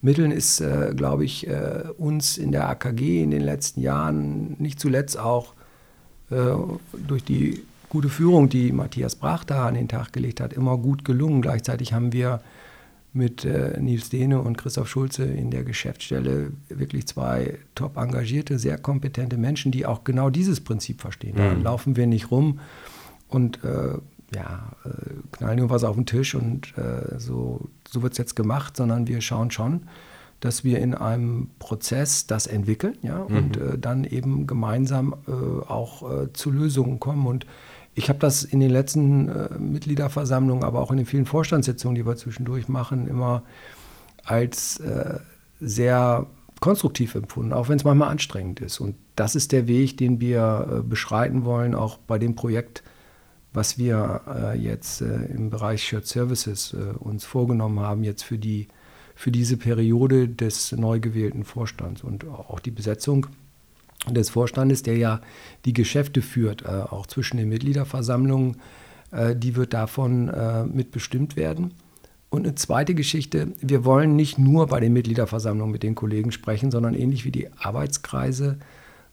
vermitteln 0.00 0.30
ist, 0.30 0.60
äh, 0.60 0.92
glaube 0.96 1.24
ich, 1.24 1.46
äh, 1.46 1.84
uns 1.96 2.38
in 2.38 2.52
der 2.52 2.68
AKG 2.68 3.22
in 3.22 3.30
den 3.30 3.42
letzten 3.42 3.80
Jahren 3.80 4.56
nicht 4.58 4.78
zuletzt 4.80 5.18
auch 5.18 5.54
äh, 6.30 6.36
durch 7.06 7.24
die 7.24 7.62
gute 7.88 8.08
Führung, 8.08 8.48
die 8.48 8.72
Matthias 8.72 9.14
Brach 9.14 9.44
da 9.44 9.66
an 9.66 9.74
den 9.74 9.88
Tag 9.88 10.12
gelegt 10.12 10.40
hat, 10.40 10.52
immer 10.52 10.76
gut 10.76 11.04
gelungen. 11.04 11.42
Gleichzeitig 11.42 11.92
haben 11.92 12.12
wir 12.12 12.40
mit 13.12 13.44
äh, 13.44 13.80
Nils 13.80 14.10
Dehne 14.10 14.40
und 14.40 14.58
Christoph 14.58 14.88
Schulze 14.88 15.24
in 15.24 15.50
der 15.50 15.64
Geschäftsstelle 15.64 16.52
wirklich 16.68 17.06
zwei 17.06 17.58
top 17.74 17.96
engagierte, 17.96 18.58
sehr 18.58 18.78
kompetente 18.78 19.38
Menschen, 19.38 19.72
die 19.72 19.86
auch 19.86 20.04
genau 20.04 20.30
dieses 20.30 20.60
Prinzip 20.60 21.00
verstehen. 21.00 21.36
Da 21.36 21.54
mhm. 21.54 21.62
laufen 21.62 21.96
wir 21.96 22.06
nicht 22.06 22.30
rum 22.30 22.60
und 23.28 23.64
äh, 23.64 23.98
ja, 24.34 24.72
äh, 24.84 24.88
knallen 25.32 25.58
irgendwas 25.58 25.84
auf 25.84 25.96
den 25.96 26.06
Tisch 26.06 26.34
und 26.34 26.76
äh, 26.76 27.18
so, 27.18 27.68
so 27.88 28.02
wird 28.02 28.12
es 28.12 28.18
jetzt 28.18 28.36
gemacht, 28.36 28.76
sondern 28.76 29.06
wir 29.06 29.20
schauen 29.20 29.50
schon, 29.50 29.82
dass 30.40 30.64
wir 30.64 30.78
in 30.78 30.94
einem 30.94 31.50
Prozess 31.58 32.26
das 32.26 32.46
entwickeln 32.46 32.96
ja, 33.02 33.26
mhm. 33.28 33.36
und 33.36 33.56
äh, 33.56 33.78
dann 33.78 34.04
eben 34.04 34.46
gemeinsam 34.46 35.14
äh, 35.26 35.32
auch 35.32 36.28
zu 36.32 36.50
Lösungen 36.50 37.00
kommen. 37.00 37.26
Und 37.26 37.46
ich 37.98 38.08
habe 38.08 38.20
das 38.20 38.44
in 38.44 38.60
den 38.60 38.70
letzten 38.70 39.28
äh, 39.28 39.58
Mitgliederversammlungen, 39.58 40.62
aber 40.62 40.80
auch 40.80 40.92
in 40.92 40.98
den 40.98 41.06
vielen 41.06 41.26
Vorstandssitzungen, 41.26 41.96
die 41.96 42.06
wir 42.06 42.16
zwischendurch 42.16 42.68
machen, 42.68 43.08
immer 43.08 43.42
als 44.24 44.78
äh, 44.78 45.18
sehr 45.60 46.26
konstruktiv 46.60 47.16
empfunden, 47.16 47.52
auch 47.52 47.68
wenn 47.68 47.76
es 47.76 47.84
manchmal 47.84 48.10
anstrengend 48.10 48.60
ist. 48.60 48.78
Und 48.78 48.94
das 49.16 49.34
ist 49.34 49.50
der 49.50 49.66
Weg, 49.66 49.96
den 49.96 50.20
wir 50.20 50.68
äh, 50.70 50.82
beschreiten 50.82 51.44
wollen, 51.44 51.74
auch 51.74 51.98
bei 51.98 52.18
dem 52.18 52.36
Projekt, 52.36 52.84
was 53.52 53.78
wir 53.78 54.20
äh, 54.26 54.58
jetzt 54.58 55.00
äh, 55.00 55.24
im 55.26 55.50
Bereich 55.50 55.82
Shared 55.82 56.06
Services 56.06 56.74
äh, 56.74 56.96
uns 56.98 57.24
vorgenommen 57.24 57.80
haben, 57.80 58.04
jetzt 58.04 58.22
für, 58.22 58.38
die, 58.38 58.68
für 59.14 59.30
diese 59.30 59.56
Periode 59.56 60.28
des 60.28 60.72
neu 60.72 61.00
gewählten 61.00 61.44
Vorstands 61.44 62.04
und 62.04 62.26
auch 62.26 62.60
die 62.60 62.70
Besetzung 62.70 63.26
des 64.08 64.30
Vorstandes, 64.30 64.82
der 64.82 64.96
ja 64.96 65.20
die 65.64 65.72
Geschäfte 65.72 66.22
führt, 66.22 66.62
äh, 66.62 66.68
auch 66.68 67.06
zwischen 67.06 67.36
den 67.36 67.48
Mitgliederversammlungen, 67.48 68.56
äh, 69.10 69.34
die 69.34 69.56
wird 69.56 69.72
davon 69.74 70.28
äh, 70.28 70.64
mitbestimmt 70.64 71.36
werden. 71.36 71.74
Und 72.30 72.44
eine 72.44 72.54
zweite 72.54 72.94
Geschichte, 72.94 73.52
wir 73.60 73.84
wollen 73.84 74.14
nicht 74.14 74.38
nur 74.38 74.66
bei 74.66 74.80
den 74.80 74.92
Mitgliederversammlungen 74.92 75.72
mit 75.72 75.82
den 75.82 75.94
Kollegen 75.94 76.30
sprechen, 76.30 76.70
sondern 76.70 76.94
ähnlich 76.94 77.24
wie 77.24 77.30
die 77.30 77.50
Arbeitskreise 77.56 78.58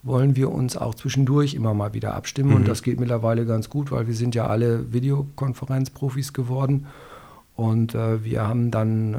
wollen 0.05 0.35
wir 0.35 0.51
uns 0.51 0.77
auch 0.77 0.95
zwischendurch 0.95 1.55
immer 1.55 1.73
mal 1.73 1.93
wieder 1.93 2.13
abstimmen. 2.15 2.51
Mhm. 2.51 2.55
Und 2.57 2.67
das 2.67 2.83
geht 2.83 2.99
mittlerweile 2.99 3.45
ganz 3.45 3.69
gut, 3.69 3.91
weil 3.91 4.07
wir 4.07 4.13
sind 4.13 4.35
ja 4.35 4.47
alle 4.47 4.93
Videokonferenzprofis 4.93 6.31
geworden. 6.31 6.85
Und 7.55 7.95
äh, 7.95 8.23
wir 8.23 8.47
haben 8.47 8.69
dann 8.71 9.13
äh, 9.13 9.17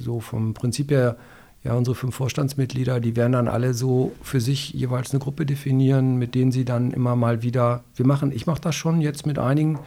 so 0.00 0.20
vom 0.20 0.52
Prinzip 0.54 0.90
her 0.90 1.16
ja, 1.62 1.72
unsere 1.74 1.94
fünf 1.94 2.14
Vorstandsmitglieder, 2.16 3.00
die 3.00 3.16
werden 3.16 3.32
dann 3.32 3.48
alle 3.48 3.72
so 3.72 4.12
für 4.22 4.40
sich 4.40 4.74
jeweils 4.74 5.12
eine 5.12 5.20
Gruppe 5.20 5.46
definieren, 5.46 6.16
mit 6.18 6.34
denen 6.34 6.52
sie 6.52 6.66
dann 6.66 6.90
immer 6.90 7.16
mal 7.16 7.42
wieder, 7.42 7.84
wir 7.96 8.06
machen, 8.06 8.32
ich 8.32 8.46
mache 8.46 8.60
das 8.60 8.74
schon 8.74 9.00
jetzt 9.00 9.24
mit 9.24 9.38
einigen, 9.38 9.78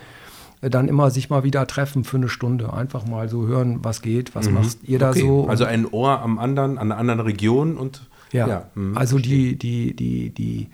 äh, 0.61 0.71
dann 0.71 0.87
immer 0.87 1.11
sich 1.11 1.29
mal 1.29 1.43
wieder 1.43 1.67
treffen 1.67 2.03
für 2.03 2.17
eine 2.17 2.29
Stunde. 2.29 2.73
Einfach 2.73 3.05
mal 3.05 3.29
so 3.29 3.45
hören, 3.47 3.79
was 3.83 4.01
geht, 4.01 4.33
was 4.33 4.47
Mhm. 4.47 4.55
macht 4.55 4.77
ihr 4.83 4.97
da 4.97 5.09
Okay. 5.11 5.19
so. 5.21 5.47
Also 5.47 5.65
ein 5.65 5.85
Ohr 5.85 6.19
am 6.21 6.39
anderen, 6.39 6.77
an 6.79 6.91
einer 6.91 6.99
anderen 6.99 7.19
Region 7.19 7.77
und 7.77 8.07
Ja, 8.31 8.47
ja, 8.47 8.69
mhm, 8.75 8.97
also 8.97 9.19
die, 9.19 9.57
die, 9.57 9.95
die, 9.95 10.29
die, 10.31 10.69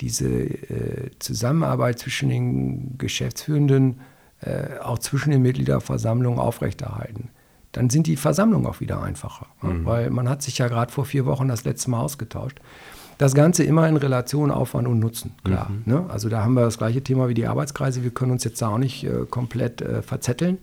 diese 0.00 0.28
äh, 0.28 1.10
Zusammenarbeit 1.18 1.98
zwischen 1.98 2.28
den 2.28 2.98
Geschäftsführenden, 2.98 4.00
äh, 4.40 4.78
auch 4.82 4.98
zwischen 4.98 5.30
den 5.30 5.42
Mitgliederversammlungen 5.42 6.38
aufrechterhalten. 6.38 7.28
Dann 7.72 7.88
sind 7.88 8.06
die 8.06 8.16
Versammlungen 8.16 8.66
auch 8.66 8.80
wieder 8.80 9.02
einfacher, 9.02 9.46
ja, 9.62 9.84
weil 9.84 10.10
man 10.10 10.28
hat 10.28 10.42
sich 10.42 10.58
ja 10.58 10.68
gerade 10.68 10.90
vor 10.90 11.04
vier 11.04 11.24
Wochen 11.26 11.46
das 11.48 11.64
letzte 11.64 11.90
Mal 11.90 12.00
ausgetauscht. 12.00 12.60
Das 13.16 13.34
Ganze 13.34 13.64
immer 13.64 13.86
in 13.86 13.96
Relation 13.96 14.50
Aufwand 14.50 14.88
und 14.88 14.98
Nutzen, 14.98 15.32
klar. 15.44 15.70
Ne? 15.84 16.06
Also 16.08 16.30
da 16.30 16.42
haben 16.42 16.54
wir 16.54 16.62
das 16.62 16.78
gleiche 16.78 17.02
Thema 17.04 17.28
wie 17.28 17.34
die 17.34 17.46
Arbeitskreise. 17.46 18.02
Wir 18.02 18.10
können 18.10 18.32
uns 18.32 18.44
jetzt 18.44 18.62
da 18.62 18.68
auch 18.68 18.78
nicht 18.78 19.04
äh, 19.04 19.26
komplett 19.28 19.82
äh, 19.82 20.00
verzetteln, 20.00 20.56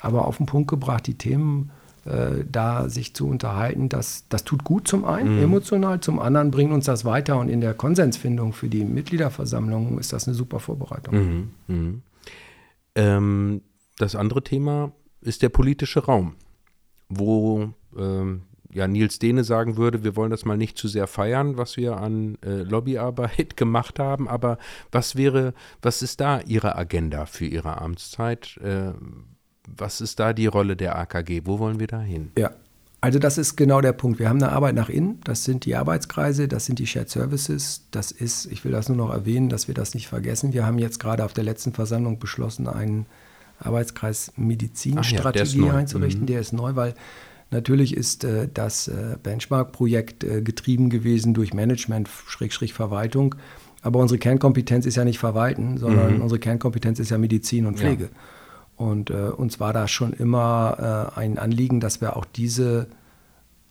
aber 0.00 0.26
auf 0.26 0.36
den 0.36 0.44
Punkt 0.44 0.68
gebracht, 0.68 1.06
die 1.06 1.14
Themen 1.14 1.70
äh, 2.08 2.44
da 2.50 2.88
sich 2.88 3.14
zu 3.14 3.28
unterhalten, 3.28 3.88
das, 3.88 4.24
das 4.28 4.44
tut 4.44 4.64
gut 4.64 4.88
zum 4.88 5.04
einen 5.04 5.42
emotional, 5.42 6.00
zum 6.00 6.18
anderen 6.18 6.50
bringt 6.50 6.72
uns 6.72 6.86
das 6.86 7.04
weiter 7.04 7.38
und 7.38 7.48
in 7.48 7.60
der 7.60 7.74
Konsensfindung 7.74 8.52
für 8.52 8.68
die 8.68 8.84
Mitgliederversammlung 8.84 9.98
ist 9.98 10.12
das 10.12 10.26
eine 10.26 10.34
super 10.34 10.58
Vorbereitung. 10.58 11.14
Mhm, 11.14 11.50
mhm. 11.66 12.02
Ähm, 12.94 13.62
das 13.98 14.14
andere 14.14 14.42
Thema 14.42 14.92
ist 15.20 15.42
der 15.42 15.50
politische 15.50 16.04
Raum, 16.04 16.36
wo 17.08 17.70
ähm, 17.96 18.42
ja, 18.72 18.86
Nils 18.86 19.18
Dehne 19.18 19.44
sagen 19.44 19.76
würde, 19.76 20.04
wir 20.04 20.16
wollen 20.16 20.30
das 20.30 20.44
mal 20.44 20.56
nicht 20.56 20.78
zu 20.78 20.88
sehr 20.88 21.06
feiern, 21.06 21.56
was 21.56 21.76
wir 21.76 21.98
an 21.98 22.38
äh, 22.42 22.62
Lobbyarbeit 22.62 23.56
gemacht 23.56 23.98
haben, 23.98 24.28
aber 24.28 24.58
was 24.92 25.16
wäre, 25.16 25.54
was 25.82 26.02
ist 26.02 26.20
da 26.20 26.40
Ihre 26.40 26.76
Agenda 26.76 27.26
für 27.26 27.46
Ihre 27.46 27.80
Amtszeit? 27.80 28.58
Äh, 28.58 28.92
was 29.76 30.00
ist 30.00 30.18
da 30.20 30.32
die 30.32 30.46
Rolle 30.46 30.76
der 30.76 30.96
AKG? 30.98 31.42
Wo 31.44 31.58
wollen 31.58 31.78
wir 31.80 31.86
da 31.86 32.00
hin? 32.00 32.30
Ja, 32.36 32.50
also 33.00 33.18
das 33.20 33.38
ist 33.38 33.56
genau 33.56 33.80
der 33.80 33.92
Punkt. 33.92 34.18
Wir 34.18 34.28
haben 34.28 34.42
eine 34.42 34.50
Arbeit 34.52 34.74
nach 34.74 34.88
innen, 34.88 35.20
das 35.24 35.44
sind 35.44 35.64
die 35.64 35.76
Arbeitskreise, 35.76 36.48
das 36.48 36.66
sind 36.66 36.78
die 36.80 36.86
Shared 36.86 37.08
Services, 37.08 37.82
das 37.92 38.10
ist, 38.10 38.46
ich 38.46 38.64
will 38.64 38.72
das 38.72 38.88
nur 38.88 38.96
noch 38.96 39.10
erwähnen, 39.12 39.48
dass 39.48 39.68
wir 39.68 39.74
das 39.74 39.94
nicht 39.94 40.08
vergessen. 40.08 40.52
Wir 40.52 40.66
haben 40.66 40.78
jetzt 40.78 40.98
gerade 40.98 41.24
auf 41.24 41.32
der 41.32 41.44
letzten 41.44 41.72
Versammlung 41.72 42.18
beschlossen, 42.18 42.66
einen 42.66 43.06
Arbeitskreis 43.60 44.32
ja, 44.36 44.42
Medizinstrategie 44.44 45.60
neu. 45.60 45.72
einzurichten. 45.72 46.22
Mhm. 46.22 46.26
Der 46.26 46.40
ist 46.40 46.52
neu, 46.52 46.74
weil 46.74 46.94
natürlich 47.50 47.96
ist 47.96 48.24
äh, 48.24 48.48
das 48.52 48.88
äh, 48.88 49.16
Benchmark-Projekt 49.22 50.24
äh, 50.24 50.42
getrieben 50.42 50.90
gewesen 50.90 51.34
durch 51.34 51.54
Management, 51.54 52.08
Schrägstrich 52.08 52.72
Verwaltung. 52.74 53.34
Aber 53.82 54.00
unsere 54.00 54.18
Kernkompetenz 54.18 54.86
ist 54.86 54.96
ja 54.96 55.04
nicht 55.04 55.18
Verwalten, 55.20 55.78
sondern 55.78 56.16
Mhm. 56.16 56.22
unsere 56.22 56.40
Kernkompetenz 56.40 56.98
ist 56.98 57.10
ja 57.10 57.18
Medizin 57.18 57.64
und 57.66 57.78
Ja. 57.80 57.86
Und 58.78 59.10
äh, 59.10 59.30
uns 59.30 59.60
war 59.60 59.72
da 59.72 59.88
schon 59.88 60.12
immer 60.12 61.12
äh, 61.16 61.18
ein 61.18 61.38
Anliegen, 61.38 61.80
dass 61.80 62.00
wir 62.00 62.16
auch 62.16 62.24
diese 62.24 62.86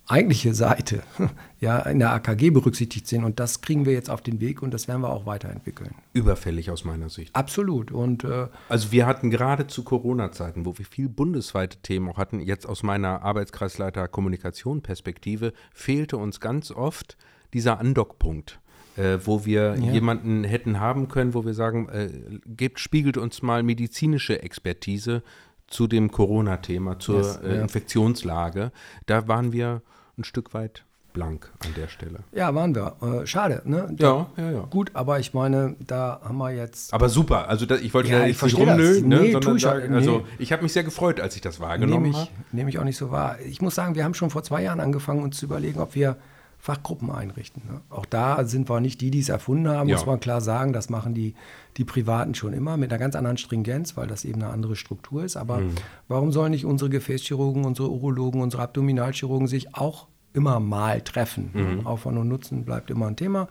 eigentliche 0.07 0.53
Seite 0.53 1.01
ja, 1.59 1.79
in 1.79 1.99
der 1.99 2.11
AKG 2.11 2.49
berücksichtigt 2.49 3.07
sehen. 3.07 3.23
Und 3.23 3.39
das 3.39 3.61
kriegen 3.61 3.85
wir 3.85 3.93
jetzt 3.93 4.09
auf 4.09 4.21
den 4.21 4.39
Weg 4.39 4.61
und 4.61 4.73
das 4.73 4.87
werden 4.87 5.01
wir 5.01 5.09
auch 5.09 5.25
weiterentwickeln. 5.25 5.95
Überfällig 6.13 6.71
aus 6.71 6.83
meiner 6.83 7.09
Sicht. 7.09 7.35
Absolut. 7.35 7.91
Und 7.91 8.25
äh, 8.25 8.47
Also 8.69 8.91
wir 8.91 9.05
hatten 9.05 9.29
gerade 9.29 9.67
zu 9.67 9.83
Corona-Zeiten, 9.83 10.65
wo 10.65 10.77
wir 10.77 10.85
viel 10.85 11.09
bundesweite 11.09 11.77
Themen 11.81 12.09
auch 12.09 12.17
hatten, 12.17 12.39
jetzt 12.39 12.65
aus 12.65 12.83
meiner 12.83 13.21
Arbeitskreisleiter 13.21 14.07
Kommunikation 14.07 14.81
Perspektive, 14.81 15.53
fehlte 15.73 16.17
uns 16.17 16.39
ganz 16.39 16.71
oft 16.71 17.17
dieser 17.53 17.79
Andockpunkt, 17.79 18.59
äh, 18.97 19.19
wo 19.23 19.45
wir 19.45 19.75
Ja. 19.79 19.91
jemanden 19.93 20.43
hätten 20.43 20.79
haben 20.79 21.07
können, 21.07 21.33
wo 21.33 21.45
wir 21.45 21.53
sagen, 21.53 21.87
äh, 21.89 22.09
gebt, 22.45 22.79
spiegelt 22.79 23.17
uns 23.17 23.41
mal 23.41 23.63
medizinische 23.63 24.41
Expertise 24.41 25.23
zu 25.67 25.87
dem 25.87 26.11
Corona-Thema, 26.11 26.99
zur 26.99 27.17
Yes, 27.17 27.37
äh, 27.37 27.55
ja. 27.55 27.61
Infektionslage. 27.61 28.71
Da 29.05 29.27
waren 29.27 29.51
wir 29.51 29.81
ein 30.17 30.23
Stück 30.23 30.53
weit 30.53 30.83
blank 31.13 31.51
an 31.65 31.73
der 31.75 31.87
Stelle. 31.87 32.19
ja, 32.31 32.53
waren 32.53 32.75
wir. 32.75 32.95
Äh, 33.01 33.25
schade. 33.25 33.63
Ne? 33.65 33.93
Ja, 33.99 34.27
ja, 34.37 34.51
ja. 34.51 34.59
Gut, 34.69 34.91
aber 34.93 35.19
ich 35.19 35.33
meine, 35.33 35.75
da 35.79 36.21
haben 36.23 36.37
wir 36.37 36.51
jetzt. 36.51 36.93
Aber 36.93 37.09
super, 37.09 37.49
also 37.49 37.65
das, 37.65 37.81
ich 37.81 37.91
wollte 37.93 38.09
Ja, 38.11 38.19
ja, 38.19 38.27
ich 38.27 38.39
nicht 38.41 38.55
rumnölen, 38.57 39.07
ne, 39.07 39.19
Nee, 39.21 39.31
sondern 39.31 39.57
ich 39.57 39.67
also 39.67 40.17
nee. 40.19 40.23
ich 40.37 40.51
habe 40.51 40.61
mich 40.61 40.73
sehr 40.73 40.83
gefreut, 40.83 41.19
als 41.19 41.35
ich 41.35 41.41
das 41.41 41.59
wahrgenommen 41.59 42.03
Nehme 42.03 42.17
habe. 42.17 42.29
ich, 42.31 42.53
nehme 42.53 42.69
ich 42.69 42.77
auch 42.77 42.83
nicht 42.83 42.97
so 42.97 43.09
wahr. 43.09 43.37
Ich 43.45 43.61
muss 43.61 43.73
sagen, 43.73 43.95
wir 43.95 44.03
haben 44.03 44.13
schon 44.13 44.29
vor 44.29 44.43
zwei 44.43 44.61
Jahren 44.61 44.79
angefangen, 44.79 45.23
uns 45.23 45.37
zu 45.37 45.45
überlegen, 45.47 45.79
ob 45.79 45.95
wir 45.95 46.17
Fachgruppen 46.67 47.09
einrichten. 47.11 47.61
Ne? 47.65 47.79
Auch 47.89 48.05
da 48.05 48.43
sind 48.43 48.69
wir 48.69 48.81
nicht 48.81 48.99
die, 48.99 49.09
die 49.09 49.19
es 49.21 49.29
erfunden 49.29 49.69
haben, 49.69 49.87
Ja. 49.87 49.95
muss 49.95 50.05
man 50.05 50.19
klar 50.19 50.41
sagen. 50.41 50.73
Das 50.73 50.89
machen 50.89 51.13
die, 51.13 51.33
die 51.77 51.85
Privaten 51.85 52.35
schon 52.35 52.51
immer 52.51 52.75
mit 52.75 52.91
einer 52.91 52.99
ganz 52.99 53.15
anderen 53.15 53.37
Stringenz, 53.37 53.95
weil 53.95 54.07
das 54.07 54.25
eben 54.25 54.41
eine 54.43 54.51
andere 54.51 54.75
Struktur 54.75 55.23
ist. 55.23 55.37
Aber 55.37 55.59
Mhm. 55.59 55.75
warum 56.09 56.33
sollen 56.33 56.51
nicht 56.51 56.65
unsere 56.65 56.89
Gefäßchirurgen, 56.89 57.63
unsere 57.63 57.89
Urologen, 57.89 58.41
unsere 58.41 58.63
Abdominalchirurgen 58.63 59.47
sich 59.47 59.75
auch 59.75 60.07
immer 60.33 60.59
mal 60.59 60.99
treffen? 60.99 61.51
Mhm. 61.53 61.87
Aufwand 61.87 62.17
und 62.17 62.27
Nutzen 62.27 62.65
bleibt 62.65 62.91
immer 62.91 63.07
ein 63.07 63.15
Thema. 63.15 63.47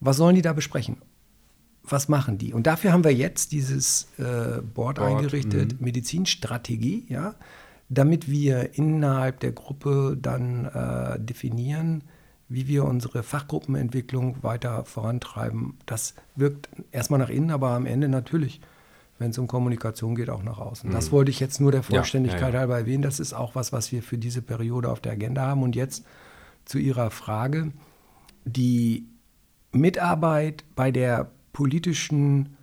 Was 0.00 0.16
sollen 0.16 0.36
die 0.36 0.42
da 0.42 0.54
besprechen? 0.54 0.96
Was 1.82 2.08
machen 2.08 2.38
die? 2.38 2.54
Und 2.54 2.66
dafür 2.66 2.92
haben 2.94 3.04
wir 3.04 3.12
jetzt 3.14 3.52
dieses 3.52 4.08
äh, 4.18 4.22
Board, 4.22 4.96
Board, 4.96 5.00
eingerichtet, 5.00 5.82
Medizinstrategie, 5.82 7.04
ja, 7.10 7.34
damit 7.88 8.30
wir 8.30 8.74
innerhalb 8.74 9.40
der 9.40 9.52
Gruppe 9.52 10.16
dann 10.20 10.66
äh, 10.66 11.20
definieren, 11.20 12.04
wie 12.48 12.68
wir 12.68 12.84
unsere 12.84 13.22
Fachgruppenentwicklung 13.22 14.42
weiter 14.42 14.84
vorantreiben. 14.84 15.74
Das 15.86 16.14
wirkt 16.34 16.68
erstmal 16.92 17.18
nach 17.18 17.28
innen, 17.28 17.50
aber 17.50 17.70
am 17.70 17.86
Ende 17.86 18.08
natürlich, 18.08 18.60
wenn 19.18 19.30
es 19.30 19.38
um 19.38 19.46
Kommunikation 19.46 20.14
geht, 20.14 20.30
auch 20.30 20.42
nach 20.42 20.58
außen. 20.58 20.90
Das 20.90 21.10
wollte 21.10 21.30
ich 21.30 21.40
jetzt 21.40 21.60
nur 21.60 21.72
der 21.72 21.82
Vollständigkeit 21.82 22.40
ja, 22.40 22.48
ja. 22.50 22.58
halber 22.60 22.78
erwähnen. 22.78 23.02
Das 23.02 23.18
ist 23.18 23.32
auch 23.32 23.54
was, 23.54 23.72
was 23.72 23.90
wir 23.90 24.02
für 24.02 24.18
diese 24.18 24.42
Periode 24.42 24.90
auf 24.90 25.00
der 25.00 25.12
Agenda 25.12 25.42
haben. 25.42 25.62
Und 25.62 25.74
jetzt 25.74 26.04
zu 26.64 26.78
Ihrer 26.78 27.10
Frage. 27.10 27.72
Die 28.44 29.08
Mitarbeit 29.72 30.64
bei 30.74 30.90
der 30.90 31.30
politischen 31.52 32.56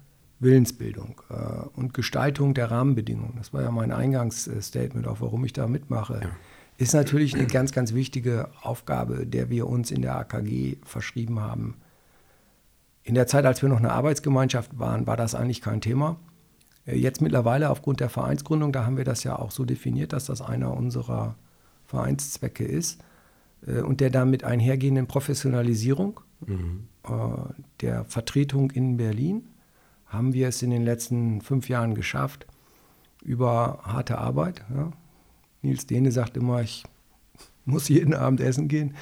Willensbildung 0.43 1.21
äh, 1.29 1.33
und 1.75 1.93
Gestaltung 1.93 2.53
der 2.53 2.69
Rahmenbedingungen, 2.71 3.35
das 3.37 3.53
war 3.53 3.63
ja 3.63 3.71
mein 3.71 3.91
Eingangsstatement, 3.91 5.07
auch 5.07 5.21
warum 5.21 5.43
ich 5.45 5.53
da 5.53 5.67
mitmache, 5.67 6.21
ist 6.77 6.93
natürlich 6.93 7.35
eine 7.35 7.47
ganz, 7.47 7.71
ganz 7.71 7.93
wichtige 7.93 8.49
Aufgabe, 8.61 9.25
der 9.25 9.49
wir 9.49 9.67
uns 9.67 9.91
in 9.91 10.01
der 10.01 10.15
AKG 10.17 10.77
verschrieben 10.83 11.39
haben. 11.39 11.75
In 13.03 13.15
der 13.15 13.27
Zeit, 13.27 13.45
als 13.45 13.61
wir 13.61 13.69
noch 13.69 13.77
eine 13.77 13.91
Arbeitsgemeinschaft 13.91 14.79
waren, 14.79 15.07
war 15.07 15.17
das 15.17 15.35
eigentlich 15.35 15.61
kein 15.61 15.81
Thema. 15.81 16.17
Äh, 16.85 16.97
Jetzt 16.97 17.21
mittlerweile 17.21 17.69
aufgrund 17.69 17.99
der 17.99 18.09
Vereinsgründung, 18.09 18.71
da 18.71 18.85
haben 18.85 18.97
wir 18.97 19.05
das 19.05 19.23
ja 19.23 19.37
auch 19.37 19.51
so 19.51 19.65
definiert, 19.65 20.13
dass 20.13 20.25
das 20.25 20.41
einer 20.41 20.75
unserer 20.75 21.35
Vereinszwecke 21.85 22.65
ist 22.65 23.03
äh, 23.67 23.81
und 23.81 24.01
der 24.01 24.09
damit 24.09 24.43
einhergehenden 24.43 25.07
Professionalisierung 25.07 26.19
äh, 26.47 27.09
der 27.81 28.05
Vertretung 28.05 28.71
in 28.71 28.97
Berlin 28.97 29.43
haben 30.13 30.33
wir 30.33 30.47
es 30.47 30.61
in 30.61 30.69
den 30.69 30.83
letzten 30.83 31.41
fünf 31.41 31.67
Jahren 31.69 31.95
geschafft, 31.95 32.45
über 33.23 33.79
harte 33.83 34.17
Arbeit. 34.19 34.63
Ja. 34.73 34.91
Nils 35.61 35.87
Dehne 35.87 36.11
sagt 36.11 36.37
immer, 36.37 36.61
ich 36.61 36.83
muss 37.65 37.89
jeden 37.89 38.13
Abend 38.13 38.39
essen 38.41 38.67
gehen. 38.67 38.95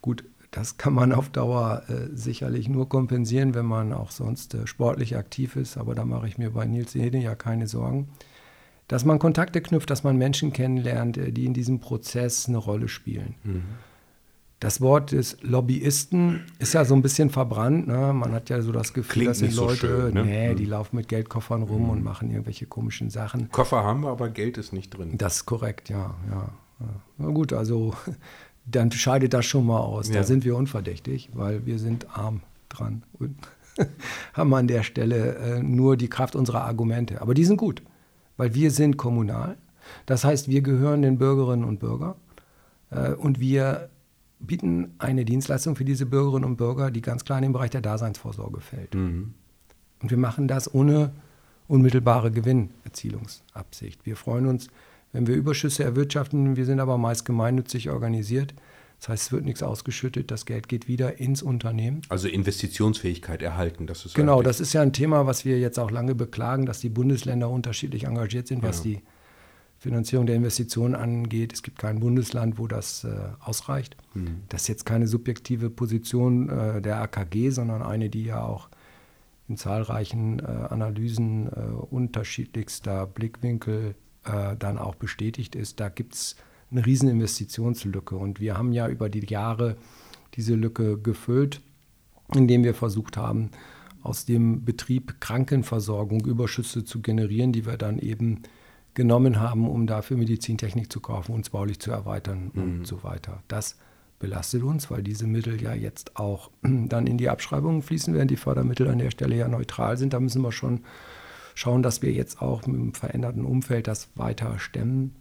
Gut, 0.00 0.24
das 0.50 0.76
kann 0.76 0.92
man 0.92 1.12
auf 1.12 1.28
Dauer 1.28 1.82
äh, 1.88 2.14
sicherlich 2.14 2.68
nur 2.68 2.88
kompensieren, 2.88 3.54
wenn 3.54 3.66
man 3.66 3.92
auch 3.92 4.10
sonst 4.10 4.54
äh, 4.54 4.66
sportlich 4.66 5.16
aktiv 5.16 5.56
ist. 5.56 5.76
Aber 5.76 5.94
da 5.94 6.04
mache 6.04 6.28
ich 6.28 6.38
mir 6.38 6.52
bei 6.52 6.66
Nils 6.66 6.92
Dehne 6.92 7.22
ja 7.22 7.34
keine 7.34 7.66
Sorgen. 7.66 8.08
Dass 8.86 9.04
man 9.04 9.18
Kontakte 9.18 9.60
knüpft, 9.60 9.90
dass 9.90 10.04
man 10.04 10.16
Menschen 10.16 10.52
kennenlernt, 10.52 11.18
äh, 11.18 11.32
die 11.32 11.46
in 11.46 11.54
diesem 11.54 11.80
Prozess 11.80 12.48
eine 12.48 12.58
Rolle 12.58 12.88
spielen. 12.88 13.34
Das 14.60 14.80
Wort 14.80 15.12
des 15.12 15.36
Lobbyisten 15.42 16.40
ist 16.58 16.74
ja 16.74 16.84
so 16.84 16.94
ein 16.94 17.02
bisschen 17.02 17.30
verbrannt. 17.30 17.86
Ne? 17.86 18.12
Man 18.12 18.32
hat 18.32 18.50
ja 18.50 18.60
so 18.60 18.72
das 18.72 18.92
Gefühl, 18.92 19.12
Klingt 19.12 19.30
das 19.30 19.38
sind 19.38 19.46
nicht 19.48 19.54
so 19.56 19.66
Leute, 19.66 19.76
schön, 19.76 20.14
ne? 20.14 20.24
nee, 20.24 20.52
Mhm. 20.52 20.56
die 20.56 20.64
laufen 20.64 20.96
mit 20.96 21.06
Geldkoffern 21.08 21.62
rum 21.62 21.90
und 21.90 22.02
machen 22.02 22.30
irgendwelche 22.30 22.66
komischen 22.66 23.08
Sachen. 23.10 23.50
Koffer 23.52 23.84
haben 23.84 24.00
wir, 24.00 24.08
aber 24.10 24.30
Geld 24.30 24.58
ist 24.58 24.72
nicht 24.72 24.90
drin. 24.90 25.12
Das 25.16 25.36
ist 25.36 25.46
korrekt, 25.46 25.88
ja. 25.90 26.14
ja, 26.28 26.48
ja. 26.80 26.86
Na 27.18 27.28
gut, 27.28 27.52
also 27.52 27.94
dann 28.66 28.90
scheidet 28.90 29.32
das 29.32 29.46
schon 29.46 29.64
mal 29.64 29.78
aus. 29.78 30.08
Da 30.08 30.16
Ja. 30.16 30.22
sind 30.24 30.44
wir 30.44 30.56
unverdächtig, 30.56 31.30
weil 31.34 31.64
wir 31.64 31.78
sind 31.78 32.06
arm 32.18 32.40
dran 32.68 33.04
und 33.12 33.36
haben 34.34 34.52
an 34.54 34.66
der 34.66 34.82
Stelle 34.82 35.36
äh, 35.36 35.62
nur 35.62 35.96
die 35.96 36.08
Kraft 36.08 36.34
unserer 36.34 36.64
Argumente. 36.64 37.22
Aber 37.22 37.32
die 37.34 37.44
sind 37.44 37.58
gut, 37.58 37.82
weil 38.36 38.54
wir 38.54 38.72
sind 38.72 38.96
kommunal. 38.96 39.56
Das 40.06 40.24
heißt, 40.24 40.48
wir 40.48 40.62
gehören 40.62 41.02
den 41.02 41.16
Bürgerinnen 41.16 41.62
und 41.64 41.78
Bürgern 41.78 42.14
äh, 42.90 43.12
und 43.12 43.38
wir 43.38 43.88
bieten 44.40 44.94
eine 44.98 45.24
Dienstleistung 45.24 45.76
für 45.76 45.84
diese 45.84 46.06
Bürgerinnen 46.06 46.44
und 46.44 46.56
Bürger, 46.56 46.90
die 46.90 47.02
ganz 47.02 47.24
klar 47.24 47.38
in 47.38 47.42
den 47.42 47.52
Bereich 47.52 47.70
der 47.70 47.80
Daseinsvorsorge 47.80 48.60
fällt. 48.60 48.94
Mhm. 48.94 49.34
Und 50.00 50.10
wir 50.10 50.18
machen 50.18 50.48
das 50.48 50.72
ohne 50.72 51.12
unmittelbare 51.66 52.30
Gewinnerzielungsabsicht. 52.30 54.06
Wir 54.06 54.16
freuen 54.16 54.46
uns, 54.46 54.68
wenn 55.12 55.26
wir 55.26 55.34
Überschüsse 55.34 55.84
erwirtschaften. 55.84 56.56
Wir 56.56 56.64
sind 56.64 56.80
aber 56.80 56.98
meist 56.98 57.24
gemeinnützig 57.24 57.90
organisiert. 57.90 58.54
Das 59.00 59.10
heißt, 59.10 59.22
es 59.26 59.32
wird 59.32 59.44
nichts 59.44 59.62
ausgeschüttet, 59.62 60.30
das 60.32 60.44
Geld 60.44 60.68
geht 60.68 60.88
wieder 60.88 61.20
ins 61.20 61.40
Unternehmen. 61.40 62.02
Also 62.08 62.26
Investitionsfähigkeit 62.26 63.42
erhalten, 63.42 63.86
das 63.86 64.04
ist 64.04 64.14
Genau, 64.14 64.42
das 64.42 64.58
ist 64.58 64.72
ja 64.72 64.82
ein 64.82 64.92
Thema, 64.92 65.24
was 65.24 65.44
wir 65.44 65.60
jetzt 65.60 65.78
auch 65.78 65.92
lange 65.92 66.16
beklagen, 66.16 66.66
dass 66.66 66.80
die 66.80 66.88
Bundesländer 66.88 67.48
unterschiedlich 67.48 68.04
engagiert 68.04 68.48
sind, 68.48 68.64
was 68.64 68.78
ja. 68.78 68.84
die 68.84 69.02
Finanzierung 69.78 70.26
der 70.26 70.36
Investitionen 70.36 70.96
angeht. 70.96 71.52
Es 71.52 71.62
gibt 71.62 71.78
kein 71.78 72.00
Bundesland, 72.00 72.58
wo 72.58 72.66
das 72.66 73.04
äh, 73.04 73.10
ausreicht. 73.40 73.96
Mhm. 74.14 74.42
Das 74.48 74.62
ist 74.62 74.68
jetzt 74.68 74.86
keine 74.86 75.06
subjektive 75.06 75.70
Position 75.70 76.48
äh, 76.48 76.82
der 76.82 77.00
AKG, 77.00 77.50
sondern 77.50 77.82
eine, 77.82 78.10
die 78.10 78.24
ja 78.24 78.42
auch 78.42 78.68
in 79.48 79.56
zahlreichen 79.56 80.40
äh, 80.40 80.42
Analysen 80.42 81.46
äh, 81.46 81.60
unterschiedlichster 81.90 83.06
Blickwinkel 83.06 83.94
äh, 84.24 84.56
dann 84.56 84.78
auch 84.78 84.96
bestätigt 84.96 85.54
ist. 85.54 85.78
Da 85.78 85.88
gibt 85.88 86.14
es 86.14 86.36
eine 86.70 86.84
riesen 86.84 87.08
Investitionslücke. 87.08 88.16
Und 88.16 88.40
wir 88.40 88.58
haben 88.58 88.72
ja 88.72 88.88
über 88.88 89.08
die 89.08 89.24
Jahre 89.26 89.76
diese 90.34 90.54
Lücke 90.54 90.98
gefüllt, 90.98 91.60
indem 92.34 92.64
wir 92.64 92.74
versucht 92.74 93.16
haben, 93.16 93.50
aus 94.02 94.24
dem 94.24 94.64
Betrieb 94.64 95.20
Krankenversorgung 95.20 96.24
Überschüsse 96.26 96.84
zu 96.84 97.00
generieren, 97.00 97.52
die 97.52 97.64
wir 97.64 97.76
dann 97.76 97.98
eben 97.98 98.42
genommen 98.94 99.40
haben, 99.40 99.68
um 99.68 99.86
dafür 99.86 100.16
Medizintechnik 100.16 100.92
zu 100.92 101.00
kaufen, 101.00 101.32
uns 101.32 101.50
baulich 101.50 101.78
zu 101.78 101.90
erweitern 101.90 102.50
mhm. 102.52 102.62
und 102.62 102.86
so 102.86 103.02
weiter. 103.04 103.42
Das 103.48 103.76
belastet 104.18 104.62
uns, 104.62 104.90
weil 104.90 105.02
diese 105.02 105.26
Mittel 105.26 105.62
ja 105.62 105.74
jetzt 105.74 106.16
auch 106.16 106.50
dann 106.62 107.06
in 107.06 107.18
die 107.18 107.28
Abschreibungen 107.28 107.82
fließen, 107.82 108.14
während 108.14 108.30
die 108.30 108.36
Fördermittel 108.36 108.88
an 108.88 108.98
der 108.98 109.10
Stelle 109.10 109.36
ja 109.36 109.48
neutral 109.48 109.96
sind. 109.96 110.12
Da 110.12 110.20
müssen 110.20 110.42
wir 110.42 110.52
schon 110.52 110.80
schauen, 111.54 111.82
dass 111.82 112.02
wir 112.02 112.12
jetzt 112.12 112.40
auch 112.40 112.66
mit 112.66 112.76
dem 112.76 112.94
veränderten 112.94 113.44
Umfeld 113.44 113.86
das 113.86 114.10
weiter 114.14 114.58
stemmen 114.58 115.14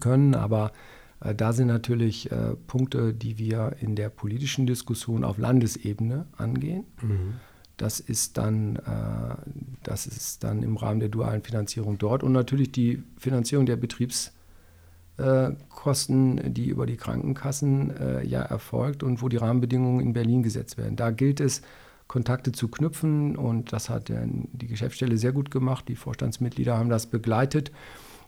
können. 0.00 0.34
Aber 0.34 0.72
äh, 1.20 1.34
da 1.34 1.52
sind 1.52 1.68
natürlich 1.68 2.30
äh, 2.30 2.54
Punkte, 2.66 3.14
die 3.14 3.38
wir 3.38 3.76
in 3.80 3.96
der 3.96 4.08
politischen 4.08 4.66
Diskussion 4.66 5.24
auf 5.24 5.38
Landesebene 5.38 6.26
angehen. 6.36 6.84
Mhm. 7.02 7.34
Das 7.80 7.98
ist 7.98 8.36
dann, 8.36 8.76
äh, 8.76 9.34
das 9.82 10.06
ist 10.06 10.44
dann 10.44 10.62
im 10.62 10.76
Rahmen 10.76 11.00
der 11.00 11.08
dualen 11.08 11.42
Finanzierung 11.42 11.96
dort 11.96 12.22
und 12.22 12.32
natürlich 12.32 12.72
die 12.72 13.02
Finanzierung 13.16 13.64
der 13.64 13.76
Betriebskosten, 13.76 16.52
die 16.52 16.68
über 16.68 16.84
die 16.84 16.98
Krankenkassen 16.98 17.96
äh, 17.96 18.22
ja 18.26 18.42
erfolgt 18.42 19.02
und 19.02 19.22
wo 19.22 19.30
die 19.30 19.38
Rahmenbedingungen 19.38 20.04
in 20.04 20.12
Berlin 20.12 20.42
gesetzt 20.42 20.76
werden. 20.76 20.96
Da 20.96 21.10
gilt 21.10 21.40
es, 21.40 21.62
Kontakte 22.06 22.52
zu 22.52 22.68
knüpfen 22.68 23.34
und 23.34 23.72
das 23.72 23.88
hat 23.88 24.12
die 24.12 24.66
Geschäftsstelle 24.66 25.16
sehr 25.16 25.32
gut 25.32 25.50
gemacht. 25.50 25.88
Die 25.88 25.96
Vorstandsmitglieder 25.96 26.76
haben 26.76 26.90
das 26.90 27.06
begleitet 27.06 27.72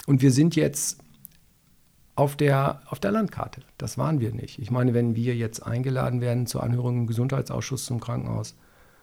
und 0.07 0.23
wir 0.23 0.31
sind 0.31 0.57
jetzt 0.57 0.99
auf 2.15 2.37
der, 2.37 2.81
auf 2.87 3.01
der 3.01 3.11
Landkarte. 3.11 3.61
Das 3.77 3.99
waren 3.99 4.21
wir 4.21 4.33
nicht. 4.33 4.59
Ich 4.59 4.71
meine, 4.71 4.95
wenn 4.95 5.15
wir 5.15 5.37
jetzt 5.37 5.61
eingeladen 5.61 6.23
werden 6.23 6.47
zur 6.47 6.63
Anhörung 6.63 7.01
im 7.01 7.07
Gesundheitsausschuss 7.07 7.85
zum 7.85 8.01
Krankenhaus, 8.01 8.55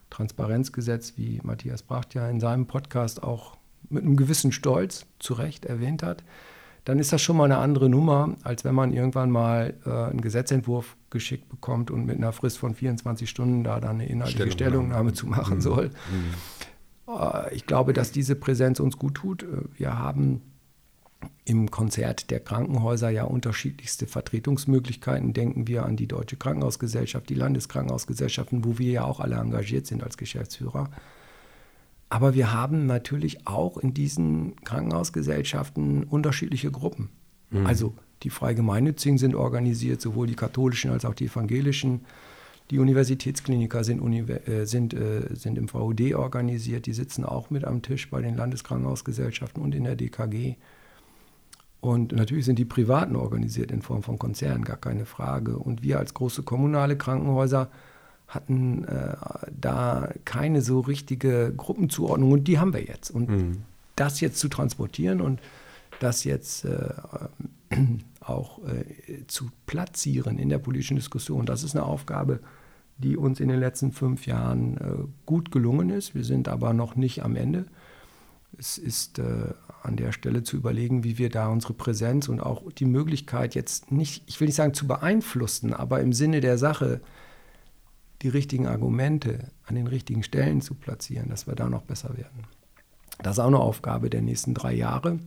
Transparenzgesetz, 0.09 1.13
wie 1.17 1.39
Matthias 1.43 1.83
Bracht 1.83 2.13
ja 2.13 2.29
in 2.29 2.39
seinem 2.39 2.65
Podcast 2.65 3.23
auch 3.23 3.57
mit 3.89 4.03
einem 4.03 4.17
gewissen 4.17 4.51
Stolz 4.51 5.05
zu 5.19 5.33
Recht 5.33 5.65
erwähnt 5.65 6.03
hat, 6.03 6.23
dann 6.85 6.99
ist 6.99 7.13
das 7.13 7.21
schon 7.21 7.37
mal 7.37 7.45
eine 7.45 7.57
andere 7.57 7.89
Nummer, 7.89 8.35
als 8.43 8.63
wenn 8.63 8.73
man 8.73 8.93
irgendwann 8.93 9.29
mal 9.29 9.75
äh, 9.85 9.89
einen 9.89 10.21
Gesetzentwurf 10.21 10.95
geschickt 11.09 11.49
bekommt 11.49 11.91
und 11.91 12.05
mit 12.05 12.17
einer 12.17 12.31
Frist 12.31 12.57
von 12.57 12.73
24 12.73 13.29
Stunden 13.29 13.63
da 13.63 13.79
dann 13.79 13.95
eine 13.95 14.07
inhaltliche 14.07 14.51
Stellungnahme, 14.51 15.11
Stellungnahme 15.11 15.13
zu 15.13 15.27
machen 15.27 15.57
mhm. 15.57 15.61
soll. 15.61 15.89
Mhm. 17.07 17.13
Äh, 17.15 17.53
ich 17.53 17.65
glaube, 17.65 17.93
dass 17.93 18.11
diese 18.11 18.35
Präsenz 18.35 18.79
uns 18.79 18.97
gut 18.97 19.15
tut. 19.15 19.43
Äh, 19.43 19.47
wir 19.77 19.99
haben 19.99 20.41
im 21.45 21.71
Konzert 21.71 22.31
der 22.31 22.39
Krankenhäuser 22.39 23.09
ja 23.09 23.23
unterschiedlichste 23.23 24.07
Vertretungsmöglichkeiten. 24.07 25.33
Denken 25.33 25.67
wir 25.67 25.85
an 25.85 25.95
die 25.95 26.07
Deutsche 26.07 26.37
Krankenhausgesellschaft, 26.37 27.29
die 27.29 27.35
Landeskrankenhausgesellschaften, 27.35 28.63
wo 28.63 28.77
wir 28.77 28.91
ja 28.91 29.03
auch 29.03 29.19
alle 29.19 29.35
engagiert 29.35 29.87
sind 29.87 30.03
als 30.03 30.17
Geschäftsführer. 30.17 30.89
Aber 32.09 32.33
wir 32.33 32.53
haben 32.53 32.85
natürlich 32.85 33.47
auch 33.47 33.77
in 33.77 33.93
diesen 33.93 34.55
Krankenhausgesellschaften 34.63 36.03
unterschiedliche 36.03 36.71
Gruppen. 36.71 37.09
Mhm. 37.51 37.65
Also 37.65 37.93
die 38.23 38.29
frei 38.29 38.53
gemeinnützigen 38.53 39.17
sind 39.17 39.35
organisiert, 39.35 40.01
sowohl 40.01 40.27
die 40.27 40.35
katholischen 40.35 40.91
als 40.91 41.05
auch 41.05 41.13
die 41.13 41.25
evangelischen. 41.25 42.01
Die 42.71 42.79
Universitätskliniker 42.79 43.83
sind, 43.83 44.01
äh, 44.29 44.65
sind, 44.65 44.93
äh, 44.93 45.33
sind 45.33 45.57
im 45.57 45.67
VUD 45.67 46.13
organisiert, 46.13 46.85
die 46.85 46.93
sitzen 46.93 47.25
auch 47.25 47.49
mit 47.49 47.65
am 47.65 47.81
Tisch 47.81 48.09
bei 48.09 48.21
den 48.21 48.35
Landeskrankenhausgesellschaften 48.35 49.61
und 49.63 49.73
in 49.73 49.85
der 49.85 49.95
DKG. 49.95 50.55
Und 51.81 52.11
natürlich 52.11 52.45
sind 52.45 52.59
die 52.59 52.65
Privaten 52.65 53.15
organisiert 53.15 53.71
in 53.71 53.81
Form 53.81 54.03
von 54.03 54.19
Konzernen, 54.19 54.65
gar 54.65 54.77
keine 54.77 55.05
Frage. 55.05 55.57
Und 55.57 55.81
wir 55.81 55.97
als 55.99 56.13
große 56.13 56.43
kommunale 56.43 56.97
Krankenhäuser 56.97 57.69
hatten 58.27 58.83
äh, 58.85 59.15
da 59.59 60.09
keine 60.25 60.61
so 60.61 60.81
richtige 60.81 61.53
Gruppenzuordnung 61.55 62.31
und 62.31 62.47
die 62.47 62.59
haben 62.59 62.73
wir 62.73 62.83
jetzt. 62.83 63.09
Und 63.09 63.29
mhm. 63.29 63.57
das 63.95 64.19
jetzt 64.19 64.39
zu 64.39 64.49
transportieren 64.49 65.19
und 65.19 65.39
das 65.99 66.23
jetzt 66.23 66.65
äh, 66.65 66.89
auch 68.19 68.59
äh, 68.65 69.25
zu 69.27 69.49
platzieren 69.65 70.37
in 70.37 70.49
der 70.49 70.59
politischen 70.59 70.95
Diskussion, 70.95 71.45
das 71.45 71.63
ist 71.63 71.75
eine 71.75 71.85
Aufgabe, 71.85 72.39
die 72.97 73.17
uns 73.17 73.39
in 73.39 73.47
den 73.47 73.59
letzten 73.59 73.91
fünf 73.91 74.27
Jahren 74.27 74.77
äh, 74.77 75.07
gut 75.25 75.51
gelungen 75.51 75.89
ist. 75.89 76.13
Wir 76.13 76.23
sind 76.23 76.47
aber 76.49 76.73
noch 76.73 76.95
nicht 76.95 77.23
am 77.23 77.35
Ende. 77.35 77.65
Es 78.57 78.77
ist 78.77 79.19
äh, 79.19 79.53
an 79.81 79.95
der 79.95 80.11
Stelle 80.11 80.43
zu 80.43 80.57
überlegen, 80.57 81.03
wie 81.03 81.17
wir 81.17 81.29
da 81.29 81.47
unsere 81.47 81.73
Präsenz 81.73 82.27
und 82.27 82.39
auch 82.39 82.71
die 82.71 82.85
Möglichkeit 82.85 83.55
jetzt 83.55 83.91
nicht, 83.91 84.23
ich 84.27 84.39
will 84.39 84.47
nicht 84.47 84.55
sagen 84.55 84.73
zu 84.73 84.87
beeinflussen, 84.87 85.73
aber 85.73 86.01
im 86.01 86.13
Sinne 86.13 86.41
der 86.41 86.57
Sache 86.57 87.01
die 88.21 88.29
richtigen 88.29 88.67
Argumente 88.67 89.51
an 89.65 89.75
den 89.75 89.87
richtigen 89.87 90.23
Stellen 90.23 90.61
zu 90.61 90.75
platzieren, 90.75 91.29
dass 91.29 91.47
wir 91.47 91.55
da 91.55 91.69
noch 91.69 91.83
besser 91.83 92.17
werden. 92.17 92.43
Das 93.21 93.37
ist 93.37 93.39
auch 93.39 93.47
eine 93.47 93.59
Aufgabe 93.59 94.09
der 94.09 94.21
nächsten 94.21 94.53
drei 94.53 94.73
Jahre. 94.73 95.19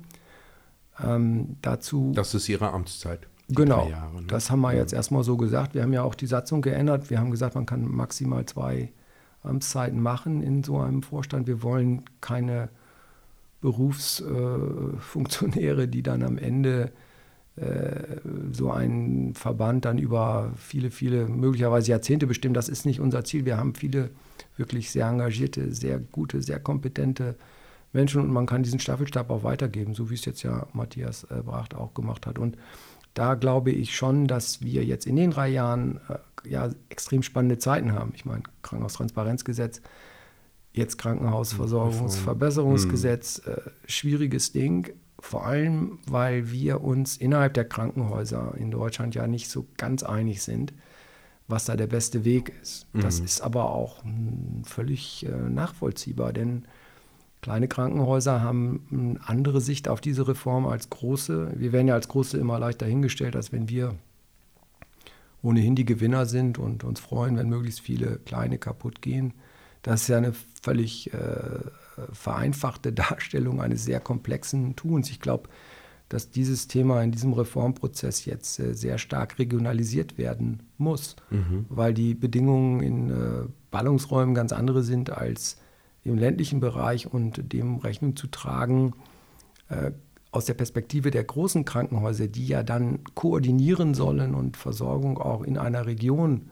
Ähm, 1.03 1.57
dazu. 1.63 2.13
Das 2.15 2.35
ist 2.35 2.49
Ihre 2.49 2.71
Amtszeit. 2.71 3.29
Genau. 3.49 3.89
Jahre, 3.89 4.23
ne? 4.23 4.27
Das 4.29 4.51
haben 4.51 4.61
wir 4.61 4.75
jetzt 4.75 4.93
erstmal 4.93 5.25
so 5.25 5.37
gesagt. 5.37 5.75
Wir 5.75 5.83
haben 5.83 5.93
ja 5.93 6.03
auch 6.03 6.15
die 6.15 6.27
Satzung 6.27 6.63
geändert. 6.63 7.11
Wir 7.11 7.19
haben 7.19 7.31
gesagt, 7.31 7.55
man 7.55 7.67
kann 7.67 7.85
maximal 7.85 8.47
zwei 8.47 8.93
Amtszeiten 9.43 10.01
machen 10.01 10.43
in 10.43 10.63
so 10.63 10.79
einem 10.79 11.03
Vorstand. 11.03 11.47
Wir 11.47 11.63
wollen 11.63 12.05
keine 12.21 12.71
Berufsfunktionäre, 13.63 15.89
die 15.89 16.03
dann 16.03 16.23
am 16.23 16.37
Ende 16.37 16.93
äh, 17.57 18.19
so 18.53 18.71
einen 18.71 19.35
Verband 19.35 19.87
dann 19.87 19.99
über 19.99 20.53
viele, 20.57 20.91
viele, 20.91 21.27
möglicherweise 21.27 21.93
Jahrzehnte 21.93 22.27
bestimmen. 22.27 22.55
Das 22.55 22.69
ist 22.69 22.85
nicht 22.85 23.01
unser 23.01 23.25
Ziel. 23.25 23.47
Wir 23.47 23.57
haben 23.57 23.75
viele 23.75 24.11
wirklich 24.57 24.91
sehr 24.91 25.07
engagierte, 25.07 25.75
sehr 25.75 25.99
gute, 25.99 26.43
sehr 26.43 26.61
kompetente 26.61 27.37
Menschen 27.93 28.21
und 28.21 28.31
man 28.31 28.47
kann 28.47 28.63
diesen 28.63 28.81
Staffelstab 28.81 29.31
auch 29.31 29.45
weitergeben, 29.45 29.95
so 29.95 30.11
wie 30.11 30.15
es 30.15 30.25
jetzt 30.25 30.43
ja 30.43 30.67
Matthias 30.73 31.25
äh, 31.25 31.43
Bracht 31.43 31.75
auch 31.75 31.95
gemacht 31.95 32.27
hat. 32.27 32.39
Und 32.39 32.57
da 33.15 33.35
glaube 33.35 33.71
ich 33.71 33.95
schon, 33.95 34.27
dass 34.27 34.63
wir 34.63 34.85
jetzt 34.85 35.07
in 35.07 35.17
den 35.17 35.31
drei 35.31 35.49
Jahren 35.49 36.01
äh, 36.09 36.49
ja 36.49 36.71
extrem 36.89 37.23
spannende 37.23 37.59
Zeiten 37.59 37.93
haben. 37.93 38.13
Ich 38.15 38.25
meine, 38.25 38.43
Krankenhaustransparenzgesetz, 38.63 39.83
jetzt 40.73 40.99
Krankenhausversorgungsverbesserungsgesetz, 40.99 43.43
mhm. 43.45 43.53
äh, 43.53 43.57
schwieriges 43.87 44.53
Ding, 44.53 44.93
vor 45.19 45.47
allem 45.47 45.99
weil 46.07 46.51
wir 46.51 46.83
uns 46.83 47.17
innerhalb 47.17 47.55
der 47.55 47.65
Krankenhäuser 47.65 48.55
in 48.57 48.71
Deutschland 48.71 49.15
ja 49.15 49.27
nicht 49.27 49.49
so 49.49 49.67
ganz 49.77 50.03
einig 50.03 50.43
sind, 50.43 50.73
was 51.47 51.67
da 51.67 51.77
der 51.77 51.87
beste 51.87 52.25
Weg 52.25 52.53
ist. 52.63 52.87
Mhm. 52.93 53.03
Das 53.03 53.21
ist 53.21 53.43
aber 53.43 53.71
auch 53.71 54.03
mh, 54.05 54.65
völlig 54.65 55.27
äh, 55.27 55.31
nachvollziehbar, 55.31 56.33
denn 56.33 56.65
kleine 57.43 57.69
Krankenhäuser 57.69 58.41
haben 58.41 58.87
eine 58.91 59.29
andere 59.29 59.61
Sicht 59.61 59.89
auf 59.89 60.01
diese 60.01 60.27
Reform 60.27 60.67
als 60.67 60.91
große. 60.91 61.53
Wir 61.57 61.73
werden 61.73 61.89
ja 61.89 61.95
als 61.95 62.09
große 62.09 62.39
immer 62.39 62.59
leichter 62.59 62.87
hingestellt, 62.87 63.37
als 63.37 63.53
wenn 63.53 63.69
wir 63.69 63.95
ohnehin 65.43 65.75
die 65.75 65.85
Gewinner 65.85 66.25
sind 66.25 66.59
und 66.59 66.85
uns 66.85 67.01
freuen, 67.01 67.37
wenn 67.37 67.49
möglichst 67.49 67.81
viele 67.81 68.21
kleine 68.25 68.59
kaputt 68.59 69.03
gehen. 69.03 69.35
Das 69.83 70.03
ist 70.03 70.09
ja 70.09 70.19
eine 70.19 70.33
völlig 70.63 71.13
äh, 71.13 71.61
vereinfachte 72.13 72.93
Darstellung 72.93 73.61
eines 73.61 73.85
sehr 73.85 74.01
komplexen 74.01 74.77
Tuns. 74.77 75.11
Ich 75.11 75.21
glaube, 75.21 75.49
dass 76.09 76.31
dieses 76.31 76.69
Thema 76.69 77.03
in 77.03 77.11
diesem 77.11 77.33
Reformprozess 77.33 78.25
jetzt 78.25 78.59
äh, 78.61 78.75
sehr 78.75 78.99
stark 78.99 79.39
regionalisiert 79.39 80.19
werden 80.19 80.63
muss, 80.79 81.17
mhm. 81.31 81.67
weil 81.69 81.95
die 81.95 82.15
Bedingungen 82.15 82.81
in 82.81 83.11
äh, 83.11 83.49
Ballungsräumen 83.71 84.35
ganz 84.35 84.53
andere 84.53 84.83
sind 84.83 85.11
als 85.11 85.59
im 86.05 86.17
ländlichen 86.17 86.61
Bereich 86.61 87.13
und 87.13 87.53
dem 87.53 87.77
Rechnung 87.77 88.17
zu 88.17 88.27
tragen, 88.27 88.93
äh, 89.69 89.93
aus 90.31 90.47
der 90.47 90.55
Perspektive 90.55 91.11
der 91.11 91.25
großen 91.25 91.65
Krankenhäuser, 91.65 92.27
die 92.27 92.47
ja 92.47 92.63
dann 92.63 93.01
koordinieren 93.15 93.95
sollen 93.95 94.35
und 94.35 94.57
Versorgung 94.57 95.19
auch 95.19 95.43
in 95.43 95.59
einer 95.59 95.87
Region 95.87 96.51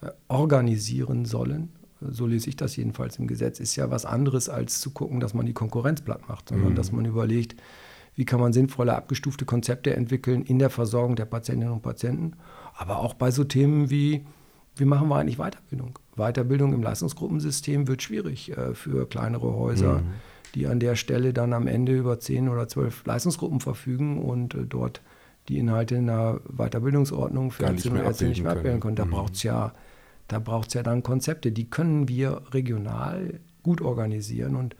äh, 0.00 0.10
organisieren 0.28 1.24
sollen 1.24 1.70
so 2.10 2.26
lese 2.26 2.48
ich 2.48 2.56
das 2.56 2.76
jedenfalls 2.76 3.18
im 3.18 3.26
Gesetz, 3.26 3.60
ist 3.60 3.76
ja 3.76 3.90
was 3.90 4.04
anderes 4.04 4.48
als 4.48 4.80
zu 4.80 4.90
gucken, 4.90 5.20
dass 5.20 5.34
man 5.34 5.46
die 5.46 5.52
Konkurrenz 5.52 6.00
platt 6.00 6.28
macht, 6.28 6.48
sondern 6.48 6.70
mhm. 6.70 6.74
dass 6.74 6.92
man 6.92 7.04
überlegt, 7.04 7.56
wie 8.14 8.24
kann 8.24 8.40
man 8.40 8.52
sinnvolle 8.52 8.94
abgestufte 8.94 9.44
Konzepte 9.44 9.94
entwickeln 9.94 10.42
in 10.42 10.58
der 10.58 10.70
Versorgung 10.70 11.16
der 11.16 11.24
Patientinnen 11.24 11.72
und 11.72 11.82
Patienten, 11.82 12.32
aber 12.76 12.98
auch 12.98 13.14
bei 13.14 13.30
so 13.30 13.44
Themen 13.44 13.90
wie, 13.90 14.24
wie 14.76 14.84
machen 14.84 15.08
wir 15.08 15.16
eigentlich 15.16 15.38
Weiterbildung? 15.38 15.98
Weiterbildung 16.16 16.74
im 16.74 16.82
Leistungsgruppensystem 16.82 17.88
wird 17.88 18.02
schwierig 18.02 18.56
äh, 18.56 18.74
für 18.74 19.08
kleinere 19.08 19.54
Häuser, 19.54 20.00
mhm. 20.00 20.12
die 20.54 20.66
an 20.66 20.78
der 20.78 20.96
Stelle 20.96 21.32
dann 21.32 21.52
am 21.52 21.66
Ende 21.66 21.96
über 21.96 22.20
zehn 22.20 22.48
oder 22.48 22.68
zwölf 22.68 23.04
Leistungsgruppen 23.06 23.60
verfügen 23.60 24.22
und 24.22 24.54
äh, 24.54 24.64
dort 24.66 25.00
die 25.48 25.58
Inhalte 25.58 25.96
in 25.96 26.06
der 26.06 26.40
Weiterbildungsordnung 26.48 27.50
für 27.50 27.64
Ärztinnen 27.64 28.00
und 28.00 28.04
Ärzte 28.04 28.26
nicht 28.26 28.42
mehr 28.42 28.52
abbilden 28.52 28.80
können. 28.80 28.96
Da 28.96 29.04
mhm. 29.04 29.10
braucht 29.10 29.34
es 29.34 29.42
ja, 29.42 29.72
ja 30.74 30.82
dann 30.82 31.02
Konzepte, 31.02 31.52
die 31.52 31.68
können 31.68 32.08
wir 32.08 32.42
regional 32.52 33.40
gut 33.62 33.80
organisieren 33.80 34.56
und 34.56 34.76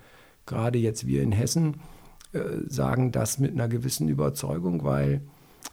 gerade 0.46 0.78
jetzt 0.78 1.06
wir 1.06 1.22
in 1.22 1.32
Hessen 1.32 1.80
äh, 2.32 2.40
sagen 2.66 3.12
das 3.12 3.38
mit 3.38 3.52
einer 3.52 3.68
gewissen 3.68 4.08
Überzeugung, 4.08 4.84
weil 4.84 5.22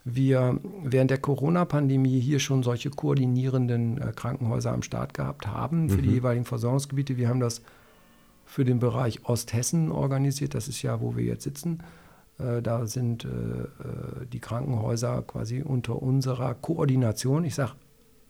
wir 0.05 0.59
während 0.83 1.11
der 1.11 1.17
Corona-Pandemie 1.17 2.19
hier 2.19 2.39
schon 2.39 2.63
solche 2.63 2.89
koordinierenden 2.89 3.99
äh, 3.99 4.11
Krankenhäuser 4.15 4.71
am 4.71 4.83
Start 4.83 5.13
gehabt 5.13 5.47
haben 5.47 5.89
für 5.89 5.97
mhm. 5.97 6.03
die 6.03 6.11
jeweiligen 6.11 6.45
Versorgungsgebiete. 6.45 7.17
Wir 7.17 7.29
haben 7.29 7.39
das 7.39 7.61
für 8.45 8.65
den 8.65 8.79
Bereich 8.79 9.25
Osthessen 9.25 9.91
organisiert. 9.91 10.55
Das 10.55 10.67
ist 10.67 10.81
ja, 10.81 11.01
wo 11.01 11.15
wir 11.15 11.23
jetzt 11.23 11.43
sitzen. 11.43 11.79
Äh, 12.39 12.61
da 12.61 12.85
sind 12.85 13.25
äh, 13.25 13.27
äh 13.27 14.25
die 14.31 14.39
Krankenhäuser 14.39 15.21
quasi 15.23 15.61
unter 15.61 16.01
unserer 16.01 16.55
Koordination, 16.55 17.43
ich 17.43 17.55
sage 17.55 17.73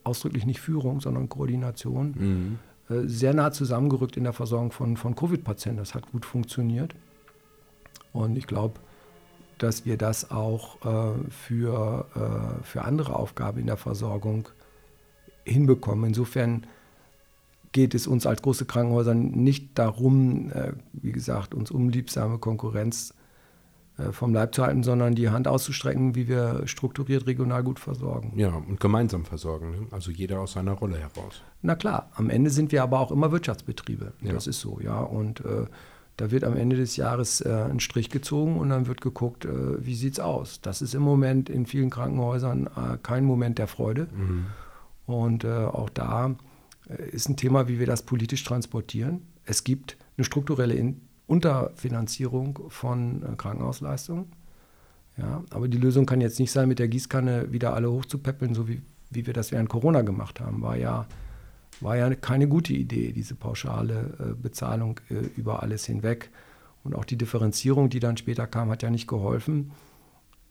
ausdrücklich 0.03 0.45
nicht 0.45 0.59
Führung, 0.59 1.01
sondern 1.01 1.29
Koordination, 1.29 2.15
mhm. 2.17 2.59
Äh, 2.89 3.07
sehr 3.07 3.35
nah 3.35 3.51
zusammengerückt 3.51 4.17
in 4.17 4.23
der 4.23 4.33
Versorgung 4.33 4.71
von, 4.71 4.97
von 4.97 5.15
Covid-Patienten. 5.15 5.77
Das 5.79 5.93
hat 5.93 6.11
gut 6.11 6.25
funktioniert. 6.25 6.95
Und 8.13 8.35
ich 8.35 8.47
glaube, 8.47 8.79
dass 9.59 9.85
wir 9.85 9.95
das 9.97 10.31
auch 10.31 10.83
äh, 10.83 11.29
für, 11.29 12.07
äh, 12.15 12.63
für 12.63 12.83
andere 12.83 13.15
Aufgaben 13.15 13.59
in 13.59 13.67
der 13.67 13.77
Versorgung 13.77 14.49
hinbekommen. 15.45 16.05
Insofern 16.05 16.65
geht 17.71 17.93
es 17.93 18.07
uns 18.07 18.25
als 18.25 18.41
große 18.41 18.65
Krankenhäuser 18.65 19.13
nicht 19.13 19.77
darum, 19.77 20.49
äh, 20.51 20.73
wie 20.93 21.11
gesagt, 21.11 21.53
uns 21.53 21.69
unliebsame 21.69 22.39
Konkurrenz 22.39 23.11
äh, 23.11 23.18
vom 24.11 24.33
Leib 24.33 24.55
zu 24.55 24.63
halten, 24.63 24.83
sondern 24.83 25.15
die 25.15 25.29
Hand 25.29 25.47
auszustrecken, 25.47 26.15
wie 26.15 26.27
wir 26.27 26.63
strukturiert 26.65 27.27
regional 27.27 27.63
gut 27.63 27.79
versorgen. 27.79 28.33
Ja, 28.37 28.49
und 28.49 28.79
gemeinsam 28.79 29.25
versorgen, 29.25 29.71
ne? 29.71 29.87
also 29.91 30.11
jeder 30.11 30.39
aus 30.39 30.53
seiner 30.53 30.73
Rolle 30.73 30.97
heraus. 30.97 31.41
Na 31.61 31.75
klar, 31.75 32.09
am 32.15 32.29
Ende 32.29 32.49
sind 32.49 32.71
wir 32.71 32.83
aber 32.83 32.99
auch 32.99 33.11
immer 33.11 33.31
Wirtschaftsbetriebe. 33.31 34.13
Ja. 34.21 34.33
Das 34.33 34.47
ist 34.47 34.59
so, 34.59 34.79
ja. 34.81 34.99
Und 34.99 35.41
äh, 35.41 35.65
da 36.19 36.31
wird 36.31 36.43
am 36.43 36.57
Ende 36.57 36.75
des 36.75 36.97
Jahres 36.97 37.39
äh, 37.39 37.49
ein 37.49 37.79
Strich 37.79 38.09
gezogen 38.09 38.57
und 38.57 38.69
dann 38.69 38.87
wird 38.87 38.99
geguckt, 38.99 39.45
äh, 39.45 39.85
wie 39.85 39.95
sieht 39.95 40.13
es 40.13 40.19
aus. 40.19 40.59
Das 40.61 40.81
ist 40.81 40.93
im 40.93 41.01
Moment 41.01 41.49
in 41.49 41.65
vielen 41.65 41.89
Krankenhäusern 41.89 42.67
äh, 42.67 42.97
kein 43.01 43.23
Moment 43.23 43.57
der 43.57 43.67
Freude. 43.67 44.07
Mhm. 44.13 44.45
Und 45.05 45.43
äh, 45.43 45.47
auch 45.47 45.89
da 45.89 46.35
äh, 46.89 47.09
ist 47.09 47.29
ein 47.29 47.37
Thema, 47.37 47.67
wie 47.67 47.79
wir 47.79 47.85
das 47.85 48.03
politisch 48.03 48.43
transportieren. 48.43 49.21
Es 49.45 49.63
gibt 49.63 49.97
eine 50.17 50.25
strukturelle 50.25 50.73
in 50.73 51.01
Unterfinanzierung 51.29 52.59
von 52.69 53.23
äh, 53.23 53.35
Krankenhausleistungen. 53.37 54.25
Ja, 55.17 55.43
aber 55.51 55.67
die 55.67 55.77
Lösung 55.77 56.05
kann 56.05 56.21
jetzt 56.21 56.39
nicht 56.39 56.51
sein, 56.51 56.67
mit 56.67 56.79
der 56.79 56.87
Gießkanne 56.87 57.51
wieder 57.51 57.73
alle 57.73 57.91
hochzupäppeln, 57.91 58.53
so 58.53 58.67
wie, 58.67 58.81
wie 59.09 59.27
wir 59.27 59.33
das 59.33 59.51
während 59.51 59.69
Corona 59.69 60.01
gemacht 60.01 60.39
haben. 60.39 60.61
War 60.61 60.77
ja, 60.77 61.07
war 61.81 61.97
ja 61.97 62.13
keine 62.15 62.47
gute 62.47 62.73
Idee, 62.73 63.11
diese 63.11 63.35
pauschale 63.35 64.13
äh, 64.19 64.41
Bezahlung 64.41 64.99
äh, 65.09 65.15
über 65.35 65.61
alles 65.61 65.85
hinweg. 65.85 66.31
Und 66.83 66.95
auch 66.95 67.05
die 67.05 67.17
Differenzierung, 67.17 67.89
die 67.89 67.99
dann 67.99 68.17
später 68.17 68.47
kam, 68.47 68.69
hat 68.69 68.81
ja 68.81 68.89
nicht 68.89 69.07
geholfen. 69.07 69.71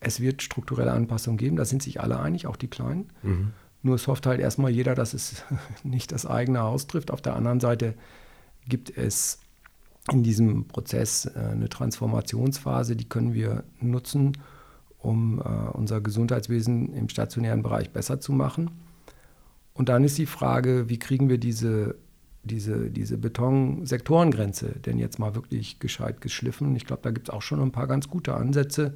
Es 0.00 0.20
wird 0.20 0.42
strukturelle 0.42 0.92
Anpassungen 0.92 1.38
geben, 1.38 1.56
da 1.56 1.64
sind 1.64 1.82
sich 1.82 2.00
alle 2.00 2.20
einig, 2.20 2.46
auch 2.46 2.56
die 2.56 2.68
Kleinen. 2.68 3.10
Mhm. 3.22 3.52
Nur 3.82 3.96
es 3.96 4.06
hofft 4.06 4.26
halt 4.26 4.40
erstmal 4.40 4.70
jeder, 4.70 4.94
dass 4.94 5.14
es 5.14 5.42
nicht 5.82 6.12
das 6.12 6.24
eigene 6.24 6.60
Haus 6.60 6.86
trifft. 6.86 7.10
Auf 7.10 7.22
der 7.22 7.34
anderen 7.34 7.58
Seite 7.58 7.94
gibt 8.68 8.96
es 8.96 9.40
in 10.12 10.22
diesem 10.22 10.66
Prozess 10.66 11.26
äh, 11.26 11.38
eine 11.38 11.68
Transformationsphase, 11.68 12.96
die 12.96 13.09
können 13.09 13.34
wir 13.34 13.64
nutzen, 13.80 14.32
um 14.98 15.40
äh, 15.40 15.42
unser 15.72 16.00
Gesundheitswesen 16.00 16.92
im 16.94 17.09
stationären 17.09 17.62
Bereich 17.62 17.90
besser 17.90 18.20
zu 18.20 18.32
machen. 18.32 18.70
Und 19.74 19.88
dann 19.88 20.04
ist 20.04 20.18
die 20.18 20.26
Frage, 20.26 20.88
wie 20.88 20.98
kriegen 20.98 21.28
wir 21.28 21.38
diese, 21.38 21.94
diese, 22.42 22.90
diese 22.90 23.16
Beton-Sektorengrenze 23.16 24.80
denn 24.84 24.98
jetzt 24.98 25.18
mal 25.18 25.34
wirklich 25.34 25.78
gescheit 25.78 26.20
geschliffen? 26.20 26.74
Ich 26.74 26.84
glaube, 26.84 27.02
da 27.02 27.11
gibt 27.11 27.28
es 27.28 27.34
auch 27.34 27.42
schon 27.42 27.61
ein 27.61 27.72
paar 27.72 27.86
ganz 27.86 28.09
gute 28.09 28.34
Ansätze. 28.34 28.94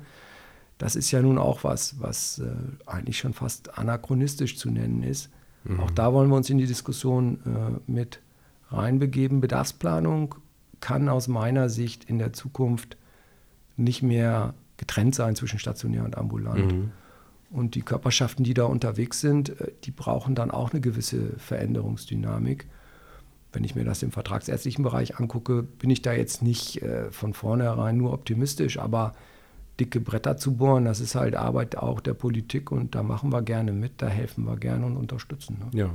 Das 0.79 0.97
ist 0.97 1.13
ja 1.13 1.23
nun 1.23 1.39
auch 1.39 1.63
was, 1.63 2.01
was 2.01 2.41
äh, 2.41 2.51
eigentlich 2.87 3.19
schon 3.19 3.33
fast 3.33 3.79
anachronistisch 3.79 4.59
zu 4.59 4.71
nennen 4.71 5.05
ist. 5.05 5.31
Mhm. 5.63 5.81
Auch 5.81 5.91
da 5.93 6.13
wollen 6.13 6.31
wir 6.31 6.37
uns 6.37 6.51
in 6.51 6.59
die 6.59 6.67
Diskussion 6.67 7.39
mit 7.87 8.21
reinbegeben. 8.73 9.41
Bedarfsplanung 9.41 10.35
kann 10.83 11.09
aus 11.09 11.29
meiner 11.29 11.71
Sicht 11.71 12.05
in 12.05 12.19
der 12.19 12.35
Zukunft 12.35 12.99
nicht 13.79 14.03
mehr 14.03 14.53
getrennt 14.77 15.15
sein 15.15 15.35
zwischen 15.37 15.59
stationär 15.59 16.05
und 16.05 16.19
ambulant. 16.19 16.73
Mhm. 16.73 16.91
Und 17.51 17.75
die 17.75 17.83
Körperschaften, 17.83 18.45
die 18.45 18.53
da 18.53 18.65
unterwegs 18.65 19.21
sind, 19.21 19.61
äh, 19.61 19.73
die 19.85 19.91
brauchen 19.91 20.35
dann 20.35 20.51
auch 20.51 20.73
eine 20.73 20.81
gewisse 20.81 21.39
Veränderungsdynamik. 21.39 22.67
Wenn 23.53 23.65
ich 23.65 23.75
mir 23.75 23.85
das 23.85 24.03
im 24.03 24.11
vertragsärztlichen 24.11 24.83
Bereich 24.83 25.19
angucke, 25.19 25.63
bin 25.63 25.91
ich 25.91 26.03
da 26.03 26.13
jetzt 26.13 26.43
nicht 26.43 26.83
äh, 26.83 27.11
von 27.11 27.33
vornherein 27.33 27.97
nur 27.97 28.13
optimistisch, 28.13 28.79
aber 28.79 29.13
dicke 29.79 30.01
Bretter 30.01 30.37
zu 30.37 30.57
bohren, 30.57 30.85
das 30.85 31.01
ist 31.01 31.15
halt 31.15 31.37
Arbeit 31.37 31.77
auch 31.77 32.01
der 32.01 32.15
Politik 32.15 32.73
und 32.73 32.95
da 32.95 33.03
machen 33.03 33.33
wir 33.33 33.43
gerne 33.43 33.73
mit, 33.73 34.03
da 34.03 34.09
helfen 34.09 34.45
wir 34.45 34.57
gerne 34.57 34.87
und 34.87 34.97
unterstützen. 34.97 35.59
Ne? 35.61 35.79
Ja, 35.79 35.91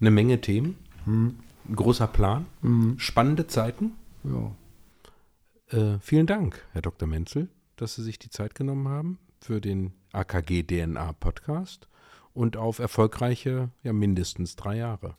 eine 0.00 0.10
Menge 0.10 0.40
Themen, 0.40 0.76
hm. 1.04 1.34
ein 1.68 1.76
großer 1.76 2.06
Plan, 2.06 2.46
hm. 2.62 2.98
spannende 2.98 3.46
Zeiten. 3.46 3.92
Ja. 4.24 4.56
Äh, 5.78 5.98
vielen 6.00 6.26
Dank, 6.26 6.64
Herr 6.72 6.82
Dr. 6.82 7.08
Menzel, 7.08 7.48
dass 7.76 7.94
Sie 7.94 8.02
sich 8.02 8.18
die 8.18 8.30
Zeit 8.30 8.54
genommen 8.54 8.88
haben 8.88 9.18
für 9.40 9.60
den 9.60 9.92
AKG 10.12 10.62
DNA 10.62 11.12
Podcast 11.14 11.88
und 12.34 12.56
auf 12.56 12.78
erfolgreiche, 12.78 13.70
ja 13.82 13.92
mindestens 13.92 14.56
drei 14.56 14.76
Jahre. 14.76 15.16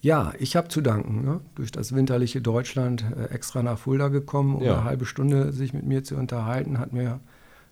Ja, 0.00 0.32
ich 0.38 0.56
habe 0.56 0.66
zu 0.66 0.80
danken. 0.80 1.24
Ne? 1.24 1.40
Durch 1.54 1.70
das 1.70 1.94
winterliche 1.94 2.42
Deutschland 2.42 3.04
äh, 3.16 3.26
extra 3.26 3.62
nach 3.62 3.78
Fulda 3.78 4.08
gekommen, 4.08 4.56
um 4.56 4.62
ja. 4.62 4.74
eine 4.74 4.84
halbe 4.84 5.06
Stunde 5.06 5.52
sich 5.52 5.72
mit 5.72 5.84
mir 5.84 6.02
zu 6.02 6.16
unterhalten. 6.16 6.78
Hat 6.78 6.92
mir 6.92 7.20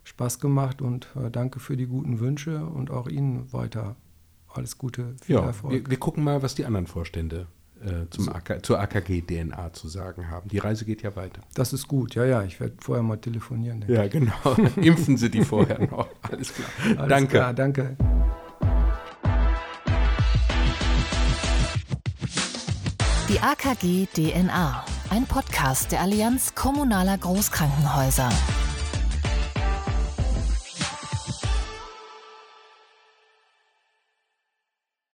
Spaß 0.04 0.38
gemacht 0.38 0.80
und 0.80 1.08
äh, 1.16 1.30
danke 1.30 1.58
für 1.58 1.76
die 1.76 1.86
guten 1.86 2.20
Wünsche 2.20 2.64
und 2.64 2.92
auch 2.92 3.08
Ihnen 3.08 3.52
weiter 3.52 3.96
alles 4.46 4.78
Gute, 4.78 5.14
viel 5.22 5.36
ja, 5.36 5.44
Erfolg. 5.44 5.72
Wir, 5.72 5.90
wir 5.90 5.98
gucken 5.98 6.22
mal, 6.22 6.42
was 6.42 6.54
die 6.54 6.64
anderen 6.64 6.86
Vorstände 6.86 7.46
äh, 7.84 8.08
zum. 8.10 8.28
AK, 8.28 8.64
zur 8.64 8.80
AKG-DNA 8.80 9.72
zu 9.72 9.88
sagen 9.88 10.28
haben. 10.28 10.48
Die 10.48 10.58
Reise 10.58 10.84
geht 10.84 11.02
ja 11.02 11.16
weiter. 11.16 11.42
Das 11.54 11.72
ist 11.72 11.88
gut, 11.88 12.14
ja, 12.14 12.24
ja. 12.24 12.42
Ich 12.42 12.60
werde 12.60 12.74
vorher 12.80 13.02
mal 13.02 13.16
telefonieren. 13.16 13.84
Ja, 13.88 14.04
ich. 14.04 14.12
genau. 14.12 14.32
Impfen 14.76 15.16
Sie 15.16 15.30
die 15.30 15.44
vorher 15.44 15.80
noch. 15.80 16.08
Alles 16.22 16.52
klar. 16.52 16.68
Alles 16.96 17.08
danke. 17.08 17.36
Klar, 17.36 17.54
danke. 17.54 17.96
Die 23.28 23.38
AKG 23.38 24.06
DNA, 24.12 24.84
ein 25.10 25.24
Podcast 25.24 25.92
der 25.92 26.00
Allianz 26.00 26.54
kommunaler 26.56 27.16
Großkrankenhäuser. 27.16 28.28